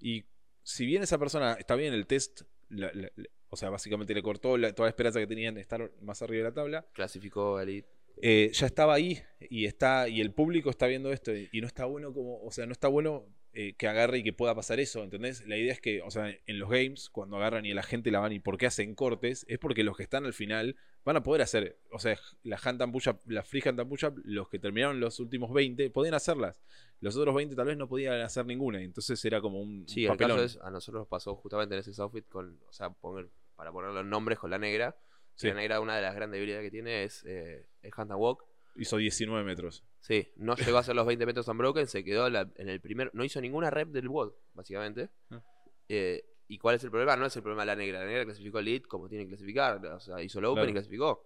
[0.00, 0.24] Y
[0.62, 4.22] si bien esa persona está bien el test, la- la- la- o sea, básicamente le
[4.22, 7.60] cortó la- toda la esperanza que tenían de estar más arriba de la tabla, Clasificó
[7.60, 7.88] Elite.
[8.22, 11.66] eh, ya estaba ahí y está y el público está viendo esto y, y no
[11.66, 14.80] está bueno como o sea no está bueno eh, que agarre y que pueda pasar
[14.80, 15.46] eso ¿entendés?
[15.46, 18.20] la idea es que o sea en los games cuando agarran y la gente la
[18.20, 21.22] van y por qué hacen cortes es porque los que están al final van a
[21.22, 24.20] poder hacer o sea la hand and push up la free hand and push up
[24.24, 26.60] los que terminaron los últimos 20 podían hacerlas
[27.00, 30.04] los otros 20 tal vez no podían hacer ninguna entonces era como un, un Sí,
[30.04, 32.90] el papelón caso es, a nosotros nos pasó justamente en ese outfit con, o sea,
[32.90, 34.96] poner, para poner los nombres con la negra.
[35.34, 35.48] Sí.
[35.48, 38.44] La negra, una de las grandes debilidades que tiene es eh, el hand and walk.
[38.80, 42.50] Hizo 19 metros Sí, no llegó a hacer los 20 metros unbroken, se quedó la-
[42.56, 45.10] en el primer, no hizo ninguna rep del WOD, básicamente.
[45.30, 45.42] Ah.
[45.88, 47.14] Eh, ¿Y cuál es el problema?
[47.16, 48.00] No es el problema de la negra.
[48.00, 49.84] La negra clasificó Elite como tiene que clasificar.
[49.86, 50.70] O sea, hizo el Open Claro.
[50.70, 51.24] y clasificó.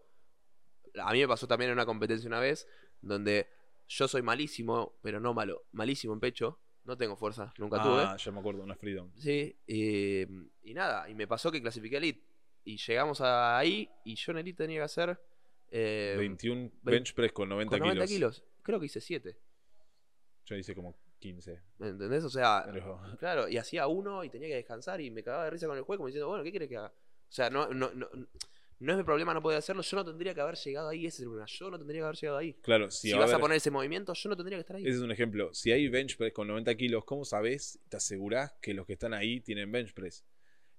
[1.02, 2.68] A mí me pasó también en una competencia una vez
[3.00, 3.48] donde
[3.88, 6.60] yo soy malísimo, pero no malo, malísimo en pecho.
[6.84, 8.02] No tengo fuerza, nunca tuve.
[8.02, 10.26] ah ya me acuerdo una freedom Sí, eh,
[10.62, 12.22] y nada, y me pasó que clasifiqué Elite.
[12.64, 15.18] Y llegamos a ahí y yo en Elite tenía que hacer
[15.70, 18.40] eh, 21 vein- bench press con 90, con 90 kilos.
[18.40, 18.50] kilos.
[18.62, 19.36] Creo que hice 7.
[20.46, 22.22] yo hice como 15 ¿Me entendés?
[22.24, 25.50] O sea, pero claro, y hacía uno y tenía que descansar y me cagaba de
[25.50, 26.88] risa con el juego como diciendo, bueno, ¿qué quieres que haga?
[26.88, 28.08] O sea, no, no, no,
[28.78, 31.16] no es mi problema no poder hacerlo, yo no tendría que haber llegado ahí, ese
[31.16, 32.54] es el problema, yo no tendría que haber llegado ahí.
[32.62, 34.76] Claro, Si, si, va a vas a poner ese movimiento, yo no tendría que estar
[34.76, 34.82] ahí.
[34.86, 35.52] ese es un ejemplo.
[35.54, 37.80] Si hay bench press con 90 kilos, ¿cómo sabes?
[37.88, 40.24] Te asegurás que los que están ahí tienen bench press.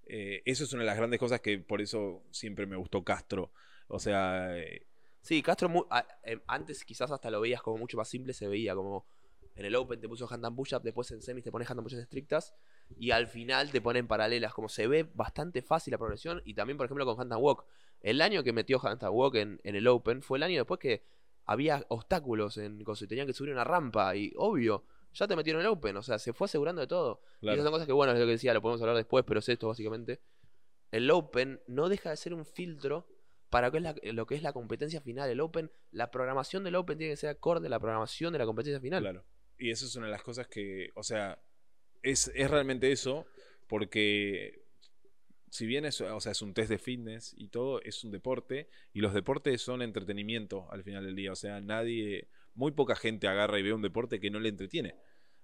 [0.06, 3.52] Eh, eso es una de las grandes cosas que por eso siempre me gustó Castro.
[3.88, 4.86] O sea, eh,
[5.22, 8.48] Sí, Castro mu- a- eh, antes quizás hasta lo veías como mucho más simple, se
[8.48, 9.08] veía como
[9.56, 11.80] en el Open te puso hand and push up, después en semis te pones hand
[11.80, 12.54] and push ups estrictas
[13.00, 16.78] y al final te ponen paralelas, como se ve bastante fácil la progresión y también
[16.78, 17.66] por ejemplo con hand and walk.
[18.02, 20.80] El año que metió hand and walk en, en el Open fue el año después
[20.80, 21.04] que
[21.46, 25.62] había obstáculos en cosas y tenían que subir una rampa y obvio, ya te metieron
[25.62, 27.22] en el Open, o sea, se fue asegurando de todo.
[27.42, 29.40] Y esas son cosas que bueno, es lo que decía, lo podemos hablar después, pero
[29.40, 30.20] es esto básicamente.
[30.92, 33.08] El Open no deja de ser un filtro
[33.56, 35.30] para lo que, es la, lo que es la competencia final.
[35.30, 38.46] El Open, la programación del Open tiene que ser acorde a la programación de la
[38.46, 39.02] competencia final.
[39.02, 39.24] claro.
[39.58, 41.42] Y eso es una de las cosas que, o sea,
[42.04, 43.26] es, es realmente eso,
[43.68, 44.66] porque
[45.50, 48.68] si bien es, o sea, es un test de fitness y todo, es un deporte,
[48.92, 51.32] y los deportes son entretenimiento al final del día.
[51.32, 54.96] O sea, nadie, muy poca gente agarra y ve un deporte que no le entretiene.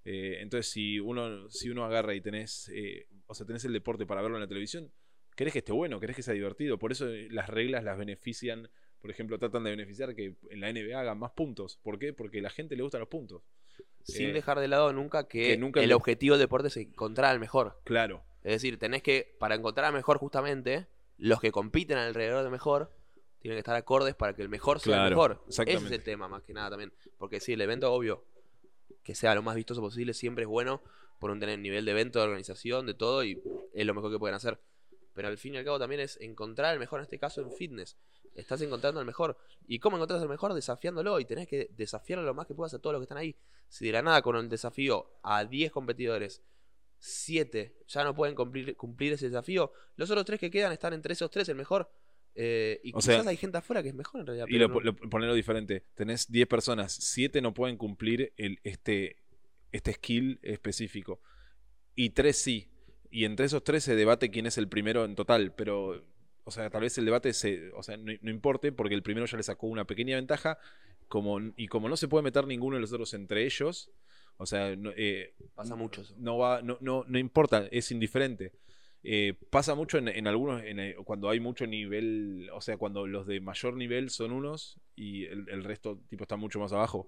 [0.03, 4.05] Eh, entonces, si uno, si uno agarra y tenés, eh, o sea, tenés el deporte
[4.05, 4.91] para verlo en la televisión,
[5.35, 6.77] querés que esté bueno, querés que sea divertido.
[6.77, 8.69] Por eso eh, las reglas las benefician,
[8.99, 11.77] por ejemplo, tratan de beneficiar que en la NBA hagan más puntos.
[11.81, 12.13] ¿Por qué?
[12.13, 13.41] Porque a la gente le gustan los puntos.
[14.03, 16.77] Sin Eh, dejar de lado nunca que, que nunca el le- objetivo del deporte es
[16.77, 17.79] encontrar al mejor.
[17.83, 22.51] Claro, Es decir, tenés que, para encontrar al mejor justamente, los que compiten alrededor del
[22.51, 22.91] mejor
[23.39, 25.43] tienen que estar acordes para que el mejor sea el Claro, mejor.
[25.49, 26.91] Ese es el tema más que nada también.
[27.17, 28.23] Porque sí, el evento, obvio,
[29.03, 30.81] que sea lo más vistoso posible, siempre es bueno
[31.19, 33.39] por un tener nivel de evento, de organización, de todo, y
[33.73, 34.59] es lo mejor que pueden hacer.
[35.13, 37.51] Pero al fin y al cabo también es encontrar al mejor, en este caso en
[37.51, 37.97] fitness.
[38.33, 39.37] Estás encontrando al mejor.
[39.67, 40.53] ¿Y cómo encontrás al mejor?
[40.53, 43.35] Desafiándolo y tenés que desafiarlo lo más que puedas a todos los que están ahí.
[43.67, 46.41] Si de la nada con el desafío a 10 competidores
[46.99, 51.13] 7 ya no pueden cumplir, cumplir ese desafío, los otros 3 que quedan están entre
[51.13, 51.91] esos 3 el mejor.
[52.35, 54.45] Eh, y O quizás sea, hay gente afuera que es mejor en realidad.
[54.47, 55.85] y lo, no- lo- ponerlo diferente.
[55.95, 59.17] Tenés 10 personas, 7 no pueden cumplir el, este,
[59.71, 61.21] este skill específico.
[61.95, 62.70] Y 3 sí.
[63.11, 65.53] Y entre esos 3 se debate quién es el primero en total.
[65.53, 66.03] Pero,
[66.43, 69.27] o sea, tal vez el debate se, o sea, no, no importe porque el primero
[69.27, 70.57] ya le sacó una pequeña ventaja.
[71.07, 73.91] Como, y como no se puede meter ninguno de los otros entre ellos,
[74.37, 76.15] o sea, no, eh, Pasa mucho eso.
[76.17, 78.53] no va, no, no, no importa, es indiferente.
[79.03, 83.07] Eh, pasa mucho en, en algunos, en, eh, cuando hay mucho nivel, o sea, cuando
[83.07, 87.07] los de mayor nivel son unos y el, el resto tipo está mucho más abajo.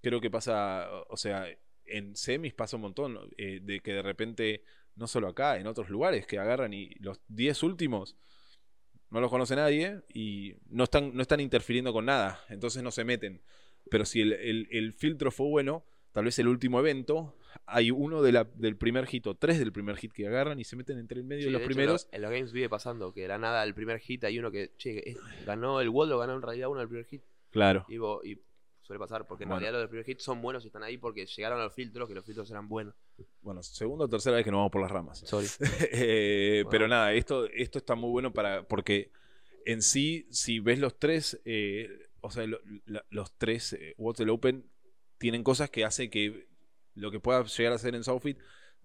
[0.00, 1.46] Creo que pasa, o sea,
[1.86, 4.62] en semis pasa un montón eh, de que de repente,
[4.96, 8.16] no solo acá, en otros lugares, que agarran y los 10 últimos
[9.10, 13.04] no los conoce nadie y no están, no están interfiriendo con nada, entonces no se
[13.04, 13.42] meten.
[13.90, 17.36] Pero si el, el- el filtro fue bueno, tal vez el último evento,
[17.66, 20.64] hay uno de la- del primer hit o tres del primer hit que agarran y
[20.64, 22.08] se meten entre el medio Sí, de los de hecho, primeros.
[22.10, 24.72] En los games vive pasando que de la nada, el primer hit hay uno que,
[24.78, 25.16] che, eh,
[25.46, 27.22] ganó el World o ganó en realidad uno del primer hit.
[27.50, 27.84] Claro.
[27.88, 28.38] Y, vos- y
[28.84, 29.60] suele pasar, porque en Bueno.
[29.60, 32.06] realidad los del primer hit son buenos y están ahí porque llegaron a los filtros,
[32.08, 32.94] que los filtros eran buenos.
[33.40, 35.18] Bueno, segunda o tercera vez que nos vamos por las ramas.
[35.20, 35.46] Sorry.
[35.92, 36.64] Eh.
[36.70, 38.62] Pero nada, esto, esto está muy bueno para.
[38.68, 39.10] Porque
[39.64, 41.88] en sí, si ves los tres, eh,
[42.20, 44.70] o sea, lo- la- los tres eh, del Open
[45.18, 46.46] tienen cosas que hace que
[46.94, 48.38] lo que pueda llegar a ser en Southfit,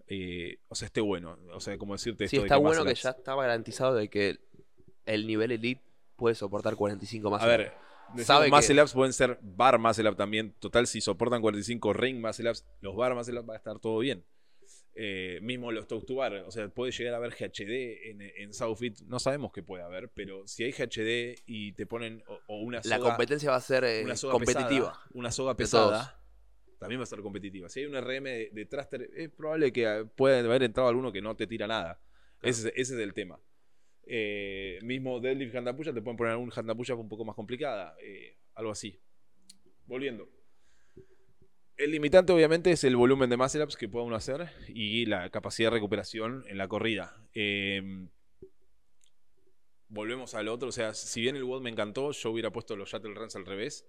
[0.06, 1.38] eh, o sea, esté bueno.
[1.52, 4.38] O sea, como decirte Sí, esto de está bueno que ya estaba garantizado de que
[5.04, 5.82] el nivel elite
[6.16, 7.42] puede soportar 45 más.
[7.42, 7.72] A ver,
[8.16, 10.54] Sabe sabe que- Ups pueden ser bar Muscle Up también.
[10.58, 13.98] Total, si soportan 45 ring Muscle Ups, los bar Muscle Ups va a estar todo
[13.98, 14.24] bien.
[14.94, 18.52] Eh, mismo los Talk to Bar, o sea, puede llegar a haber GHD en, en
[18.52, 22.60] Southfit, no sabemos qué puede haber, pero si hay GHD y te ponen o, o
[22.60, 24.90] una La soga, competencia va a ser eh, una competitiva.
[24.92, 26.20] pesada, una soga pesada,
[26.80, 27.68] también va a ser competitiva.
[27.68, 31.22] Si hay un RM de, de thruster, es probable que pueda haber entrado alguno que
[31.22, 32.00] no te tira nada.
[32.42, 33.38] Ese, es- ese es el tema.
[34.12, 37.94] Eh, mismo deadlift hand push te pueden poner un hand push un poco más complicada,
[38.02, 38.98] eh, algo así.
[39.86, 40.28] Volviendo.
[41.76, 45.30] El limitante obviamente es el volumen de muscle ups que pueda uno hacer y la
[45.30, 47.24] capacidad de recuperación en la corrida.
[47.34, 48.08] Eh,
[49.86, 52.90] volvemos al otro, o sea, si bien el WOD me encantó, yo hubiera puesto los
[52.90, 53.86] shuttle runs al revés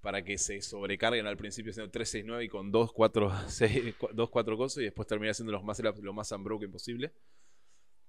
[0.00, 4.56] para que se sobrecarguen al principio siendo 369 y con 2 4 6 2 4
[4.56, 7.12] cosas y después terminar haciendo los muscle ups lo más unbroken posible.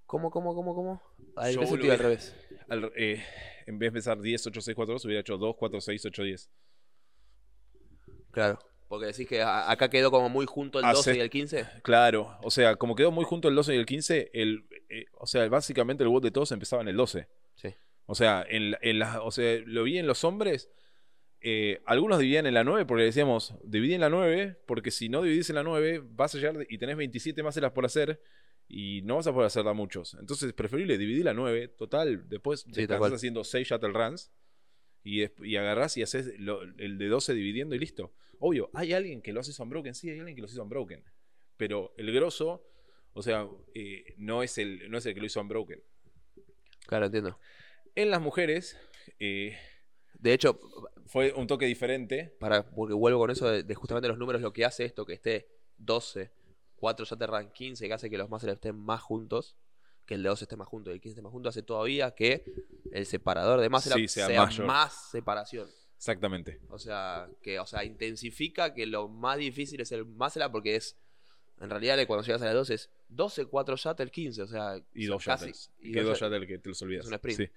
[0.10, 1.02] ¿Cómo, cómo, cómo, cómo?
[1.36, 2.36] Al Yo revés, al revés.
[2.68, 3.24] Al- eh,
[3.68, 6.24] en vez de empezar 10 8 6 4 2 hubiera hecho 2 4 6 8
[6.24, 6.50] 10.
[8.32, 8.58] Claro.
[8.88, 11.18] Porque decís que a- acá quedó como muy junto el Ah, 12 sí.
[11.20, 11.68] y el 15.
[11.84, 15.28] Claro, o sea, como quedó muy junto el 12 y el 15, el, eh, o
[15.28, 17.28] sea, básicamente el WOD de todos empezaba en el 12.
[17.54, 17.76] Sí.
[18.08, 20.72] O sea, en, la- en la- o sea, lo vi en los hombres.
[21.42, 25.22] eh, algunos dividían en la 9 porque decíamos, dividí en la 9, porque si no
[25.22, 28.20] dividís en la 9, vas a llegar y tenés 27 más las por hacer
[28.70, 30.14] y no vas a poder hacerla muchos.
[30.20, 33.14] Entonces, preferible dividir la 9, total, después descansás cual.
[33.16, 34.32] haciendo 6 shuttle runs
[35.04, 38.14] y, y agarrás y haces lo- el de 12 dividiendo y listo.
[38.40, 41.04] Obvio, hay alguien que lo hace unbroken, sí, hay alguien que lo hizo unbroken.
[41.58, 42.64] Pero el grosso,
[43.14, 45.82] o sea, eh, no, es el, no es el que lo hizo unbroken.
[46.88, 47.38] Claro, entiendo.
[47.96, 48.78] En las mujeres
[49.20, 49.58] eh,
[50.14, 50.60] De hecho,
[51.08, 52.36] fue un toque diferente.
[52.40, 55.14] para, porque vuelvo con eso de, de justamente los números, lo que hace esto, que
[55.14, 56.32] esté 12,
[56.80, 59.56] 4 ya te ran 15, que hace que los muscle estén más juntos,
[60.06, 62.12] que el de 12 esté más junto y el 15 esté más junto, hace todavía
[62.16, 62.44] que
[62.92, 64.66] el separador de muscle Sí, sea sea, mayor.
[64.66, 65.70] más separación.
[65.98, 66.60] Exactamente.
[66.70, 70.98] O sea, que o sea, intensifica que lo más difícil es el muscle porque es,
[71.60, 75.06] en realidad cuando llegas a la 12 es 12, 4 shuttle, 15, o sea, Y
[75.08, 75.72] dos casi- shuttles.
[75.82, 77.06] y que dos dos shut- shuttles que te los olvidas.
[77.06, 77.38] es un sprint.
[77.40, 77.50] Sí.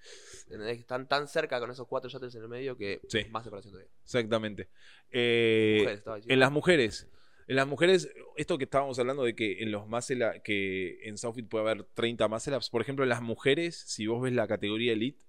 [0.67, 3.25] Están tan cerca con esos 4 shuttles en el medio que Sí.
[3.31, 3.91] más separación todavía.
[4.03, 4.69] exactamente.
[5.09, 7.07] Eh, Mujeres, en las mujeres.
[7.47, 11.47] En las mujeres, esto que estábamos hablando de que en los muscle que en Southfit
[11.49, 12.69] puede haber 30 muscle ups.
[12.69, 15.23] Por ejemplo, en las mujeres, si vos ves la categoría Elite,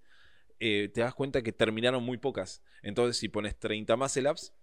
[0.60, 2.62] eh, te das cuenta que terminaron muy pocas.
[2.82, 4.54] Entonces, si pones 30 muscle ups,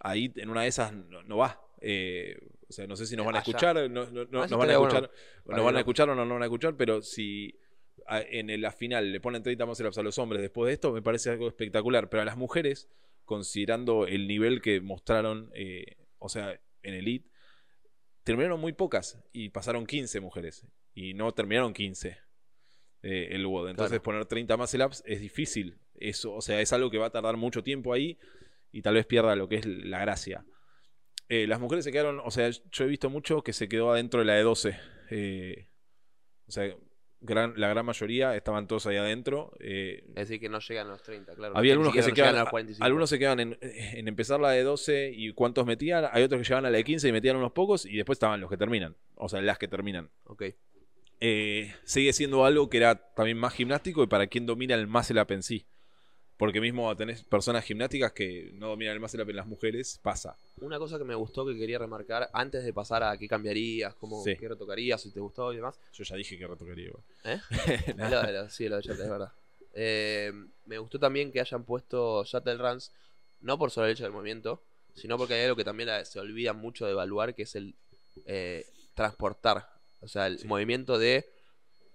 [0.00, 1.60] ahí en una de esas no, no va.
[1.80, 2.36] Eh,
[2.68, 4.72] o sea, no sé si nos van a escuchar, no, no- no- nos van a
[4.72, 5.10] escuchar,
[5.56, 7.58] nos van a escuchar o no nos van a escuchar, pero si
[8.06, 10.92] a- en la final le ponen 30 muscle ups a los hombres después de esto,
[10.92, 12.08] me parece algo espectacular.
[12.08, 12.88] Pero a las mujeres,
[13.24, 17.28] considerando el nivel que mostraron, eh, o sea, en Elite,
[18.24, 22.18] terminaron muy pocas y pasaron 15 mujeres y no terminaron 15
[23.02, 23.70] eh, el WOD.
[23.70, 24.02] Entonces Claro.
[24.02, 25.78] poner 30 muscle ups es difícil.
[25.94, 28.18] Eso, o sea, es algo que va a tardar mucho tiempo ahí
[28.70, 30.44] y tal vez pierda lo que es la gracia.
[31.28, 34.20] Eh, las mujeres se quedaron, o sea, yo he visto mucho que se quedó adentro
[34.20, 34.76] de la de 12.
[35.10, 35.68] Eh,
[36.46, 36.74] o sea,
[37.20, 39.52] gran- la gran mayoría estaban todos ahí adentro.
[39.60, 41.56] eh, Es decir, que no llegan a los 30, claro.
[41.56, 42.84] había algunos que se no quedaban, a los 45.
[42.84, 46.44] algunos se quedan en, en empezar la de 12 y cuántos metían, hay otros que
[46.44, 48.96] llegaban a la de 15 y metían unos pocos y después estaban los que terminan,
[49.16, 50.10] o sea, las que terminan.
[50.24, 50.44] Ok.
[51.20, 55.20] Eh, sigue siendo algo que era también más gimnástico y para quien domina el muscle
[55.20, 55.66] up en sí.
[56.38, 60.36] Porque mismo tenés personas gimnásticas que no dominan el up en las mujeres, pasa.
[60.60, 64.22] Una cosa que me gustó que quería remarcar antes de pasar a qué cambiarías, cómo,
[64.22, 64.36] Sí.
[64.36, 65.78] qué retocarías, si te gustó y demás.
[65.92, 66.86] Yo ya dije que retocaría.
[66.86, 67.02] igual.
[67.24, 67.40] ¿Eh?
[67.98, 69.32] Lo lo- sí, lo de Shuttle, es verdad.
[69.74, 70.32] Eh,
[70.66, 72.92] me gustó también que hayan puesto Shuttle Runs,
[73.40, 74.62] no por solo el hecho del movimiento,
[74.94, 77.74] sino porque hay algo que también se olvida mucho de evaluar, que es el
[78.26, 79.68] eh, transportar
[80.00, 80.46] O sea, el Sí.
[80.46, 81.26] movimiento de.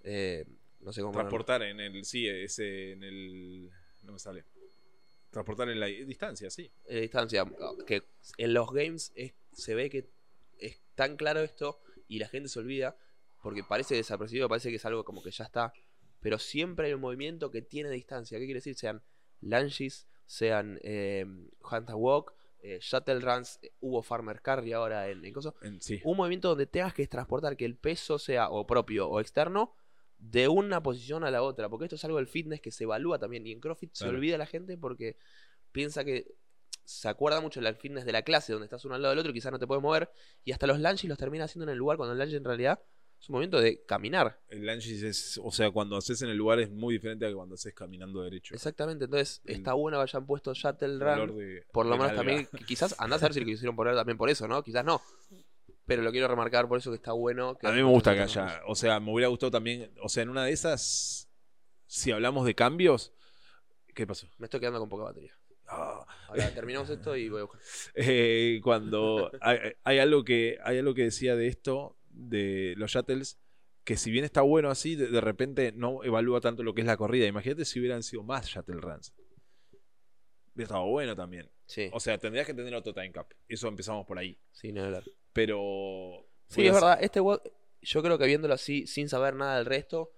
[0.03, 0.45] eh,
[0.81, 1.13] no sé cómo.
[1.13, 2.03] Transportar en el.
[2.03, 2.91] Sí, ese.
[2.91, 3.69] En el.
[4.03, 4.45] No me sale.
[5.31, 6.71] Transportar en la distancia, sí.
[6.85, 7.45] eh, distancia.
[7.87, 8.03] Que
[8.37, 10.09] en los games es- se ve que
[10.59, 12.95] es tan claro esto y la gente se olvida
[13.41, 15.73] porque parece desapercibido, parece que es algo como que ya está.
[16.21, 18.37] Pero siempre hay un movimiento que tiene distancia.
[18.37, 18.75] ¿Qué quiere decir?
[18.75, 19.01] Sean
[19.41, 21.25] lunges, sean eh,
[21.59, 25.53] hunt and walk, eh, shuttle runs, eh, hubo farmer carry ahora en, en cosas.
[25.61, 25.99] En- sí.
[26.05, 29.75] Un movimiento donde tengas que transportar que el peso sea o propio o externo
[30.29, 31.69] de una posición a la otra.
[31.69, 33.45] Porque esto es algo del fitness que se evalúa también.
[33.45, 35.17] Y en CrossFit se olvida la gente porque
[35.71, 36.35] piensa que
[36.85, 39.31] se acuerda mucho del fitness de la clase, donde estás uno al lado del otro
[39.31, 40.09] y quizás no te puedes mover.
[40.43, 42.81] Y hasta los lunges los termina haciendo en el lugar cuando el lunge en realidad
[43.19, 44.39] es un movimiento de caminar.
[44.49, 45.39] El lunges es.
[45.43, 48.21] O sea, cuando haces en el lugar es muy diferente a que cuando haces caminando
[48.21, 48.53] derecho.
[48.53, 49.05] Exactamente.
[49.05, 51.37] Entonces El está bueno que hayan puesto Shuttle Run.
[51.37, 54.29] de- Por lo menos también, quizás andás a ver si lo quisieron poner también por
[54.29, 54.61] eso, ¿no?
[54.63, 55.01] Quizás no.
[55.85, 57.57] Pero lo quiero remarcar por eso que está bueno.
[57.57, 58.61] que A mí me gusta que haya.
[58.67, 59.93] O sea, me hubiera gustado también.
[60.01, 61.29] O sea, en una de esas.
[61.87, 63.13] Si hablamos de cambios.
[63.93, 64.27] ¿Qué pasó?
[64.37, 65.37] Me estoy quedando con poca batería.
[65.67, 67.61] Ah, Ahora terminamos esto y voy a buscar.
[67.95, 73.39] eh, cuando hay, hay algo que hay algo que decía de esto de los shuttles
[73.83, 76.87] que si bien está bueno así de, de repente no evalúa tanto lo que es
[76.87, 79.13] la corrida imagínate si hubieran sido más shuttle runs
[80.53, 84.05] hubiera estado bueno también Sí, o sea tendrías que tener otro time cap eso empezamos
[84.05, 85.03] por ahí sin hablar.
[85.33, 86.99] Pero Sí, es verdad.
[87.01, 87.19] Este
[87.81, 90.11] yo creo que viéndolo así, sin saber nada del resto,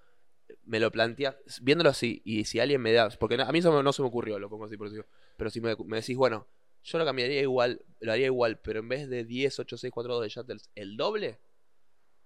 [0.66, 1.38] me lo plantea.
[1.62, 3.10] Viéndolo así, y si alguien me da.
[3.10, 5.06] Porque a mí eso no se me ocurrió, lo pongo así por eso.
[5.38, 6.48] Pero si me, me decís, bueno,
[6.84, 10.14] yo lo cambiaría igual, lo haría igual, pero en vez de 10, 8, 6, 4,
[10.14, 11.40] 2 de Shuttles, el doble,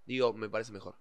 [0.05, 0.95] digo, me parece mejor.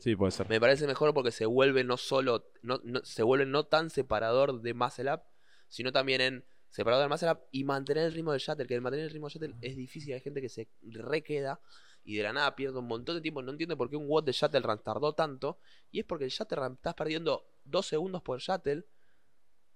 [0.00, 3.46] sí puede ser Me parece mejor porque se vuelve no solo, no, no- se vuelve
[3.46, 5.22] no tan separador de Muscle Up,
[5.68, 9.04] sino también en separador del Up y mantener el ritmo del shuttle, que el mantener
[9.04, 11.60] el ritmo del shuttle es difícil, hay gente que se requeda
[12.02, 14.24] y de la nada pierde un montón de tiempo, no entiendo por qué un watt
[14.24, 15.58] de shuttle run tardó tanto,
[15.90, 18.86] y es porque el shuttle run estás perdiendo dos segundos por shuttle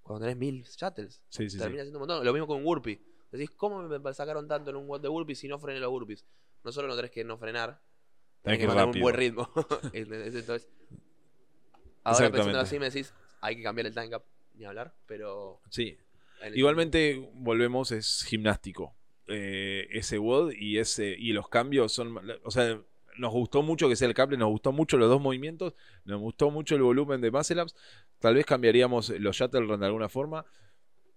[0.03, 1.23] cuando tenés mil shuttles.
[1.29, 1.59] sí sí, sí.
[1.59, 2.25] Termina siendo un montón.
[2.25, 2.99] Lo mismo con un Wurpy.
[3.31, 6.25] Decís, ¿cómo me sacaron tanto en un watt de Wurpy si no frené los Wurpys?
[6.65, 7.83] No solo no tenés que no frenar,
[8.43, 9.51] Tenés tenés que mantener un buen ritmo.
[12.05, 13.13] Ahora pensándolo así me decís,
[13.43, 14.25] hay que cambiar el time cap,
[14.55, 15.61] ni hablar, pero...
[15.69, 15.99] sí
[16.55, 18.95] Igualmente, volvemos, es gimnástico.
[19.29, 22.17] Eh, ese WOD y ese y los cambios son.
[22.45, 22.81] O sea,
[23.19, 26.51] nos gustó mucho que sea el cable, nos gustó mucho los dos movimientos, nos gustó
[26.51, 27.65] mucho el volumen de muscle.
[28.19, 30.45] Tal vez cambiaríamos los shuttle run de alguna forma,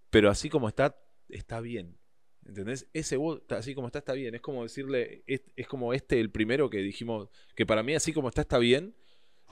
[0.09, 0.97] pero así como está,
[1.29, 1.97] está bien.
[2.45, 2.87] ¿Entendés?
[2.93, 4.33] Ese WOD, así como está, está bien.
[4.33, 8.11] Es como decirle, es, es como este, el primero que dijimos, que para mí así
[8.11, 8.95] como está, está bien.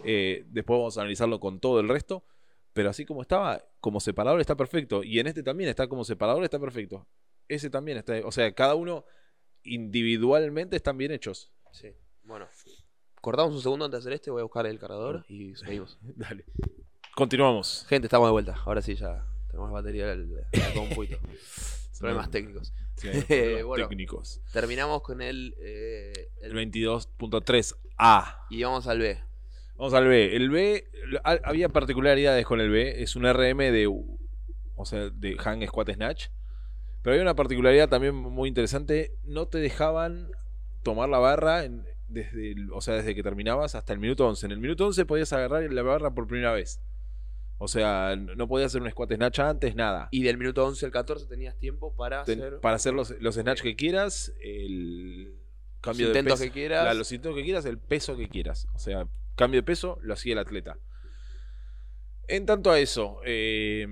[0.04, 2.24] Eh, después vamos a analizarlo con todo el resto.
[2.78, 5.04] Pero así como estaba, como separador está perfecto.
[5.04, 7.08] Y en este también está como separador, está perfecto.
[7.48, 8.14] Ese también está.
[8.24, 9.04] O sea, cada uno
[9.64, 11.52] individualmente están bien hechos.
[11.72, 11.88] Sí,
[12.22, 12.48] bueno.
[13.20, 15.98] Cortamos un segundo antes de hacer este, voy a buscar el cargador y seguimos.
[16.02, 16.46] Dale.
[17.16, 17.84] Continuamos.
[17.90, 18.56] Gente, estamos de vuelta.
[18.64, 20.46] Ahora sí ya tenemos batería del del
[20.76, 21.22] compu y todo.
[22.00, 22.74] Problemas técnicos.
[22.98, 23.88] Sí, problemas bueno.
[23.88, 24.42] técnicos.
[24.54, 28.46] Terminamos con el, eh, El el- 22.3A.
[28.52, 29.20] y vamos al B.
[29.78, 30.36] Vamos al B.
[30.36, 30.86] El B,
[31.24, 33.02] había particularidades con el B.
[33.04, 33.88] Es un RM de,
[34.76, 36.28] o sea, de Hang Squat Snatch.
[37.04, 39.14] Pero había una particularidad también muy interesante.
[39.24, 40.30] No te dejaban
[40.84, 44.46] tomar la barra en- desde, el- o sea, desde que terminabas hasta el minuto 11.
[44.48, 46.82] En el minuto 11 podías agarrar la barra por primera vez.
[47.60, 50.10] O sea, no podías hacer un squat snatch antes, nada.
[50.12, 53.36] Y del minuto 11 al 14 tenías tiempo para Ten- hacer para hacer los, los
[53.36, 55.34] snatch que quieras, el los
[55.82, 56.44] cambio de intentos peso.
[56.54, 56.86] que quieras.
[56.86, 58.68] La- los intentos que quieras, el peso que quieras.
[58.74, 60.78] O sea, cambio de peso, lo hacía el atleta.
[62.28, 63.88] En tanto a eso, eh,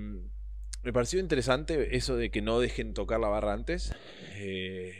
[0.82, 3.94] me pareció interesante eso de que no dejen tocar la barra antes.
[4.34, 4.92] Eh,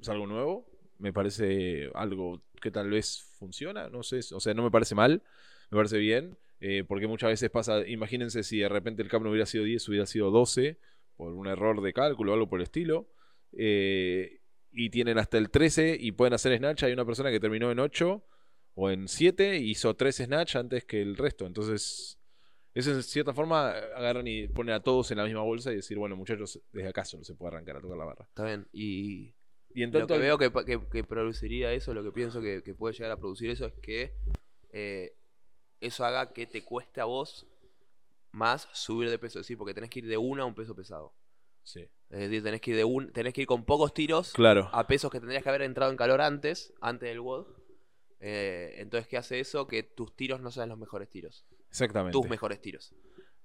[0.00, 0.66] es algo nuevo.
[0.98, 3.88] Me parece algo que tal vez funciona.
[3.88, 4.18] No sé.
[4.34, 5.22] O sea, no me parece mal.
[5.70, 6.36] Me parece bien.
[6.62, 7.86] eh, porque muchas veces pasa.
[7.86, 10.78] Imagínense si de repente el cap no hubiera sido 10, hubiera sido 12.
[11.16, 13.08] Por un error de cálculo o algo por el estilo.
[13.52, 16.82] Y tienen hasta el 13 y pueden hacer snatch.
[16.82, 18.24] Hay una persona que terminó en 8
[18.74, 21.46] o en 7 y hizo 3 snatch antes que el resto.
[21.46, 22.18] Entonces,
[22.74, 25.98] eso en cierta forma agarran y ponen a todos en la misma bolsa y decir,
[25.98, 28.24] bueno, muchachos, desde acá solo se puede arrancar a tocar la barra.
[28.28, 28.66] Está bien.
[28.72, 29.34] Y
[29.74, 32.74] Y en lo que veo que, que- que produciría eso, lo que pienso que, que
[32.74, 34.12] puede llegar a producir eso es que
[34.72, 35.14] eh,
[35.80, 37.46] eso haga que te cueste a vos
[38.32, 39.40] más subir de peso.
[39.40, 41.12] Es decir, porque tenés que ir de una a un peso pesado.
[41.62, 41.80] Sí.
[42.10, 44.68] Es decir, tenés que ir de un, tenés que ir con pocos tiros Claro.
[44.72, 47.46] a pesos que tendrías que haber entrado en calor antes, antes del WOD.
[48.20, 49.66] Eh, entonces, ¿qué hace eso?
[49.66, 51.46] Que tus tiros no sean los mejores tiros.
[51.70, 52.12] Exactamente.
[52.12, 52.94] Tus mejores tiros.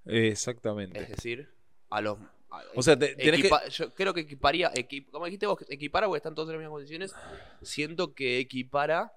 [0.05, 0.99] Exactamente.
[0.99, 1.49] Es decir,
[1.89, 2.17] a los.
[2.51, 4.71] a- O sea, te- tenés que- Yo creo que equiparía.
[4.73, 7.15] equi- como dijiste vos, equipara porque están todos en las mismas condiciones.
[7.61, 9.13] Siento que equipara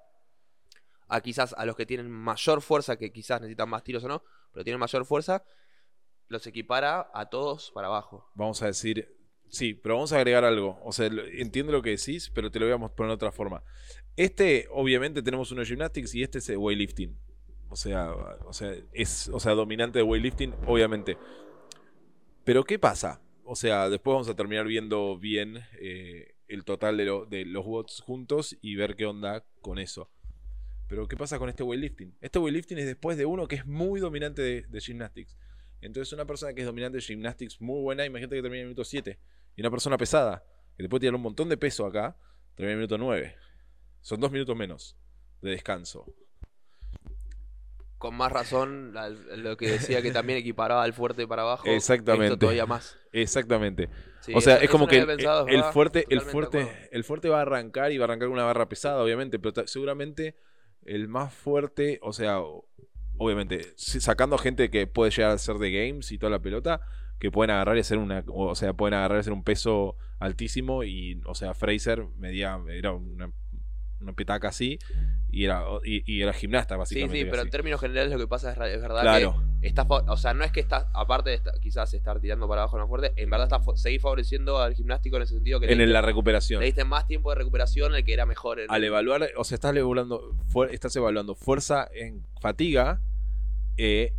[1.09, 4.23] a quizás a los que tienen mayor fuerza, que quizás necesitan más tiros o no,
[4.53, 5.43] pero tienen mayor fuerza,
[6.29, 8.31] los equipara a todos para abajo.
[8.35, 9.17] Vamos a decir,
[9.49, 10.79] sí, pero vamos a agregar algo.
[10.85, 13.63] O sea, entiendo lo que decís, pero te lo voy a poner de otra forma.
[14.19, 17.17] Este, obviamente, tenemos uno de gymnastics y este es de weightlifting.
[17.69, 21.17] O sea, o sea, es o sea, dominante de weightlifting, obviamente.
[22.43, 23.23] Pero ¿qué pasa?
[23.45, 28.01] O sea, después vamos a terminar viendo bien eh, el total de, de los watts
[28.01, 30.11] juntos y ver qué onda con eso.
[30.89, 32.17] Pero ¿qué pasa con este weightlifting?
[32.21, 35.39] Este weightlifting es después de uno que es muy dominante de, de gymnastics.
[35.81, 38.69] Entonces una persona que es dominante de gymnastics muy buena, imagínate que termina en el
[38.71, 39.17] minuto 7.
[39.55, 40.45] Y una persona pesada,
[40.77, 42.17] que te puede tirar un montón de peso acá,
[42.57, 43.48] termina en el minuto 9.
[44.01, 44.97] Son dos minutos menos
[45.43, 46.07] de descanso.
[47.99, 51.65] Con más razón, la- lo que decía que también equiparaba al fuerte para abajo.
[51.67, 52.27] Exactamente.
[52.27, 52.97] Esto todavía más.
[53.13, 53.89] Exactamente.
[54.21, 57.43] Sí, o sea, es como que el, pensado, fuerte, el fuerte, el fuerte va a
[57.43, 60.37] arrancar y va a arrancar una barra pesada, obviamente, pero seguramente
[60.85, 62.41] el más fuerte, o sea,
[63.17, 66.81] obviamente, sacando a gente que puede llegar a ser de games y toda la pelota,
[67.19, 70.85] que pueden agarrar y hacer una, o sea, pueden agarrar y hacer un peso altísimo
[70.85, 73.33] y, o sea, Fraser medía, era una,
[74.01, 74.79] una petaca así
[75.31, 77.19] y era, y, y era gimnasta Sí, básicamente.
[77.19, 80.05] sí, pero en términos generales lo que pasa es, es verdad Claro, que está, fa-
[80.11, 82.89] o sea, no es que está, aparte de esta- quizás estar tirando para abajo más
[82.89, 85.79] fuerte, en verdad está fa- seguir favoreciendo al gimnástico en el sentido que le en
[85.81, 86.61] diste- la recuperación.
[86.61, 88.61] le diste más tiempo de recuperación el que era mejor.
[88.61, 90.35] en- al evaluar, o sea, estás evaluando,
[90.71, 93.01] estás evaluando fuerza en fatiga,
[93.77, 94.15] eh,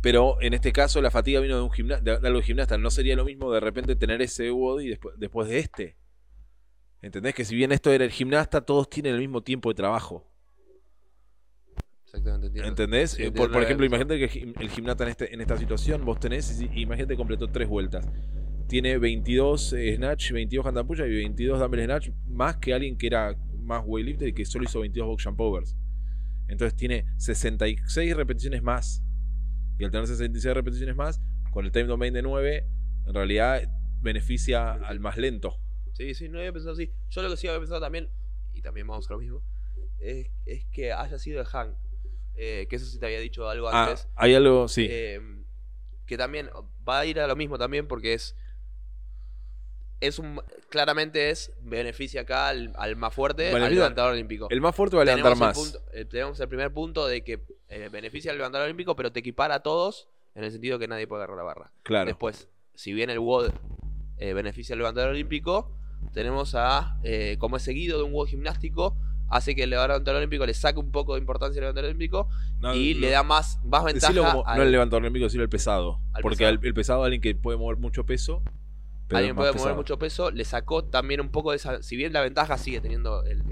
[0.00, 2.76] pero en este caso la fatiga vino de un gimnasta, de, algo de gimnasta.
[2.76, 5.96] No sería lo mismo de repente tener ese body después, después de este.
[7.02, 7.34] ¿Entendés?
[7.34, 10.24] Que si bien esto era el gimnasta, todos tienen el mismo tiempo de trabajo.
[12.04, 12.68] Exactamente, entiendo.
[12.68, 13.10] ¿Entendés?
[13.12, 15.56] Sí, Eh, entiendo por, ejemplo, imagínate que el gim- el gimnasta en, este, en esta
[15.56, 18.06] situación, vos tenés, imagínate completó tres vueltas.
[18.68, 22.96] Tiene 22 eh, snatch, 22 hand and push-up y 22 dumbbell snatch, más que alguien
[22.96, 25.76] que era más weightlifter y que solo hizo 22 box jump overs.
[26.48, 29.02] Entonces tiene 66 repeticiones más.
[29.78, 31.20] Y al tener 66 repeticiones más,
[31.50, 32.66] con el time domain de 9,
[33.06, 33.62] en realidad
[34.00, 35.56] beneficia al más lento.
[35.92, 36.90] Sí, sí, no había pensado así.
[37.10, 38.08] Yo lo que sí había pensado también,
[38.54, 39.42] y también vamos a lo mismo,
[39.98, 41.74] es, es que haya sido el Hank.
[42.34, 44.08] Eh, que eso sí te había dicho algo Ah, antes.
[44.16, 44.86] hay algo, sí.
[44.88, 45.20] Eh,
[46.06, 46.48] que también
[46.88, 48.34] va a ir a lo mismo también porque es.
[50.00, 50.40] Es un.
[50.68, 51.52] Claramente es.
[51.60, 54.48] Beneficia acá al, al más fuerte, al levantador olímpico.
[54.50, 55.56] el más fuerte va a levantar tenemos, más.
[55.58, 59.12] El punto- eh, tenemos el primer punto de que eh, beneficia al levantador olímpico, pero
[59.12, 61.72] te equipara a todos en el sentido que nadie puede agarrar la barra.
[61.84, 62.06] Claro.
[62.06, 63.52] Después, si bien el WOD
[64.16, 65.78] eh, beneficia al levantador olímpico,
[66.12, 68.96] tenemos a, eh, como es seguido de un WOD gimnástico,
[69.28, 72.28] hace que el levantador olímpico le saque un poco de importancia al levantador olímpico
[72.60, 75.44] No, y le da más, más ventaja Decirlo como, al- no el levantador olímpico, decirlo
[75.44, 76.00] el pesado.
[76.12, 76.58] al porque pesado.
[76.62, 78.42] el pesado es alguien que puede mover mucho peso.
[79.08, 81.82] Pero alguien puede mover mucho peso, le sacó también un poco de esa.
[81.82, 83.42] Si bien la ventaja sigue teniendo el-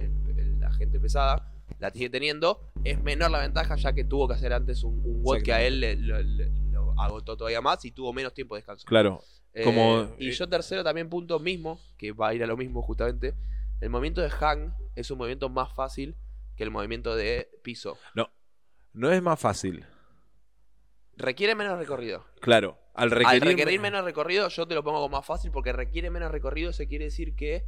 [0.60, 4.52] la gente pesada, la sigue teniendo, es menor la ventaja ya que tuvo que hacer
[4.52, 8.34] antes un, un WOD que a él le- lo agotó todavía más y tuvo menos
[8.34, 8.86] tiempo de descanso.
[8.86, 9.22] Claro.
[9.54, 12.56] Eh, como- y eh, yo tercero también punto mismo, que va a ir a lo
[12.56, 13.34] mismo justamente.
[13.80, 16.14] El movimiento de hang es un movimiento más fácil
[16.56, 17.96] que el movimiento de piso.
[18.92, 19.86] No es más fácil.
[21.16, 22.24] Requiere menos recorrido.
[22.40, 22.78] Claro.
[22.94, 26.10] Al requerir, Al requerir menos recorrido, yo te lo pongo como más fácil porque requiere
[26.10, 26.72] menos recorrido.
[26.72, 27.64] Se quiere decir que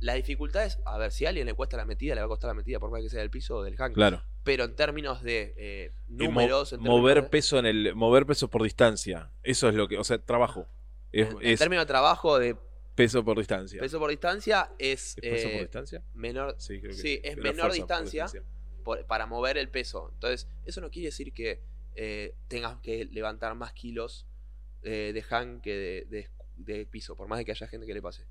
[0.00, 2.28] la dificultad es, a ver, si a alguien le cuesta la metida, le va a
[2.28, 3.92] costar la metida por más que sea del piso o del hang.
[3.92, 4.22] Claro.
[4.42, 7.94] Pero en términos de eh, mo- números, en términos mover de- peso en el.
[7.94, 9.30] Mover peso por distancia.
[9.42, 9.98] Eso es lo que.
[9.98, 10.66] O sea, trabajo.
[11.20, 12.56] Es, en, términos de trabajo de
[12.94, 13.80] peso por distancia.
[13.80, 16.02] peso por distancia es, ¿Es peso por eh, distancia?
[16.14, 18.26] menor, Sí, creo que sí, es menor por distancia.
[18.84, 20.10] por- para mover el peso.
[20.12, 21.62] Entonces, eso no quiere decir que
[21.96, 24.26] eh, tengas que levantar más kilos
[24.82, 27.94] eh, de hang que de, de- de piso, por más de que haya gente que
[27.94, 28.26] le pase.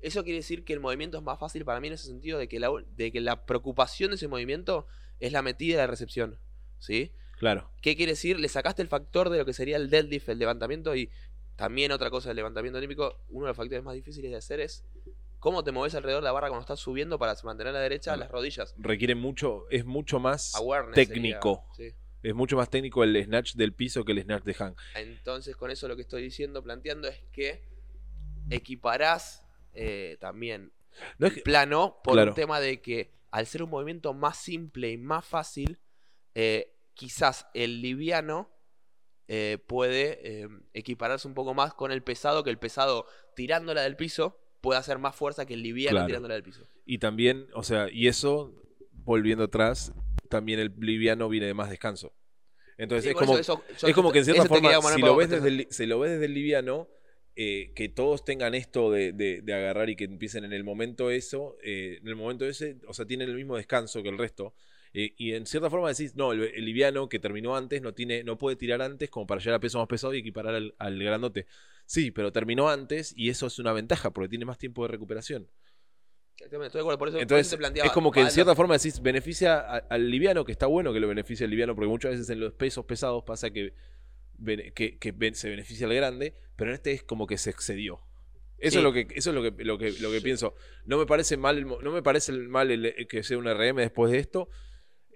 [0.00, 2.48] Eso quiere decir que el movimiento es más fácil para mí en ese sentido de
[2.48, 4.86] que la, de que la preocupación de ese movimiento
[5.20, 6.38] es la metida de recepción.
[6.78, 7.12] ¿Sí?
[7.38, 7.70] Claro.
[7.82, 8.38] ¿Qué quiere decir?
[8.38, 11.10] Le sacaste el factor de lo que sería el deadlift, el levantamiento, y
[11.56, 14.84] también otra cosa del levantamiento olímpico, uno de los factores más difíciles de hacer es
[15.38, 18.10] cómo te mueves alrededor de la barra cuando estás subiendo para mantener a la derecha
[18.10, 18.20] Claro.
[18.20, 18.74] las rodillas.
[18.78, 19.66] Requiere mucho.
[19.70, 20.54] Es mucho más.
[20.54, 21.64] Awareness técnico.
[21.74, 21.96] sería, sí.
[22.22, 24.74] Es mucho más técnico el snatch del piso que el snatch de hang.
[24.96, 27.62] Entonces, con eso lo que estoy diciendo, planteando es que
[28.50, 30.72] equiparás eh, también
[31.18, 32.30] No es el plano por claro.
[32.30, 35.78] un tema de que al ser un movimiento más simple y más fácil,
[36.34, 38.50] eh, quizás el liviano
[39.28, 43.96] eh, puede eh, equipararse un poco más con el pesado, que el pesado tirándola del
[43.96, 46.06] piso puede hacer más fuerza que el liviano Claro.
[46.06, 46.66] tirándola del piso.
[46.84, 48.52] Y también, o sea, y eso,
[48.92, 49.92] volviendo atrás,
[50.28, 52.12] también el liviano viene de más descanso.
[52.78, 55.16] Entonces Sí, es como, eso- eso- yo es como que en cierta forma, si lo,
[55.16, 56.88] ves desde el, si lo ves desde el liviano,
[57.34, 61.10] eh, que todos tengan esto de, de- de agarrar y que empiecen en el momento
[61.10, 64.54] eso, eh, en el momento ese, o sea, tienen el mismo descanso que el resto.
[64.98, 68.24] Eh, y en cierta forma decís, no, el, el liviano que terminó antes no, tiene,
[68.24, 70.98] no puede tirar antes como para llegar a peso más pesado y equiparar al, al
[70.98, 71.46] grandote.
[71.84, 75.50] Sí, pero terminó antes y eso es una ventaja porque tiene más tiempo de recuperación.
[76.36, 76.98] Exactamente, estoy de acuerdo.
[76.98, 79.58] Por eso, por eso Entonces, te planteaba, es como que en cierta forma decís, beneficia
[79.58, 82.40] a- al liviano, que está bueno que lo beneficie al liviano, porque muchas veces en
[82.40, 83.74] los pesos pesados pasa que,
[85.34, 88.00] se beneficia al grande, pero en este es como que se excedió.
[88.58, 88.78] Eso Sí.
[88.78, 90.24] es lo que, eso es lo que, lo que, lo que Sí.
[90.24, 90.54] pienso.
[90.86, 93.46] No me parece mal, el no me parece el- mal el- el que sea un
[93.46, 94.48] RM después de esto.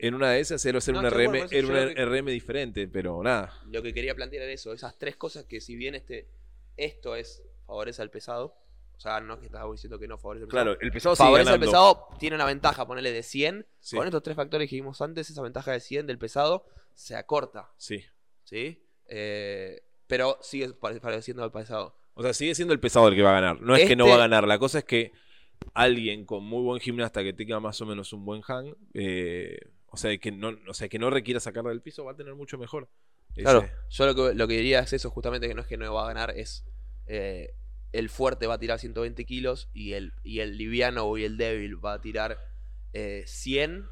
[0.02, 1.94] En una de esas, hacerlo hacer No, un estoy de RM, era yo un creo
[1.94, 3.52] que- RM diferente, pero nada.
[3.70, 6.28] Lo que quería plantear era eso, esas tres cosas que si bien este
[6.76, 8.56] esto es favorece al pesado,
[8.96, 10.64] o sea, no es que estaba diciendo que no favorece al pesado.
[10.64, 13.66] Claro, el pesado favorece al pesado, tiene una ventaja, ponerle de 100.
[13.80, 13.96] Sí.
[13.96, 17.70] Con estos tres factores que dijimos antes, esa ventaja de 100 del pesado se acorta,
[17.78, 18.04] Sí.
[18.44, 18.82] ¿sí?
[19.06, 21.96] Eh, pero sigue pare- pareciendo al pesado.
[22.14, 23.60] O sea, sigue siendo el pesado el que va a ganar.
[23.62, 24.46] No es que no Este- va a ganar.
[24.46, 25.12] La cosa es que
[25.74, 29.58] alguien con muy buen gimnasta que tenga más o menos un buen hang, eh,
[29.90, 32.34] o, sea, que no, o sea, que no requiera sacar del piso, va a tener
[32.34, 32.88] mucho mejor.
[33.32, 35.76] Ese- Claro, yo lo que, lo que diría es eso, justamente que no es que
[35.76, 36.64] no va a ganar, es
[37.06, 37.54] eh,
[37.92, 41.84] el fuerte va a tirar 120 kilos y el, y el liviano y el débil
[41.84, 42.38] va a tirar
[42.92, 43.86] eh, 100.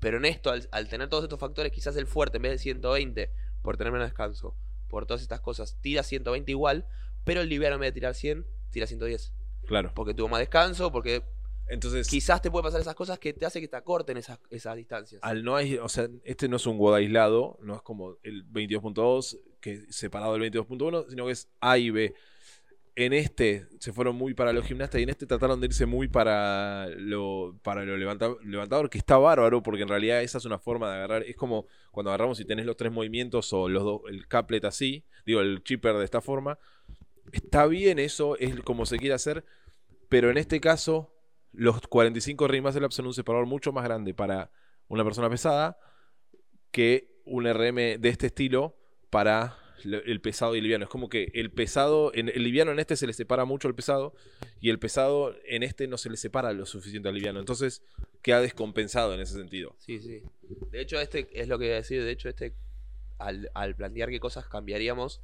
[0.00, 2.58] Pero en esto, al, al tener todos estos factores, quizás el fuerte en vez de
[2.58, 3.32] 120,
[3.62, 4.56] por tener menos descanso,
[4.88, 6.86] por todas estas cosas, tira 120 igual,
[7.24, 9.32] pero el liviano en vez de tirar 100, tira 110.
[9.66, 9.92] Claro.
[9.94, 11.24] Porque tuvo más descanso, porque
[11.70, 14.76] Entonces, quizás te puede pasar esas cosas que te hace que te acorten esas, esas
[14.76, 15.20] distancias.
[15.22, 18.46] al no hay, o sea, este no es un WOD aislado, no es como el
[18.50, 22.14] 22.2, que es separado del 22.1, sino que es A y B.
[22.96, 26.08] En este se fueron muy para los gimnastas y en este trataron de irse muy
[26.08, 30.58] para lo, para lo levanta- levantador, que está bárbaro, porque en realidad esa es una
[30.58, 31.22] forma de agarrar.
[31.22, 35.04] Es como cuando agarramos y tenés los tres movimientos o los dos, el caplet así,
[35.24, 36.58] digo, el chipper de esta forma.
[37.30, 39.44] Está bien eso, es como se quiere hacer,
[40.08, 41.14] pero en este caso,
[41.58, 44.52] los 45 ring muscle ups son un separador mucho más grande para
[44.86, 45.76] una persona pesada
[46.70, 48.76] que un RM de este estilo
[49.10, 50.84] para el pesado y el liviano.
[50.84, 54.14] Es como que el pesado, el liviano en este se le separa mucho al pesado
[54.60, 57.40] y el pesado en este no se le separa lo suficiente al liviano.
[57.40, 57.82] Entonces
[58.22, 59.74] queda descompensado en ese sentido.
[59.78, 60.22] Sí, sí.
[60.70, 62.04] De hecho, este es lo que iba a decir.
[62.04, 62.54] De hecho, este,
[63.18, 65.22] al, al plantear qué cosas cambiaríamos,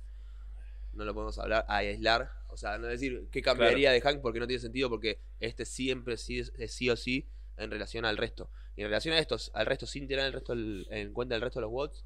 [0.95, 2.31] no lo podemos hablar, a aislar.
[2.49, 6.16] O sea, no decir qué cambiaría de Hank porque no tiene sentido, porque este siempre
[6.16, 7.27] sí es, es sí o sí
[7.57, 8.51] en relación al resto.
[8.77, 11.41] Y en relación a estos, al resto, sin tener el resto del- en cuenta el
[11.41, 12.05] resto de los watts,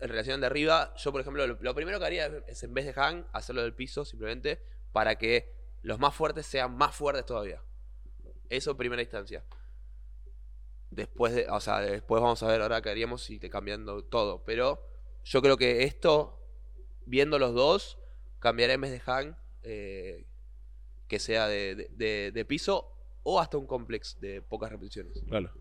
[0.00, 2.86] en relación de arriba, yo por ejemplo, lo, lo primero que haría es en vez
[2.86, 4.60] de hang, hacerlo del piso simplemente
[4.92, 7.60] para que los más fuertes sean más fuertes todavía.
[8.48, 9.44] Eso en primera instancia.
[10.90, 14.42] Después de, o sea, después vamos a ver ahora qué haríamos si te cambiando todo.
[14.44, 14.82] Pero
[15.24, 16.37] yo creo que esto,
[17.08, 17.98] viendo los dos,
[18.38, 20.26] cambiaré en vez de hang eh,
[21.08, 25.20] que sea de, de- de- de piso o hasta un complex de pocas repeticiones.
[25.28, 25.52] Claro.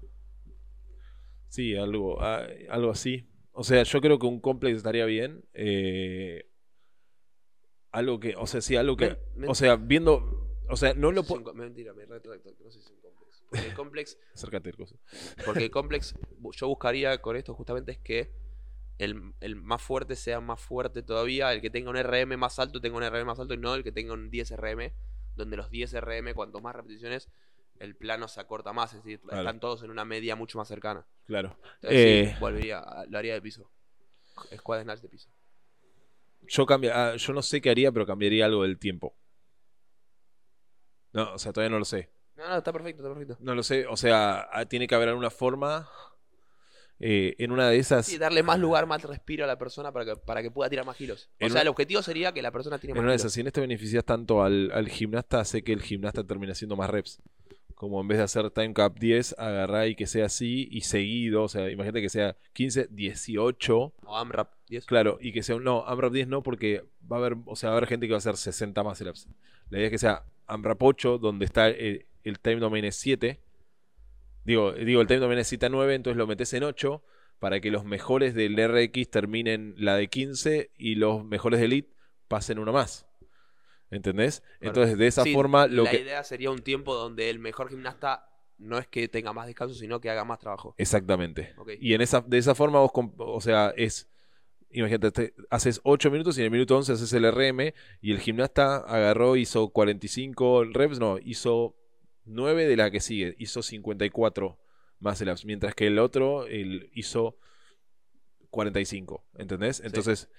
[1.50, 3.30] Sí, algo, ah, algo así.
[3.54, 5.44] O sea, yo creo que un complex estaría bien.
[5.54, 6.44] eh,
[7.92, 9.18] algo que, o sea, sí, algo que.
[9.48, 10.46] O sea, viendo.
[10.70, 11.54] O sea, no lo puedo.
[11.54, 13.44] Mentira, me retracto, no sé si es un complex.
[13.50, 15.00] Porque el complex Acércate el coso.
[15.46, 16.14] Porque el complex,
[16.52, 18.30] yo buscaría con esto justamente es que
[18.98, 22.82] el, el más fuerte sea más fuerte todavía, el que tenga un RM más alto
[22.82, 24.94] tenga un RM más alto y no el que tenga un 10 RM,
[25.36, 27.30] donde los 10 RM, cuanto más repeticiones,
[27.80, 29.38] el plano se acorta más, es decir, Claro.
[29.42, 31.06] están todos en una media mucho más cercana.
[31.28, 31.56] Claro.
[31.76, 33.70] Entonces, Eh, sí, volvería, a- lo haría de piso.
[34.56, 35.30] Squad snatch de piso.
[36.48, 39.16] Yo cambia, ah, yo no sé qué haría, pero cambiaría algo del tiempo.
[41.14, 42.10] No, o sea, todavía no lo sé.
[42.36, 43.38] No, no, está perfecto, está perfecto.
[43.44, 43.86] No lo sé.
[43.88, 45.90] O sea, ah, tiene que haber alguna forma.
[47.00, 48.06] Eh, en una de esas.
[48.06, 50.86] Sí, darle más lugar, más respiro a la persona para que, para que pueda tirar
[50.86, 51.30] más kilos.
[51.34, 53.18] O En sea, una- el objetivo sería que la persona tire En más una de
[53.18, 56.76] esas, si en este beneficias tanto al, al gimnasta, sé que el gimnasta termina haciendo
[56.76, 57.22] más reps.
[57.76, 61.44] Como en vez de hacer time cap 10, agarrar y que sea así y seguido.
[61.44, 63.94] O sea, imagínate que sea 15, 18.
[64.04, 64.86] O AMRAP 10.
[64.88, 65.64] Claro, y que sea un.
[65.64, 67.36] No, AMRAP 10 no, porque va a haber.
[67.46, 69.28] O sea, va a haber gente que va a hacer 60 más ups.
[69.70, 73.40] La idea es que sea AMRAP 8, donde está el, el time domain es 7.
[74.48, 77.04] Digo, digo, el time domain es 7 a 9, entonces lo metes en 8
[77.40, 81.94] para que los mejores del RX terminen la de 15 y los mejores de Elite
[82.28, 83.06] pasen uno más.
[83.92, 84.42] ¿Entendés?
[84.42, 84.58] Claro.
[84.62, 86.00] Entonces, de esa Sí, forma, lo la que.
[86.02, 90.02] idea sería un tiempo donde el mejor gimnasta no es que tenga más descanso, sino
[90.02, 90.74] que haga más trabajo.
[90.78, 91.54] Exactamente.
[91.80, 94.10] Y en esa, de esa forma vos, o sea, es,
[94.72, 98.20] imagínate, te- haces 8 minutos y en el minuto 11 haces el RM y el
[98.20, 101.76] gimnasta agarró, hizo 45 reps, no, hizo
[102.28, 104.58] 9 de la que sigue, hizo 54
[105.00, 107.38] más el mientras que el otro el, hizo
[108.50, 109.82] 45, ¿entendés?
[109.82, 110.30] Entonces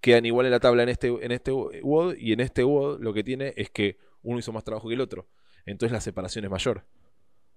[0.00, 3.12] quedan igual en la tabla en este, en este WOD y en este WOD lo
[3.12, 5.28] que tiene es que uno hizo más trabajo que el otro,
[5.64, 6.84] entonces la separación es mayor.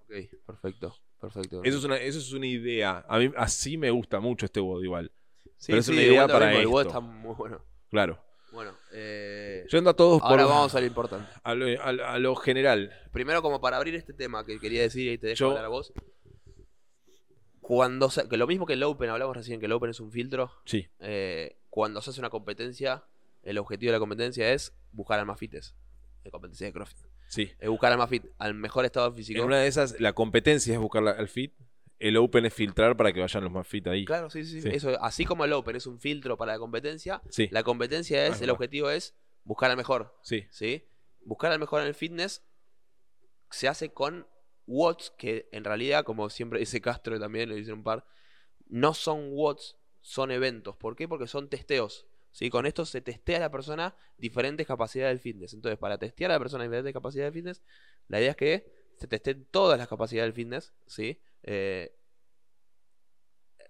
[0.04, 0.16] Ok.
[0.46, 0.96] Perfecto.
[1.20, 1.62] Perfecto.
[1.64, 3.06] Eso es una, eso es una idea.
[3.08, 5.12] A mí así me gusta mucho este WOD igual.
[5.58, 7.62] Sí, pero es sí, una de idea para mismo, el WOD está muy bueno.
[7.90, 8.24] Claro.
[8.60, 11.32] Bueno, eh, Yendo a todos por ahora vamos a lo importante.
[11.44, 12.92] a lo, a lo- a lo general.
[13.14, 15.70] Primero, como para abrir este tema que quería decir y te dejo Yo- hablar a
[15.70, 15.94] vos.
[17.62, 20.12] Cuando se- que lo mismo que el Open, hablamos recién que el Open es un
[20.12, 20.52] filtro.
[20.66, 20.90] Sí.
[21.00, 23.06] eh, cuando se hace una competencia,
[23.44, 25.74] el objetivo de la competencia es buscar al más fites.
[26.26, 27.06] De competencia de CrossFit.
[27.30, 27.50] Sí.
[27.60, 29.40] Es buscar al más fit, al mejor estado físico.
[29.40, 31.54] En una de esas, la competencia es buscar al fit.
[32.00, 34.06] El open es filtrar para que vayan los más fit ahí.
[34.06, 34.70] Claro, sí, sí, Sí.
[34.72, 37.50] Eso, así como el Open es un filtro para la competencia, Sí.
[37.52, 40.18] la competencia es, Ah, el objetivo es buscar al mejor.
[40.24, 40.46] Sí.
[40.50, 40.88] ¿sí?
[41.26, 42.42] Buscar al mejor en el fitness
[43.52, 44.28] se hace con
[44.66, 48.06] watts que en realidad, como siempre dice Castro también le dicen un par,
[48.68, 50.78] no son watts, son eventos.
[50.78, 51.08] ¿Por qué?
[51.08, 52.08] Porque son testeos.
[52.32, 52.50] ¿sí?
[52.50, 55.54] Con esto se testea a la persona diferentes capacidades del fitness.
[55.54, 57.62] Entonces, para testear a la persona diferentes capacidades del fitness,
[58.08, 60.74] la idea es que se testeen todas las capacidades del fitness.
[60.88, 61.20] ¿sí?
[61.44, 61.96] Eh,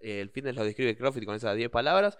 [0.00, 2.18] el fitness lo describe CrossFit con esas 10 palabras.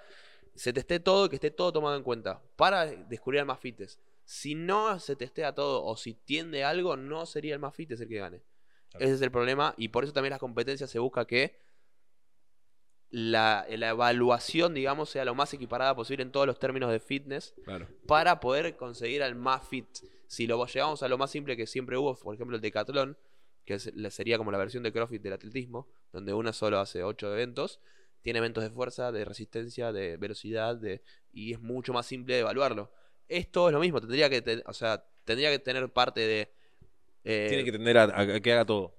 [0.55, 3.99] Se testee todo y que esté todo tomado en cuenta para descubrir al más fitness.
[4.25, 7.91] Si no se testea todo o si tiende a algo, no sería el más fit
[7.93, 8.43] el que gane.
[8.91, 9.05] Claro.
[9.05, 11.57] Ese es el problema y por eso también las competencias se busca que
[13.11, 17.55] la, la evaluación, digamos, sea lo más equiparada posible en todos los términos de fitness
[17.65, 17.89] Claro.
[18.07, 19.87] para poder conseguir al más fit.
[20.27, 23.17] Si lo llevamos a lo más simple que siempre hubo, por ejemplo, el decatlón,
[23.65, 27.33] que es- sería como la versión de CrossFit del atletismo, donde una solo hace 8
[27.33, 27.81] eventos,
[28.23, 32.41] tiene eventos de fuerza, de resistencia, de velocidad, de, y es mucho más simple de
[32.41, 32.93] evaluarlo.
[33.29, 36.53] Esto es lo mismo, tendría que, o sea, tendría que tener parte de...
[37.25, 38.95] eh, Tiene que tender a, a- a que haga todo.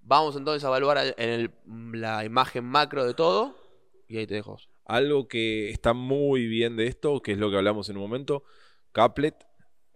[0.00, 1.50] Vamos entonces a evaluar al- en el-
[2.00, 3.56] la imagen macro de todo,
[4.08, 4.58] y ahí te dejo.
[4.84, 8.42] Algo que está muy bien de esto, que es lo que hablamos en un momento,
[8.90, 9.46] caplet,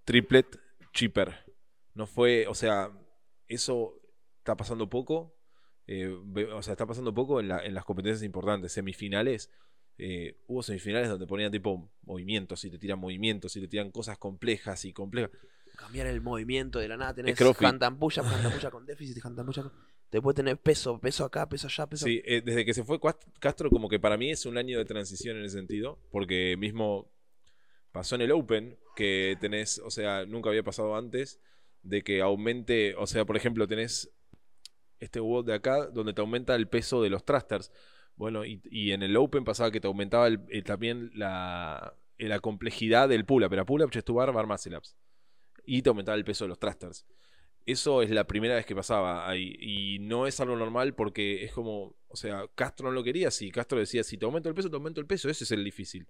[0.05, 0.47] triplet,
[0.93, 1.45] chipper.
[1.95, 2.91] No fue, o sea,
[3.49, 4.01] eso
[4.39, 5.35] está pasando poco.
[5.89, 6.09] eh,
[6.53, 8.73] o sea, está pasando poco en, la- en las competencias importantes.
[8.73, 9.51] Semifinales.
[9.99, 14.19] eh, hubo semifinales donde ponían tipo movimientos y te tiran movimientos y te tiran cosas
[14.19, 15.31] complejas y complejas.
[15.77, 17.35] Cambiar el movimiento de la nada, tenés
[17.99, 19.23] push up con déficit,
[19.59, 19.73] up con-
[20.11, 22.99] Después tenés peso, peso acá, peso allá, peso Sí, eh, desde que se fue
[23.41, 27.11] Castro, como que para mí es un año de transición en ese sentido, porque mismo
[27.93, 31.41] pasó en el Open, que tenés, o sea, nunca había pasado antes,
[31.87, 34.13] de que aumente, o sea, por ejemplo, tenés
[34.99, 37.73] este WOD de acá, donde te aumenta el peso de los thrusters.
[38.17, 40.29] Bueno, y, en el Open pasaba que te aumentaba
[40.65, 43.53] también la, eh, la complejidad del pull-up.
[43.53, 44.97] Era pull-up, chest bar, bar muscle ups.
[45.65, 47.07] Y te aumentaba el peso de los thrusters.
[47.67, 49.57] Eso es la primera vez que pasaba ahí.
[49.61, 53.51] Y no es algo normal porque es como, o sea, Castro no lo quería así.
[53.51, 55.29] Castro decía, si te aumento el peso, te aumento el peso.
[55.29, 56.09] Ese es el difícil.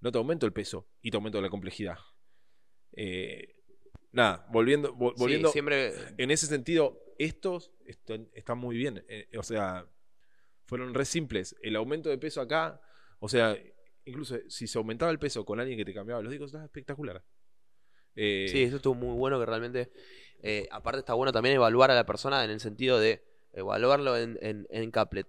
[0.00, 1.98] No te aumento el peso y te aumento la complejidad.
[2.92, 3.55] Eh,
[4.16, 9.04] nada, volviendo, Sí, volviendo siempre en ese sentido, estos están, están muy bien.
[9.08, 9.86] Eh, o sea,
[10.64, 11.54] fueron re simples.
[11.62, 12.80] El aumento de peso acá,
[13.20, 13.56] o sea,
[14.04, 17.22] incluso si se aumentaba el peso con alguien que te cambiaba los discos, estaba espectacular.
[18.14, 19.90] Eh, Sí, eso estuvo muy bueno que realmente.
[20.42, 23.22] eh, aparte está bueno también evaluar a la persona en el sentido de
[23.52, 25.26] evaluarlo en, en, en caplet,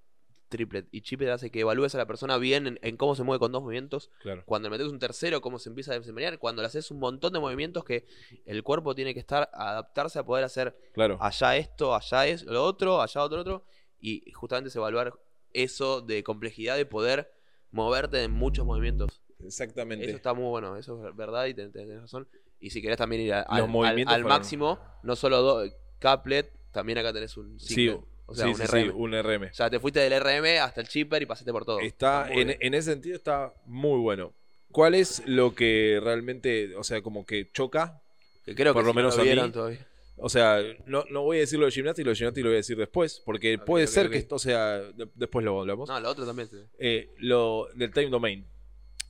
[0.50, 3.40] triplet y chiplet hace que evalúes a la persona bien en, en cómo se mueve
[3.40, 4.10] con dos movimientos.
[4.20, 4.44] claro.
[4.46, 6.40] Cuando le metes un tercero, cómo se empieza a desempeñar.
[6.40, 8.06] Cuando le haces un montón de movimientos que
[8.46, 11.18] el cuerpo tiene que estar, adaptarse a poder hacer Claro.
[11.22, 13.66] allá esto, allá es lo otro, allá otro, otro.
[14.00, 15.14] Y justamente es evaluar
[15.54, 17.32] eso de complejidad de poder
[17.72, 19.22] moverte en muchos movimientos.
[19.44, 20.06] Exactamente.
[20.06, 22.28] Eso está muy bueno, eso es verdad y ten- tenés razón.
[22.60, 25.70] Y si querés también ir a- al, máximo, no solo do-
[26.00, 28.84] caplet, también acá tenés un Sí, singlet, o sea, sí, un sí, RM.
[28.84, 29.44] sí, un RM.
[29.50, 31.80] O sea, te fuiste del RM hasta el chipper y pasaste por todo.
[31.80, 34.34] Está, en, en ese sentido está muy bueno.
[34.72, 38.02] ¿Cuál es lo que realmente, o sea, como que choca?
[38.46, 39.88] Que creo por que lo si no menos a mí, vieron todavía.
[40.20, 42.50] O sea, no, no voy a decir lo de gimnasia y lo de gimnasia lo
[42.50, 45.88] voy a decir después, porque puede ser que esto, o sea, de- después lo hablamos.
[45.88, 46.50] No, lo otro también.
[46.50, 46.58] sí.
[46.80, 48.46] Eh, lo del time domain,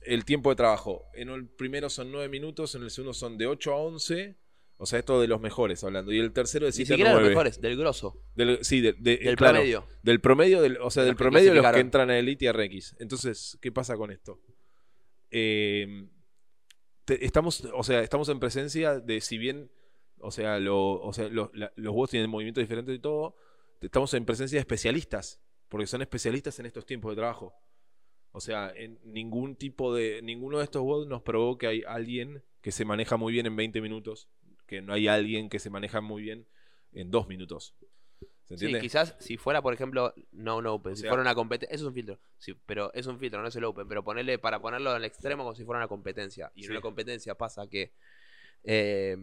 [0.02, 1.06] el tiempo de trabajo.
[1.14, 4.36] En el primero son 9 minutos, en el segundo son de 8 a 11.
[4.80, 6.12] O sea, esto de los mejores hablando.
[6.12, 7.24] Y el tercero de Ni 7 a siquiera 9.
[7.24, 9.86] los mejores, del grosso, Del, sí, de- de- del claro, promedio.
[10.04, 12.44] Del promedio, del, o sea, De del los promedio de los que entran a Elite
[12.44, 12.94] y a RX.
[13.00, 14.40] Entonces, ¿qué pasa con esto?
[15.30, 16.06] Eh,
[17.04, 19.70] te- estamos, o sea, estamos en presencia de, si bien,
[20.20, 23.34] o sea, lo- o sea lo- la- los bots tienen movimientos diferentes y todo,
[23.80, 27.54] estamos en presencia de especialistas, porque son especialistas en estos tiempos de trabajo.
[28.30, 32.44] O sea, en ningún tipo de, ninguno de estos bots nos probó que hay alguien
[32.60, 34.28] que se maneja muy bien en 20 minutos,
[34.68, 36.46] que no hay alguien que se maneja muy bien
[36.92, 37.74] en 2 minutos.
[38.44, 38.80] ¿Se Sí, entiende?
[38.80, 41.84] quizás si fuera, por ejemplo, no un open, O si sea- fuera una competencia, eso
[41.84, 44.60] es un filtro, sí, pero es un filtro, no es el open, pero ponerle para
[44.60, 46.50] ponerlo al extremo como si fuera una competencia.
[46.54, 46.70] Y en Sí.
[46.72, 47.92] una competencia pasa que
[48.64, 49.16] eh,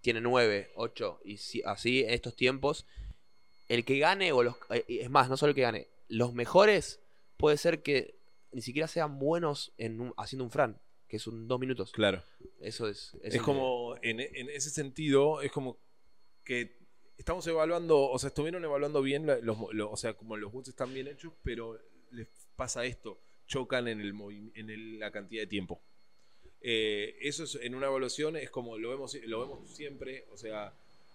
[0.00, 2.86] tiene 9, 8 y si- así en estos tiempos,
[3.68, 7.00] el que gane, o los eh, es más, no solo el que gane, los mejores
[7.38, 8.18] puede ser que
[8.52, 10.78] ni siquiera sean buenos en un- haciendo un Fran,
[11.14, 11.92] que es un 2 minutos.
[11.92, 12.24] Claro.
[12.60, 13.14] Eso es.
[13.22, 15.78] eso Es como, en, en ese sentido, es como
[16.42, 16.76] que
[17.16, 20.70] estamos evaluando, o sea, estuvieron evaluando bien, los, mo- lo- o sea, como los bots
[20.70, 21.78] están bien hechos, pero
[22.10, 22.26] les
[22.56, 24.12] pasa esto, chocan en, el,
[24.56, 25.80] en el- la cantidad de tiempo.
[26.60, 30.72] Eh, eso es, en una evaluación es como lo vemos, lo vemos siempre, o sea,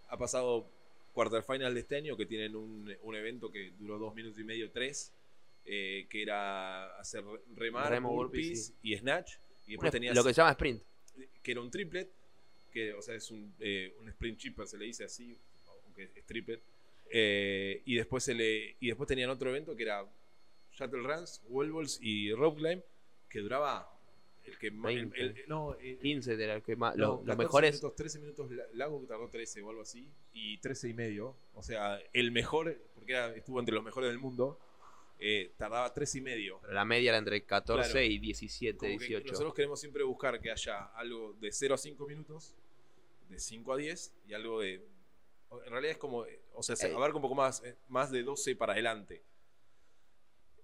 [0.07, 0.65] ha pasado
[1.13, 4.71] quarterfinal de este año que tienen un, un evento que duró dos minutos y medio,
[4.71, 5.11] tres,
[5.65, 7.23] eh, que era hacer
[7.55, 9.33] remar, Remo, burpees burpees, y snatch,
[9.69, 10.81] y después es- tenías lo que se llama sprint.
[11.43, 12.09] que era un triplet,
[12.71, 15.37] que o sea es un, eh, un sprint chipper, se le dice así,
[15.85, 16.61] aunque es triplet.
[17.11, 20.05] Eh, y después se le y después tenían otro evento que era
[20.73, 22.81] shuttle runs, wall balls y rope climb,
[23.29, 23.91] que duraba
[24.45, 25.21] el que más el- 20.
[25.41, 26.95] el- no, el- 15 de los que más.
[26.95, 27.71] no, los- los 14 mejores.
[27.75, 31.35] minutos, 13 minutos la- Lago que tardó 13 o algo así y 13 y medio,
[31.53, 34.59] o sea, el mejor porque era- estuvo entre los mejores del mundo.
[35.19, 36.61] Eh, tardaba 13 y medio.
[36.71, 38.05] La media era entre 14 Claro.
[38.05, 39.27] y 17, Como que 18.
[39.31, 42.55] nosotros queremos siempre buscar que haya algo de 0 a 5 minutos,
[43.27, 44.75] de 5 a 10 y algo de.
[45.65, 46.25] En realidad es como.
[46.53, 46.93] O sea, se Eh.
[46.93, 49.21] abarca un poco más, eh, más de 12 para adelante.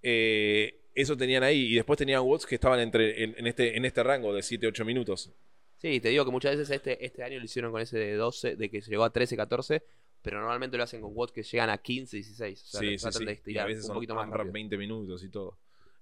[0.01, 3.85] Eh, eso tenían ahí y después tenían watts que estaban entre, en, en este, en
[3.85, 5.31] este rango de 7 a 8 minutos.
[5.77, 8.55] Sí, te digo que muchas veces este, este año lo hicieron con ese de 12,
[8.55, 9.83] de que se llegó a 13, 14,
[10.25, 12.61] pero normalmente lo hacen con watts que llegan a 15, 16.
[12.61, 13.25] O sea, sí, le sí, tratan sí.
[13.25, 14.53] de Y a estirar veces un son poquito más AMRAP rápido.
[14.53, 15.57] 20 minutos y todo.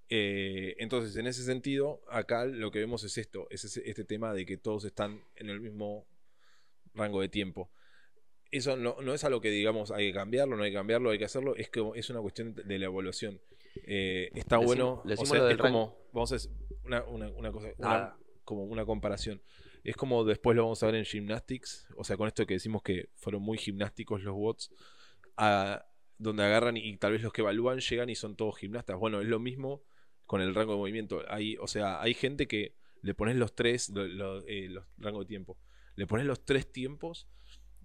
[0.08, 4.32] Eh, entonces, en ese sentido, acá lo que vemos es esto, es ese- este tema
[4.34, 6.06] de que todos están en el mismo
[6.94, 7.70] rango de tiempo.
[8.50, 11.18] Eso no, no es algo que digamos hay que cambiarlo, no hay que cambiarlo, hay
[11.18, 13.40] que hacerlo, es que es una cuestión de la evaluación.
[13.86, 16.50] Eh, está bueno, o decimos sea, es como, vamos a decir,
[16.84, 18.18] una, una- una cosa, una- Nada.
[18.44, 19.42] como una comparación.
[19.84, 22.82] Es como después lo vamos a ver en Gymnastics, o sea, con esto que decimos
[22.82, 24.70] que fueron muy gimnásticos los bots,
[25.36, 25.86] a-
[26.18, 28.98] donde agarran y tal vez los que evalúan llegan y son todos gimnastas.
[28.98, 29.82] Bueno, es lo mismo
[30.26, 31.22] con el rango de movimiento.
[31.28, 35.58] Hay, o sea, hay gente que le pones los tres, eh, los rangos de tiempo,
[35.96, 37.28] le pones los tres tiempos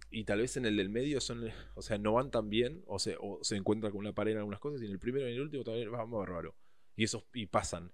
[0.09, 2.97] y tal vez en el del medio son, o sea, no van tan bien, o
[2.99, 5.31] se, o se encuentran con una pared en algunas cosas y en el primero y
[5.31, 6.55] en el último también va bárbaro.
[6.95, 7.91] Y esos y pasan.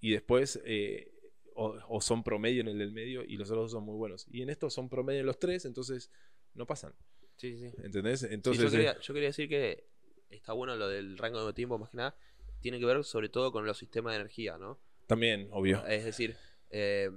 [0.00, 1.12] Y después eh,
[1.58, 4.26] o, o son promedio en el del medio y los otros dos son muy buenos.
[4.30, 6.10] Y en estos son promedio en los tres, entonces
[6.54, 6.94] no pasan.
[7.36, 7.72] Sí, sí.
[7.82, 8.20] ¿Entendés?
[8.20, 9.88] Sí, Entonces, yo, eh, quería, yo quería decir que
[10.30, 12.16] está bueno lo del rango de tiempo, más que nada.
[12.60, 14.80] Tiene que ver sobre todo con los sistemas de energía, ¿no?
[15.08, 15.84] también, obvio.
[15.86, 16.36] Es decir,
[16.70, 17.10] eh,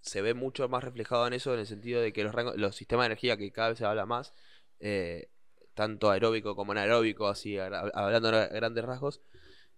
[0.00, 2.76] se ve mucho más reflejado en eso en el sentido de que los, rangos, los
[2.76, 4.34] sistemas de energía, que cada vez se habla más,
[4.78, 5.30] eh,
[5.74, 9.22] tanto aeróbico como anaeróbico, así hablando a grandes rasgos,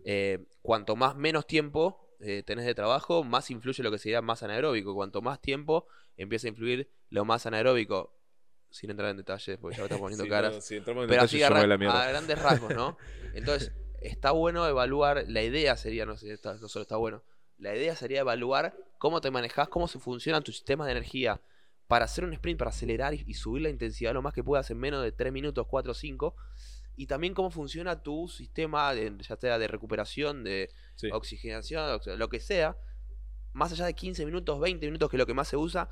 [0.04, 4.42] eh, cuanto más menos tiempo eh, tenés de trabajo, más influye lo que sería más
[4.42, 4.94] anaeróbico.
[4.94, 5.86] Cuanto más tiempo
[6.16, 8.14] empieza a influir lo más anaeróbico,
[8.70, 10.54] sin entrar en detalles, porque ya me está poniendo Sí, caras.
[10.54, 12.96] no, si entramos en Pero detalle, así a, la a grandes rasgos, ¿no?
[13.34, 17.22] Entonces, está bueno evaluar, la idea sería, no sé está- no solo está bueno,
[17.58, 21.40] la idea sería evaluar cómo te manejas, cómo se funcionan tus sistemas de energía
[21.88, 24.70] para hacer un sprint, para acelerar y, y subir la intensidad lo más que puedas
[24.70, 26.36] en menos de 3 minutos, 4 o 5.
[27.00, 31.08] Y también cómo funciona tu sistema, de- ya sea de recuperación, de Sí.
[31.10, 32.76] oxigenación, lo que sea,
[33.54, 35.88] más allá de 15 minutos, 20 minutos, que es lo que más se usa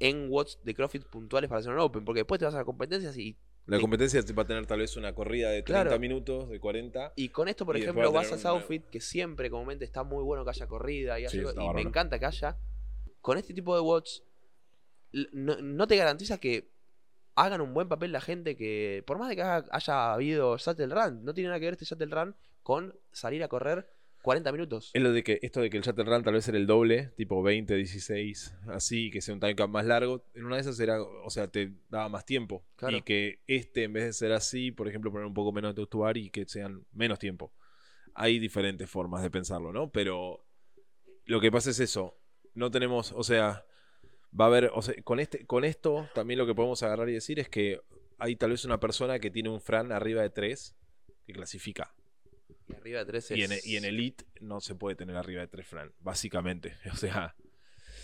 [0.00, 2.66] en watts de CrossFit puntuales para hacer un Open, porque después te vas a las
[2.66, 5.98] competencias y La competencia va a tener tal vez una corrida de 30 Claro.
[5.98, 7.14] minutos, de 40.
[7.16, 10.50] Y con esto, por ejemplo, vas a Southfit, que siempre comúnmente está muy bueno que
[10.50, 12.58] haya corrida y, haya Sí, y me encanta que haya.
[13.22, 14.22] Con este tipo de watts,
[15.32, 16.68] no, no te garantiza que
[17.36, 21.24] hagan un buen papel la gente que, por más de que haya habido Shuttle Run,
[21.24, 23.88] no tiene nada que ver este Shuttle Run con salir a correr
[24.22, 24.90] 40 minutos.
[24.94, 27.12] Es lo de que esto de que el Shuttle Run tal vez era el doble,
[27.16, 30.24] tipo 20, 16, así, que sea un time cap más largo.
[30.34, 32.64] En una de esas era, o sea, te daba más tiempo.
[32.76, 32.96] Claro.
[32.96, 35.82] Y que este, en vez de ser así, por ejemplo, poner un poco menos de
[35.82, 37.52] actuar y que sean menos tiempo.
[38.14, 39.90] Hay diferentes formas de pensarlo, ¿no?
[39.90, 40.46] Pero
[41.26, 42.16] lo que pasa es eso.
[42.54, 43.66] No tenemos, o sea,
[44.38, 47.12] va a haber, o sea, con, este, con esto también lo que podemos agarrar y
[47.12, 47.80] decir es que
[48.18, 50.74] hay tal vez una persona que tiene un Fran arriba de 3
[51.26, 51.94] que clasifica.
[52.68, 55.48] Y arriba de 13 Y en, y en Elite no se puede tener arriba de
[55.48, 56.76] 3 Fran, básicamente.
[56.92, 57.34] O sea,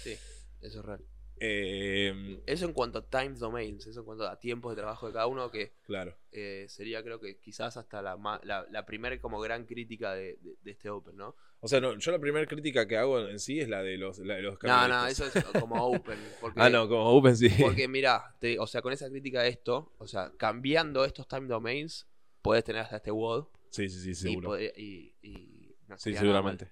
[0.03, 0.17] Sí,
[0.63, 1.05] eso es real.
[1.41, 5.13] Eh, Eso en cuanto a time domains, eso en cuanto a tiempos de trabajo de
[5.15, 6.17] cada uno, que claro.
[6.33, 10.57] eh, sería creo que quizás hasta la, la, la primera como gran crítica de, de-
[10.63, 11.35] de este Open, ¿no?
[11.63, 14.19] O sea, no, yo la primera crítica que hago en sí es la de los,
[14.21, 16.19] la de los No, no, eso es como Open.
[16.41, 17.51] Porque, Ah, no, como Open sí.
[17.61, 22.07] Porque mira, o sea, con esa crítica de esto, o sea, cambiando estos time domains,
[22.43, 23.47] puedes tener hasta este WOD.
[23.71, 24.59] Sí, sí, sí, Y, seguro.
[24.59, 26.71] y, y no Sí, seguramente.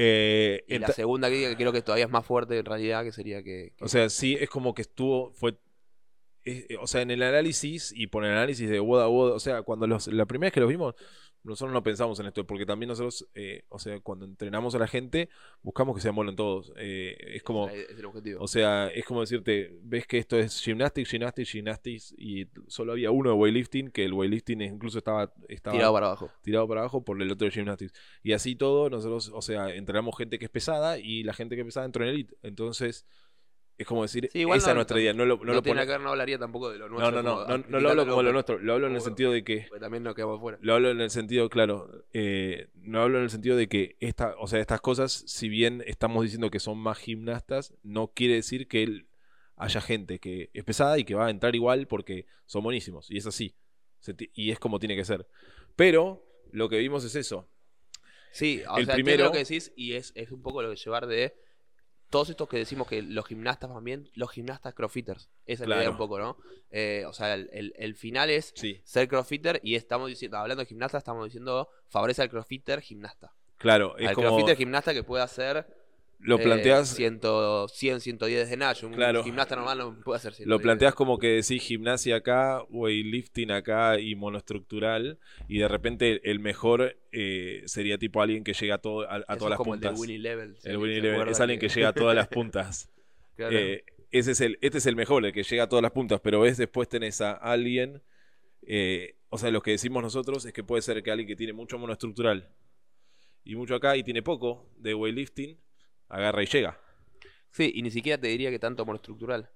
[0.00, 0.64] Eh.
[0.68, 3.72] Y la segunda que creo que todavía es más fuerte en realidad, que sería que...
[3.76, 5.58] que- o sea, sí, es como que estuvo, fue
[6.44, 9.40] es- eh, o sea, en el análisis y por el análisis de Woda Woda, o
[9.40, 10.94] sea, cuando los, la primera vez que los vimos,
[11.48, 14.86] nosotros no pensamos en esto, porque también nosotros, eh, o sea, cuando entrenamos a la
[14.86, 15.28] gente,
[15.62, 16.72] buscamos que se amolen todos.
[16.76, 18.42] Eh, es como, Es el objetivo.
[18.42, 23.10] o sea, es como decirte, ves que esto es gymnastics, gymnastics, gymnastics, y solo había
[23.10, 26.30] uno de weightlifting, que el weightlifting incluso estaba, estaba Tirado para abajo.
[26.42, 27.92] tirado para abajo por el otro de gymnastics.
[28.22, 31.62] Y así todo, nosotros, o sea, entrenamos gente que es pesada y la gente que
[31.62, 32.36] es pesada entró en elite.
[32.42, 33.06] Entonces,
[33.78, 35.14] es como decir, Sí, igual esa no- es nuestra idea.
[35.14, 37.22] No lo, no lo tiene pone- que ver, no hablaría tampoco de lo nuestro.
[37.22, 39.44] no, no, no, no lo hablo como lo nuestro, lo hablo en el sentido de
[39.44, 40.58] que, también nos quedamos fuera.
[40.60, 44.34] lo hablo en el sentido, claro, eh, no hablo en el sentido de que esta,
[44.38, 48.66] o sea, estas cosas, si bien estamos diciendo que son más gimnastas, no quiere decir
[48.68, 49.06] que él
[49.56, 53.10] haya gente que es pesada y que va a entrar igual porque son buenísimos.
[53.10, 53.54] Y es así.
[54.34, 55.26] Y es como tiene que ser.
[55.76, 57.48] Pero lo que vimos es eso.
[58.30, 60.76] Sí, o El sea, primero- lo que decís y es, es un poco lo que
[60.76, 61.24] llevar de
[62.10, 65.28] todos estos que decimos que los gimnastas también, los gimnastas crossfitters.
[65.46, 65.90] Esa es la idea Claro.
[65.92, 66.36] un poco, ¿no?
[66.70, 70.62] Eh, o sea, el, el- el final es Sí, ser crossfitter y estamos diciendo, hablando
[70.62, 73.32] de gimnasta, estamos diciendo favorece al crossfitter gimnasta.
[73.56, 73.96] claro.
[73.98, 75.66] Es al como crossfitter gimnasta que puede hacer
[76.20, 76.88] lo eh, planteas.
[76.94, 77.20] 100,
[77.70, 78.84] 100, 110 de Nash.
[78.84, 79.22] Un Claro.
[79.22, 80.48] gimnasta normal no puede hacer 110.
[80.48, 85.18] Lo planteas como que decís gimnasia acá, weightlifting acá y monoestructural,
[85.48, 89.42] y de repente el mejor eh, sería tipo alguien que llega a, todo, a, todas
[89.42, 89.92] es las como el puntas.
[89.92, 90.50] del Winnie Level.
[90.50, 92.90] El ¿se- Winnie se Level, es alguien que llega a todas las puntas.
[93.36, 93.56] Claro.
[93.56, 96.20] Eh, ese es el, este es el mejor, el que llega a todas las puntas,
[96.20, 98.02] pero ves después tenés a alguien,
[98.66, 101.52] eh, o sea, lo que decimos nosotros es que puede ser que alguien que tiene
[101.52, 102.48] mucho monoestructural
[103.44, 105.58] y mucho acá y tiene poco de weightlifting,
[106.08, 106.78] agarra y llega.
[107.50, 109.50] Sí, y ni siquiera te diría que tanto monoestructural.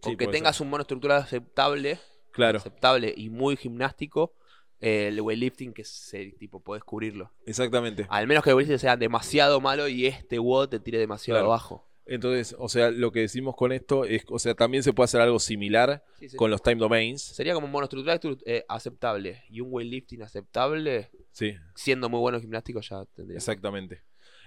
[0.00, 0.64] Con Sí, que tengas ser.
[0.64, 1.98] un monoestructural aceptable,
[2.32, 4.34] Claro, aceptable y muy gimnástico,
[4.80, 7.32] eh, el weightlifting que se, tipo, podés cubrirlo.
[7.46, 8.06] exactamente.
[8.10, 11.46] Al menos que el weightlifting sea demasiado malo y este WOD te tire demasiado Claro.
[11.52, 11.90] abajo.
[12.06, 15.22] Entonces, o sea, lo que decimos con esto es, o sea, también se puede hacer
[15.22, 16.36] algo similar Sí, sí.
[16.36, 17.22] con los time domains.
[17.22, 22.82] Sería como un monoestructural eh, aceptable y un weightlifting aceptable, Sí, siendo muy bueno gimnástico
[22.82, 23.38] ya tendría.
[23.38, 24.02] exactamente.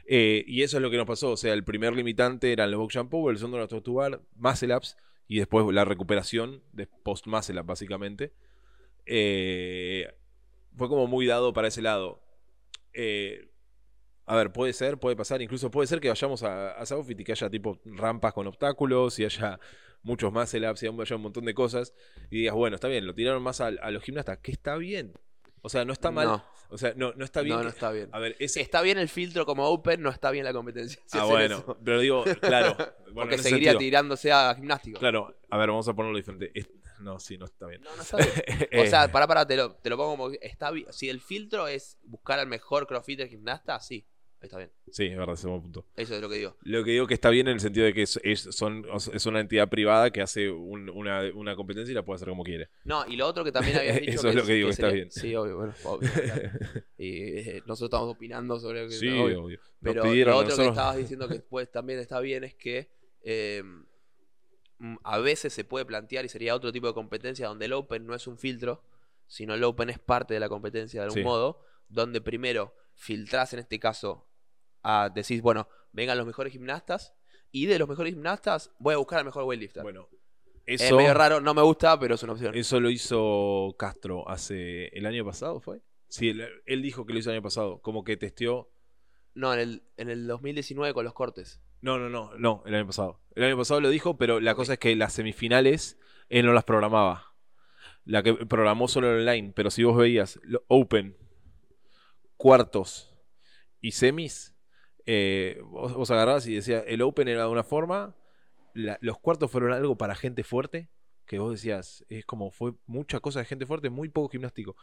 [0.10, 1.32] Eh, y eso es lo que nos pasó.
[1.32, 4.98] O sea, el primer limitante eran los box shampoo, el segundo era tortugar, muscle ups
[5.28, 8.32] y después la recuperación de post muscle básicamente.
[9.06, 10.08] Eh,
[10.78, 12.22] fue como muy dado para ese lado.
[12.94, 13.50] Eh,
[14.26, 17.24] a ver, puede ser, puede pasar, incluso puede ser que vayamos a, a Southfit y
[17.24, 19.60] que haya tipo rampas con obstáculos y haya
[20.04, 21.94] muchos muscle ups y haya un montón de cosas
[22.30, 25.14] y digas, bueno, está bien, lo tiraron más a, a los gimnastas, que está bien.
[25.62, 26.28] O sea, no está mal.
[26.28, 27.58] No, O sea, no, no está bien.
[27.58, 28.10] no, no está bien.
[28.12, 31.02] A ver, ese, Está bien el filtro como open, no está bien la competencia.
[31.06, 31.78] si ah, bueno, eso.
[31.84, 32.76] pero digo, claro.
[33.12, 35.00] bueno, Porque seguiría sentido, tirándose a gimnástico.
[35.00, 36.52] Claro, a ver, vamos a ponerlo diferente.
[37.00, 37.82] No, sí, no está bien.
[37.82, 38.32] No, no está bien.
[38.84, 40.30] O sea, pará, pará, te lo, te lo pongo como.
[40.42, 40.88] Está bien.
[40.92, 44.06] Si el filtro es buscar al mejor crossfitter gimnasta, sí.
[44.40, 44.72] Está bien.
[44.92, 45.86] sí, es verdad, ese es un buen punto.
[45.96, 46.56] Eso es lo que digo.
[46.62, 49.26] Lo que digo que está bien en el sentido de que es, es- son, es
[49.26, 52.70] una entidad privada que hace un- una, una competencia y la puede hacer como quiere.
[52.86, 54.12] No, y lo otro que también habías dicho.
[54.12, 55.12] Eso es lo que digo, está sería- bien.
[55.12, 56.50] Sí, obvio, bueno, obvio, claro.
[56.98, 58.96] Y eh, nosotros estamos opinando sobre lo que.
[58.96, 59.44] Sí, obvio.
[59.46, 59.60] obvio.
[59.82, 62.90] Pero pidieron lo otro que estabas diciendo que pues, también está bien es que
[63.24, 63.64] eh,
[64.78, 68.06] mm, a veces se puede plantear y sería otro tipo de competencia donde el Open
[68.06, 68.84] no es un filtro,
[69.26, 71.24] sino el Open es parte de la competencia de algún Sí.
[71.24, 71.60] modo,
[71.90, 74.27] donde primero filtrás en este caso
[74.88, 77.14] a decís, bueno, vengan los mejores gimnastas
[77.52, 79.84] y de los mejores gimnastas voy a buscar al mejor weightlifter.
[79.84, 80.08] Bueno,
[80.66, 82.56] es eso, medio raro, no me gusta, pero es una opción.
[82.56, 85.82] eso lo hizo Castro hace el año pasado, ¿fue?
[86.08, 88.72] Sí, él, él dijo que lo hizo el año pasado, como que testeó.
[89.34, 91.62] No, en el, en el 2019 con los cortes.
[91.82, 93.22] No, no, no, no, el año pasado.
[93.36, 96.00] El año pasado lo dijo, pero la cosa es que las semifinales
[96.30, 97.34] él no las programaba.
[98.06, 101.18] La que programó solo online, pero si vos veías Open,
[102.38, 103.14] cuartos
[103.82, 104.57] y semis,
[105.08, 108.16] eh, vos, vos agarrabas y decías, el Open era de una forma,
[108.74, 110.90] la- los cuartos fueron algo para gente fuerte,
[111.26, 114.76] que vos decías, es como fue mucha cosa de gente fuerte, muy poco gimnástico.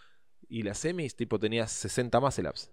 [0.49, 2.71] Y las semis, tipo, tenías 60 muscle ups.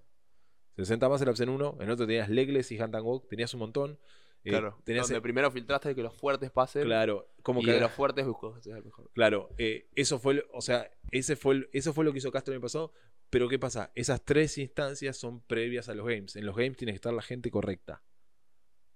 [0.78, 3.60] 60 muscle ups en uno, en otro tenías legless y hand and walk, tenías un
[3.60, 4.00] montón.
[4.44, 7.92] Eh, tenías Donde primero filtraste que los fuertes pasen Claro, como y que de los
[7.92, 9.12] fuertes buscó el mejor.
[9.14, 12.52] Claro, eh, eso fue, o sea, ese fue, el- eso fue lo que hizo Castro
[12.52, 12.92] el año pasado.
[13.32, 13.92] Pero ¿qué pasa?
[13.96, 16.36] Esas tres instancias son previas a los games.
[16.36, 18.04] En los games tiene que estar la gente correcta.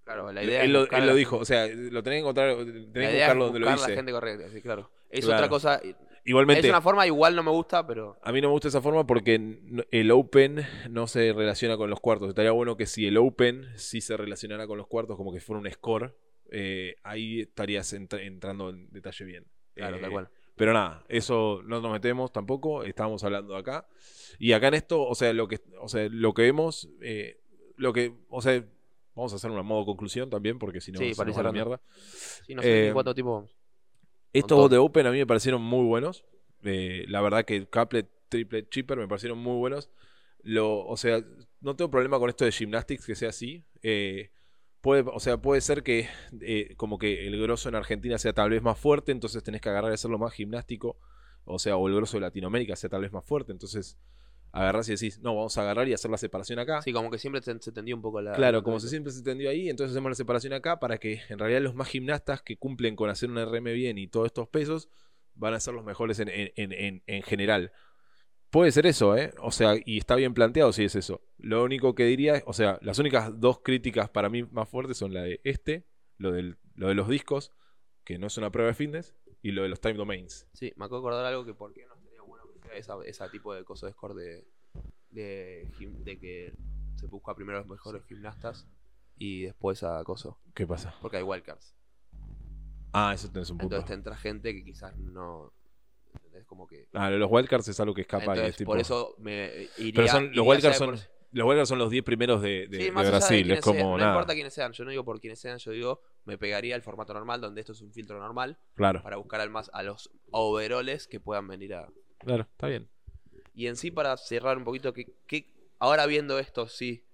[0.03, 2.56] Claro, la idea él es lo, él lo dijo, o sea, lo tenés que encontrar,
[2.57, 3.95] tenés la que buscarlo donde lo buscar la dice.
[3.95, 4.91] gente correcta, sí, claro.
[5.10, 5.38] Es Claro.
[5.38, 5.82] otra cosa.
[6.26, 8.82] Igualmente, Es una forma igual no me gusta, pero a mí no me gusta esa
[8.82, 9.60] forma porque
[9.91, 12.30] el Open no se relaciona con los cuartos.
[12.30, 15.62] Estaría bueno que si el Open sí se relacionara con los cuartos, como que fuera
[15.62, 16.16] un score,
[16.52, 19.45] eh, ahí estarías entra- entrando en detalle bien.
[19.76, 20.30] claro, Eh, tal cual.
[20.56, 23.88] Pero nada, eso no nos metemos tampoco, estábamos hablando acá.
[24.39, 27.39] Y acá en esto, o sea, lo que, o sea, lo que vemos, eh,
[27.77, 28.64] lo que, o sea,
[29.15, 31.52] vamos a hacer una modo conclusión también, porque si no, Sí, se nos va la
[31.52, 31.81] mierda.
[32.45, 33.56] Sí, no sé eh, cuánto tiempo vamos.
[34.34, 36.26] Estos de Open a mí me parecieron muy buenos.
[36.64, 39.89] Eh, la verdad que Caplet, Triple, Chipper me parecieron muy buenos.
[40.43, 41.23] Lo, o sea,
[41.61, 43.64] no tengo problema con esto de Gymnastics que sea así.
[43.81, 44.31] Eh,
[44.81, 46.10] puede, o sea, puede ser que
[46.41, 49.69] eh, como que el grosso en Argentina sea tal vez más fuerte, entonces tenés que
[49.69, 50.97] agarrar y hacerlo más gimnástico.
[51.45, 53.97] O sea, o el grosso de Latinoamérica sea tal vez más fuerte, entonces
[54.51, 56.81] agarrás y decís, no, vamos a agarrar y hacer la separación acá.
[56.81, 58.34] Sí, como que siempre se, tendió un poco la.
[58.34, 61.22] Claro, la como se siempre se entendió ahí, entonces hacemos la separación acá para que
[61.30, 64.47] en realidad los más gimnastas que cumplen con hacer un RM bien y todos estos
[64.47, 64.89] pesos
[65.34, 67.72] van a ser los mejores en, en- en- en- en general.
[68.49, 69.34] Puede ser eso, ¿eh?
[69.41, 71.22] O sea, y está bien planteado si es eso.
[71.38, 75.13] Lo único que diría, o sea, las únicas dos críticas para mí más fuertes son
[75.13, 75.85] la de este,
[76.17, 77.51] lo, del, lo de los discos,
[78.05, 79.13] que no es una prueba de fitness,
[79.47, 80.47] y lo de los time domains.
[80.53, 82.95] Sí, me acabo de acordar algo que por qué no estaría bueno que sea esa,
[83.05, 84.43] esa tipo de cosas de score de,
[85.11, 86.53] de, gim- de que
[86.95, 88.67] se busca primero a los mejores gimnastas
[89.17, 90.39] y después a coso.
[90.55, 90.95] ¿Qué pasa?
[90.99, 91.76] Porque hay wildcards.
[92.91, 93.76] Ah, eso tenés un punto.
[93.76, 95.53] Entonces te entra gente que quizás no.
[96.15, 96.45] ¿Entendés?
[96.45, 96.88] Como que.
[96.93, 98.72] Ah, los wildcards es algo que escapa y Entonces, es tipo...
[98.72, 99.93] por eso me iría.
[99.95, 100.99] Pero son, iría los wildcards son, por-
[101.34, 103.61] los wildcards son los 10 primeros de, de- Sí, de más allá de Brasil, es
[103.61, 104.11] como sean, No nada.
[104.13, 107.14] importa quiénes sean, yo no digo por quiénes sean, yo digo, me pegaría el formato
[107.14, 111.07] normal, donde esto es un filtro normal, Claro, para buscar al más a los overoles
[111.07, 111.88] que puedan venir a.
[112.19, 112.89] claro, está bien.
[113.53, 117.06] Y en sí, para cerrar un poquito, que, que ahora viendo esto, sí,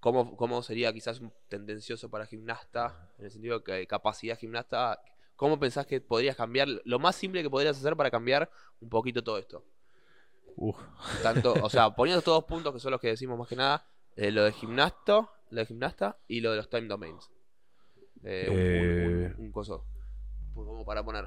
[0.00, 3.10] ¿cómo, ¿cómo sería quizás un tendencioso para gimnasta?
[3.18, 5.00] En el sentido que capacidad gimnasta,
[5.36, 6.68] ¿cómo pensás que podrías cambiar?
[6.84, 8.50] Lo más simple que podrías hacer para cambiar
[8.80, 9.64] un poquito todo esto.
[10.56, 10.76] Uf.
[11.22, 13.86] Tanto, o sea, poniendo estos dos puntos que son los que decimos más que nada,
[14.16, 17.30] eh, lo de gimnasto, lo de gimnasta y lo de los time domains.
[18.24, 19.34] Eh, un- Eh.
[19.38, 19.84] Un, coso.
[20.54, 21.26] Pues Como para poner.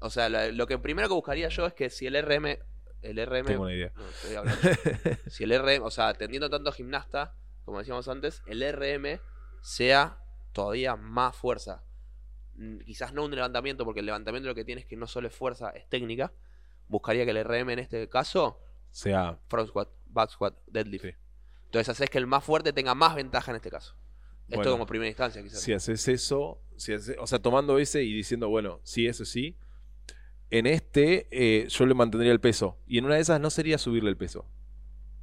[0.00, 2.58] O sea, la- lo que primero que buscaría yo es que si el RM.
[3.02, 3.46] El RM.
[3.46, 3.92] Tengo una idea.
[3.96, 4.60] no, estoy hablando.
[5.28, 7.34] si el RM, o sea, teniendo tanto gimnasta,
[7.64, 9.20] como decíamos antes, el RM
[9.62, 10.18] sea
[10.52, 11.82] todavía más fuerza.
[12.56, 15.28] Mm, Quizás no un levantamiento, porque el levantamiento lo que tiene es que no solo
[15.28, 16.32] es fuerza, es técnica.
[16.88, 18.60] Buscaría que el RM en este caso
[18.90, 21.04] sea, front squat, back squat, deadlift.
[21.04, 21.14] Sí.
[21.66, 23.94] Entonces haces que el más fuerte tenga más ventaja en este caso.
[24.50, 25.60] Esto Bueno, como primera instancia, quizás.
[25.60, 29.56] si haces eso, si haces- o sea, tomando ese y diciendo, bueno, sí, eso sí,
[30.50, 32.78] en este eh, yo le mantendría el peso.
[32.86, 34.46] Y en una de esas no sería subirle el peso.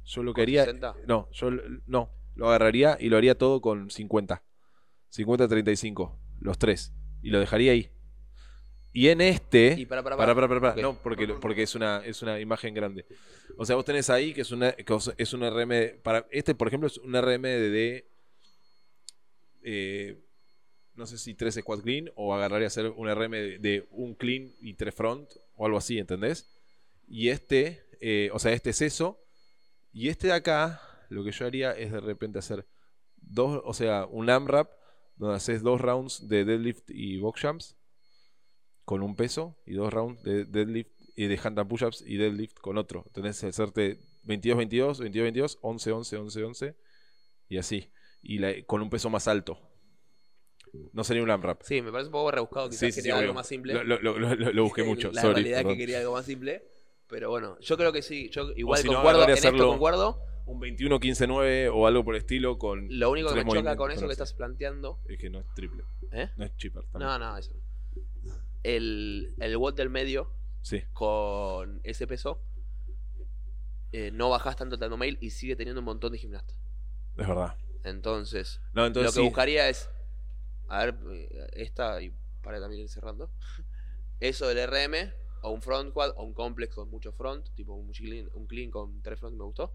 [0.06, 0.64] Yo lo que ¿Con haría.
[0.64, 0.94] 60?
[1.06, 1.50] No, yo
[1.86, 4.42] no, lo agarraría y lo haría todo con 50.
[5.14, 6.92] 50-35, los tres.
[7.22, 7.90] Y lo dejaría ahí.
[8.92, 9.74] Y en este.
[9.78, 10.82] Y para, para, Para, para, para, para.
[10.82, 13.04] No, porque, porque es una, es una imagen grande.
[13.58, 16.00] O sea, vos tenés ahí que es una que es un RM.
[16.02, 18.07] Para, este, por ejemplo, es un RM de, de,
[19.62, 20.24] eh,
[20.94, 24.54] no sé si 3 squat clean o agarraría a hacer un RM de, un clean
[24.60, 26.48] y 3 front o algo así, ¿entendés?
[27.06, 29.20] Y este, eh, o sea, este es eso.
[29.92, 32.66] Y este de acá, lo que yo haría es de repente hacer
[33.16, 34.70] dos, o sea, un AMRAP
[35.16, 37.76] donde haces dos rounds de deadlift y box jumps
[38.84, 42.78] con un peso y dos rounds de deadlift y de handstand push-ups y deadlift con
[42.78, 43.04] otro.
[43.12, 46.76] Tenés que hacerte 22-22, 22-22, 11-11, 11-11
[47.48, 47.92] y así.
[48.22, 49.58] Y la- con un peso más alto.
[50.92, 51.62] No sería un AMRAP.
[51.62, 52.68] Sí, me parece un poco rebuscado.
[52.68, 53.72] Quizás Sí, sí, sí, quería algo más simple.
[53.72, 55.34] Lo, lo- lo- lo- lo busqué mucho, La sorry.
[55.34, 55.72] realidad es perdón.
[55.74, 56.68] que quería algo más simple.
[57.08, 58.28] Pero bueno, yo creo que sí.
[58.30, 59.20] Yo igual si no, concuerdo.
[59.22, 60.20] habría En esto concuerdo.
[60.44, 62.86] Un 21-15-9 o algo por el estilo con...
[62.98, 64.98] Lo único que me choca con eso que estás planteando.
[65.06, 65.84] Es que no es triple.
[66.12, 66.30] ¿Eh?
[66.36, 66.84] No es cheaper.
[66.84, 67.08] también.
[67.10, 67.52] No, no, eso.
[68.22, 68.34] no.
[68.62, 70.32] El, el WOD del medio
[70.62, 70.82] Sí.
[70.92, 72.42] con ese peso.
[73.92, 76.56] eh, no bajas tanto el mail y sigue teniendo un montón de gimnastas.
[77.16, 77.56] Es verdad.
[77.88, 79.28] Entonces, No, entonces lo que sí.
[79.28, 79.88] buscaría es.
[80.68, 82.12] A ver, eh, esta, y
[82.42, 83.30] para también ir cerrando.
[84.20, 85.12] Eso del RM,
[85.42, 88.70] o un front quad, o un complex con mucho front, tipo un clean, un clean
[88.70, 89.72] con tres front me gustó.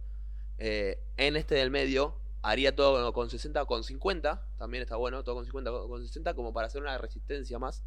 [0.58, 5.24] Eh, en este del medio, haría todo con 60 o con 50, también está bueno,
[5.24, 7.84] todo con 50 o con 60, como para hacer una resistencia más.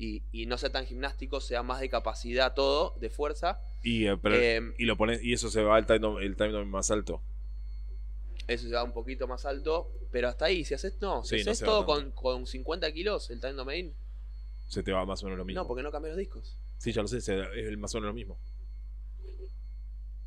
[0.00, 3.60] Y, y no sea tan gimnástico, sea más de capacidad todo, de fuerza.
[3.82, 6.92] Y, eh, pero- y lo pones y eso se va al time, el time más
[6.92, 7.20] alto.
[8.48, 11.48] Eso se va un poquito más alto, pero hasta ahí, si haces, no, si Sí,
[11.48, 13.94] haces todo con, con 50 kilos, el time domain,
[14.68, 15.62] Se te va más o menos lo mismo.
[15.62, 16.56] no, porque no cambias los discos.
[16.78, 18.38] Sí, ya lo sé, es más o menos lo mismo.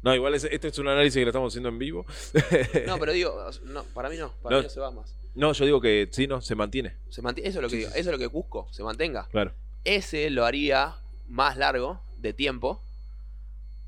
[0.04, 2.06] No, igual es- este es un análisis que lo estamos haciendo en vivo.
[2.88, 4.62] No, pero digo, no, para mí no, para No.
[4.62, 5.16] mí no se va más.
[5.36, 6.96] No, yo digo que sí, no, se mantiene.
[7.10, 8.84] Se mantiene, eso es lo que Sí, digo, sí, eso es lo que busco, se
[8.84, 9.28] mantenga.
[9.32, 9.54] Claro.
[9.84, 10.96] Ese lo haría
[11.28, 12.82] más largo de tiempo.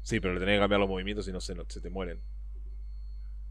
[0.03, 2.19] Sí, pero le tenés que cambiar los movimientos y no se, no- se te mueren.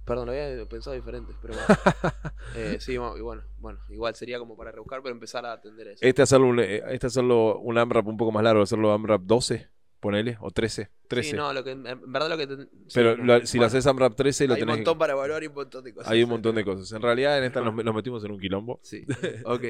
[0.04, 1.66] Perdón, lo había pensado diferente, pero bueno.
[2.54, 5.88] Eh, sí, bueno, y bueno, bueno, igual sería como para rebuscar, pero empezar a atender
[5.88, 6.04] eso.
[6.04, 9.70] Este hacerlo un, eh, este hacerlo un AMRAP un poco más largo, hacerlo AMRAP 12,
[10.00, 10.90] ponele, o 13.
[11.08, 11.30] 13.
[11.30, 12.46] Sí, no, lo que, en verdad lo que...
[12.46, 15.12] te- sí, pero no, si lo haces AMRAP 13 lo Hay un tenés montón para
[15.14, 16.10] evaluar y un montón de cosas.
[16.12, 16.92] Hay un montón de cosas.
[16.92, 18.80] En realidad en esta nos, nos metimos en un quilombo.
[18.82, 19.06] Sí,
[19.46, 19.64] ok.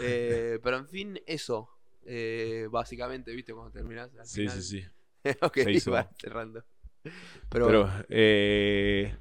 [0.00, 1.68] Eh, pero en fin, eso.
[2.04, 3.52] eh, básicamente, ¿viste?
[3.54, 4.10] Cuando terminás.
[4.16, 4.62] al Sí, final.
[4.62, 4.86] sí, sí.
[5.40, 5.90] ok, Se hizo.
[5.90, 6.62] va cerrando.
[7.48, 9.16] Pero, Pero, eh,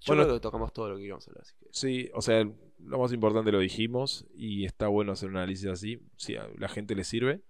[0.00, 0.22] yo bueno.
[0.24, 1.42] creo que tocamos todo lo que íbamos a hablar.
[1.42, 1.66] Así que...
[1.70, 2.44] sí, o sea,
[2.80, 6.68] lo más importante lo dijimos y está bueno hacer un análisis así, si a la
[6.68, 7.40] gente le sirve.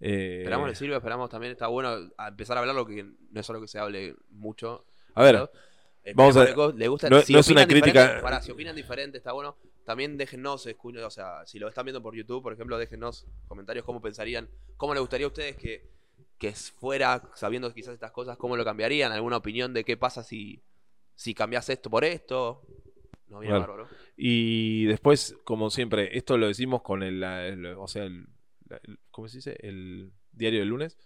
[0.00, 1.52] Eh, Esperamos le sirve, esperamos también.
[1.52, 4.84] Está bueno a empezar a hablar lo que no es solo que se hable mucho.
[5.14, 5.48] a ver.
[6.02, 9.18] Eh, vamos a- le gusta- no- si no es una crítica- pará, si opinan diferente,
[9.18, 9.56] está bueno.
[9.84, 13.84] También déjennos, escu- o sea, si lo están viendo por YouTube, por ejemplo, déjennos comentarios
[13.84, 14.48] cómo pensarían,
[14.78, 15.90] cómo les gustaría a ustedes que,
[16.38, 20.62] que fuera, sabiendo quizás estas cosas, cómo lo cambiarían, alguna opinión de qué pasa si,
[21.20, 22.62] si cambias esto por esto.
[23.28, 23.88] No viene bárbaro.
[24.16, 28.26] Y después, como siempre, esto lo decimos con el, la- el- o sea, el,
[28.68, 29.56] la- el- ¿cómo se dice?
[29.60, 30.96] El diario del lunes.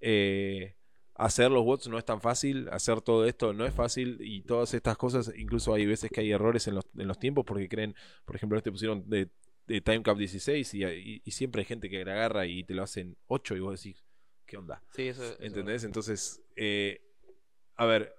[0.00, 0.76] Eh,
[1.14, 4.74] hacer los bots no es tan fácil, hacer todo esto no es fácil y todas
[4.74, 7.94] estas cosas, incluso hay veces que hay errores en los, en los tiempos porque creen,
[8.26, 9.30] por ejemplo, este pusieron de,
[9.66, 12.82] de Timecap 16 y, y- y siempre hay gente que la agarra y te lo
[12.82, 14.04] hacen 8 y vos decís,
[14.44, 14.82] ¿qué onda?
[14.94, 15.84] Sí, eso, eso- ¿Entendés?
[15.84, 17.00] Entonces, eh,
[17.76, 18.14] a ver,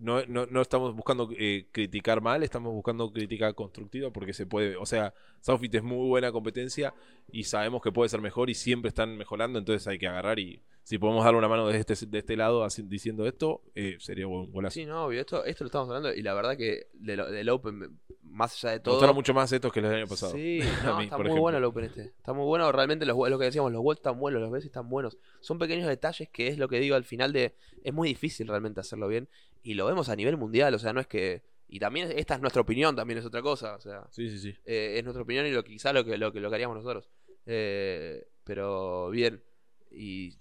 [0.00, 4.76] no, no, no estamos buscando eh, criticar mal, estamos buscando crítica constructiva porque se puede,
[4.76, 6.92] o sea, Southfit es muy buena competencia
[7.30, 10.62] y sabemos que puede ser mejor y siempre están mejorando, entonces hay que agarrar y
[10.82, 14.26] si podemos darle una mano de este, de este lado así- diciendo esto, eh, sería
[14.26, 14.74] un golazo.
[14.74, 17.48] Sí, no, obvio, esto, esto lo estamos hablando y la verdad que de lo- del
[17.50, 18.94] Open, más allá de todo...
[18.94, 20.32] gustaron mucho más estos que los del año pasado.
[20.32, 21.42] Sí, no, mí, está muy ejemplo.
[21.42, 22.02] bueno el Open este.
[22.06, 24.88] Está muy bueno, realmente los, lo que decíamos, los vuelos están buenos, los ves están
[24.88, 25.18] buenos.
[25.40, 27.54] Son pequeños detalles que es lo que digo al final de...
[27.84, 29.28] Es muy difícil realmente hacerlo bien
[29.62, 31.42] y lo vemos a nivel mundial, o sea, no es que...
[31.72, 34.54] Y también esta es nuestra opinión, también es otra cosa, o sea, Sí, sí, sí.
[34.64, 36.76] eh, es nuestra opinión y lo que quizá lo que, lo que, lo que haríamos
[36.76, 37.08] nosotros.
[37.46, 39.42] Eh, pero bien,
[39.90, 40.36] y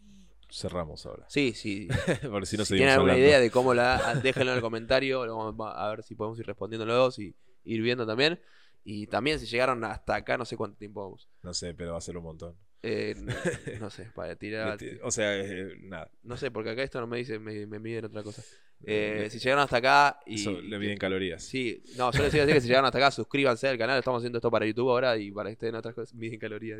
[0.51, 1.25] Cerramos ahora.
[1.29, 1.87] sí, sí,
[2.29, 3.27] Por si no si tienen alguna hablando.
[3.27, 5.21] idea de cómo la déjenlo en el comentario,
[5.67, 7.35] a ver si podemos ir respondiéndolos y
[7.65, 8.39] ir viendo también.
[8.83, 11.29] Y también si llegaron hasta acá, no sé cuánto tiempo vamos.
[11.43, 12.55] No sé, pero va a ser un montón.
[12.81, 13.33] Eh, no,
[13.81, 14.79] no sé, para tirar.
[15.03, 16.09] O sea, eh, nada.
[16.23, 18.41] No sé, porque acá esto no me dice, me, me miden otra cosa.
[18.85, 20.35] Eh, si llegaron hasta acá y.
[20.35, 21.43] Eso le miden calorías.
[21.43, 23.99] Sí, no, yo les iba a decir que si llegaron hasta acá, suscríbanse al canal.
[23.99, 26.13] Estamos haciendo esto para YouTube ahora y para que estén otras cosas.
[26.15, 26.79] Miden calorías,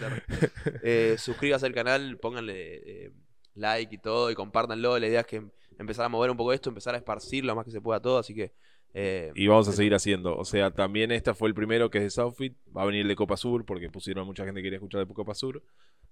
[0.00, 0.22] tarde.
[0.82, 3.12] Eh, suscríbanse al canal, pónganle eh,
[3.54, 4.98] like y todo y compártanlo.
[4.98, 7.54] La idea es que em- empezar a mover un poco esto, empezar a esparcir lo
[7.54, 8.18] más que se pueda todo.
[8.18, 8.52] Así que.
[8.94, 10.36] eh, Y vamos a seguir haciendo.
[10.36, 12.56] O sea, también este fue el primero que es de Southfit.
[12.74, 15.12] Va a venir el de Copa Sur porque pusieron mucha gente que quería escuchar de
[15.12, 15.62] Copa Sur.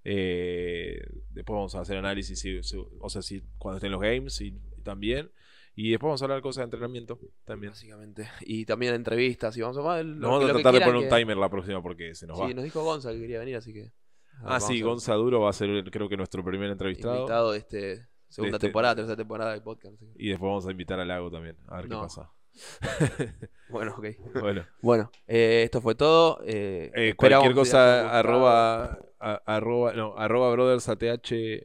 [0.04, 1.00] Eh,
[1.30, 4.48] después vamos a hacer análisis, si- si- o sea, si cuando estén los games y,
[4.78, 5.30] y también.
[5.76, 7.72] Y después vamos a hablar cosas de entrenamiento también.
[7.72, 8.28] básicamente.
[8.42, 11.50] Y también entrevistas y vamos a lo vamos a tratar de poner un timer la
[11.50, 12.46] próxima porque se nos va.
[12.46, 13.90] Sí, nos dijo Gonza que quería venir, así que.
[14.42, 17.16] Ah, sí, Gonza Duro va a ser creo que nuestro primer entrevistado.
[17.20, 19.94] Invitado de este segunda este- temporada, tercera temporada del podcast.
[19.94, 21.96] así Y después vamos a invitar a Lago también, a ver No.
[22.00, 22.30] qué pasa.
[23.70, 24.06] Bueno, ok.
[24.40, 26.38] bueno, Bueno, eh, esto fue todo.
[26.46, 31.02] eh, eh, cualquier cosa, arroba, a- arroba, no, arroba brothers ATH,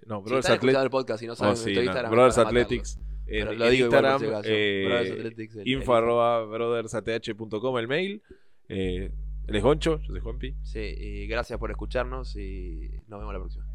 [0.08, 0.84] no, Si brothers Athletics.
[0.84, 2.38] el podcast y no saben Oh, sí, no, Instagram, Brothers.
[2.40, 3.00] Athletics.
[3.28, 7.78] Pero lo en digo igual Instagram, si eh, Brothers Athletics, el- info el- arroba brothersath.com
[7.78, 8.24] el mail.
[8.70, 9.12] Eh,
[9.48, 10.56] él es Goncho, yo soy Juanpi.
[10.64, 13.66] Sí, y gracias por escucharnos y nos vemos la próxima.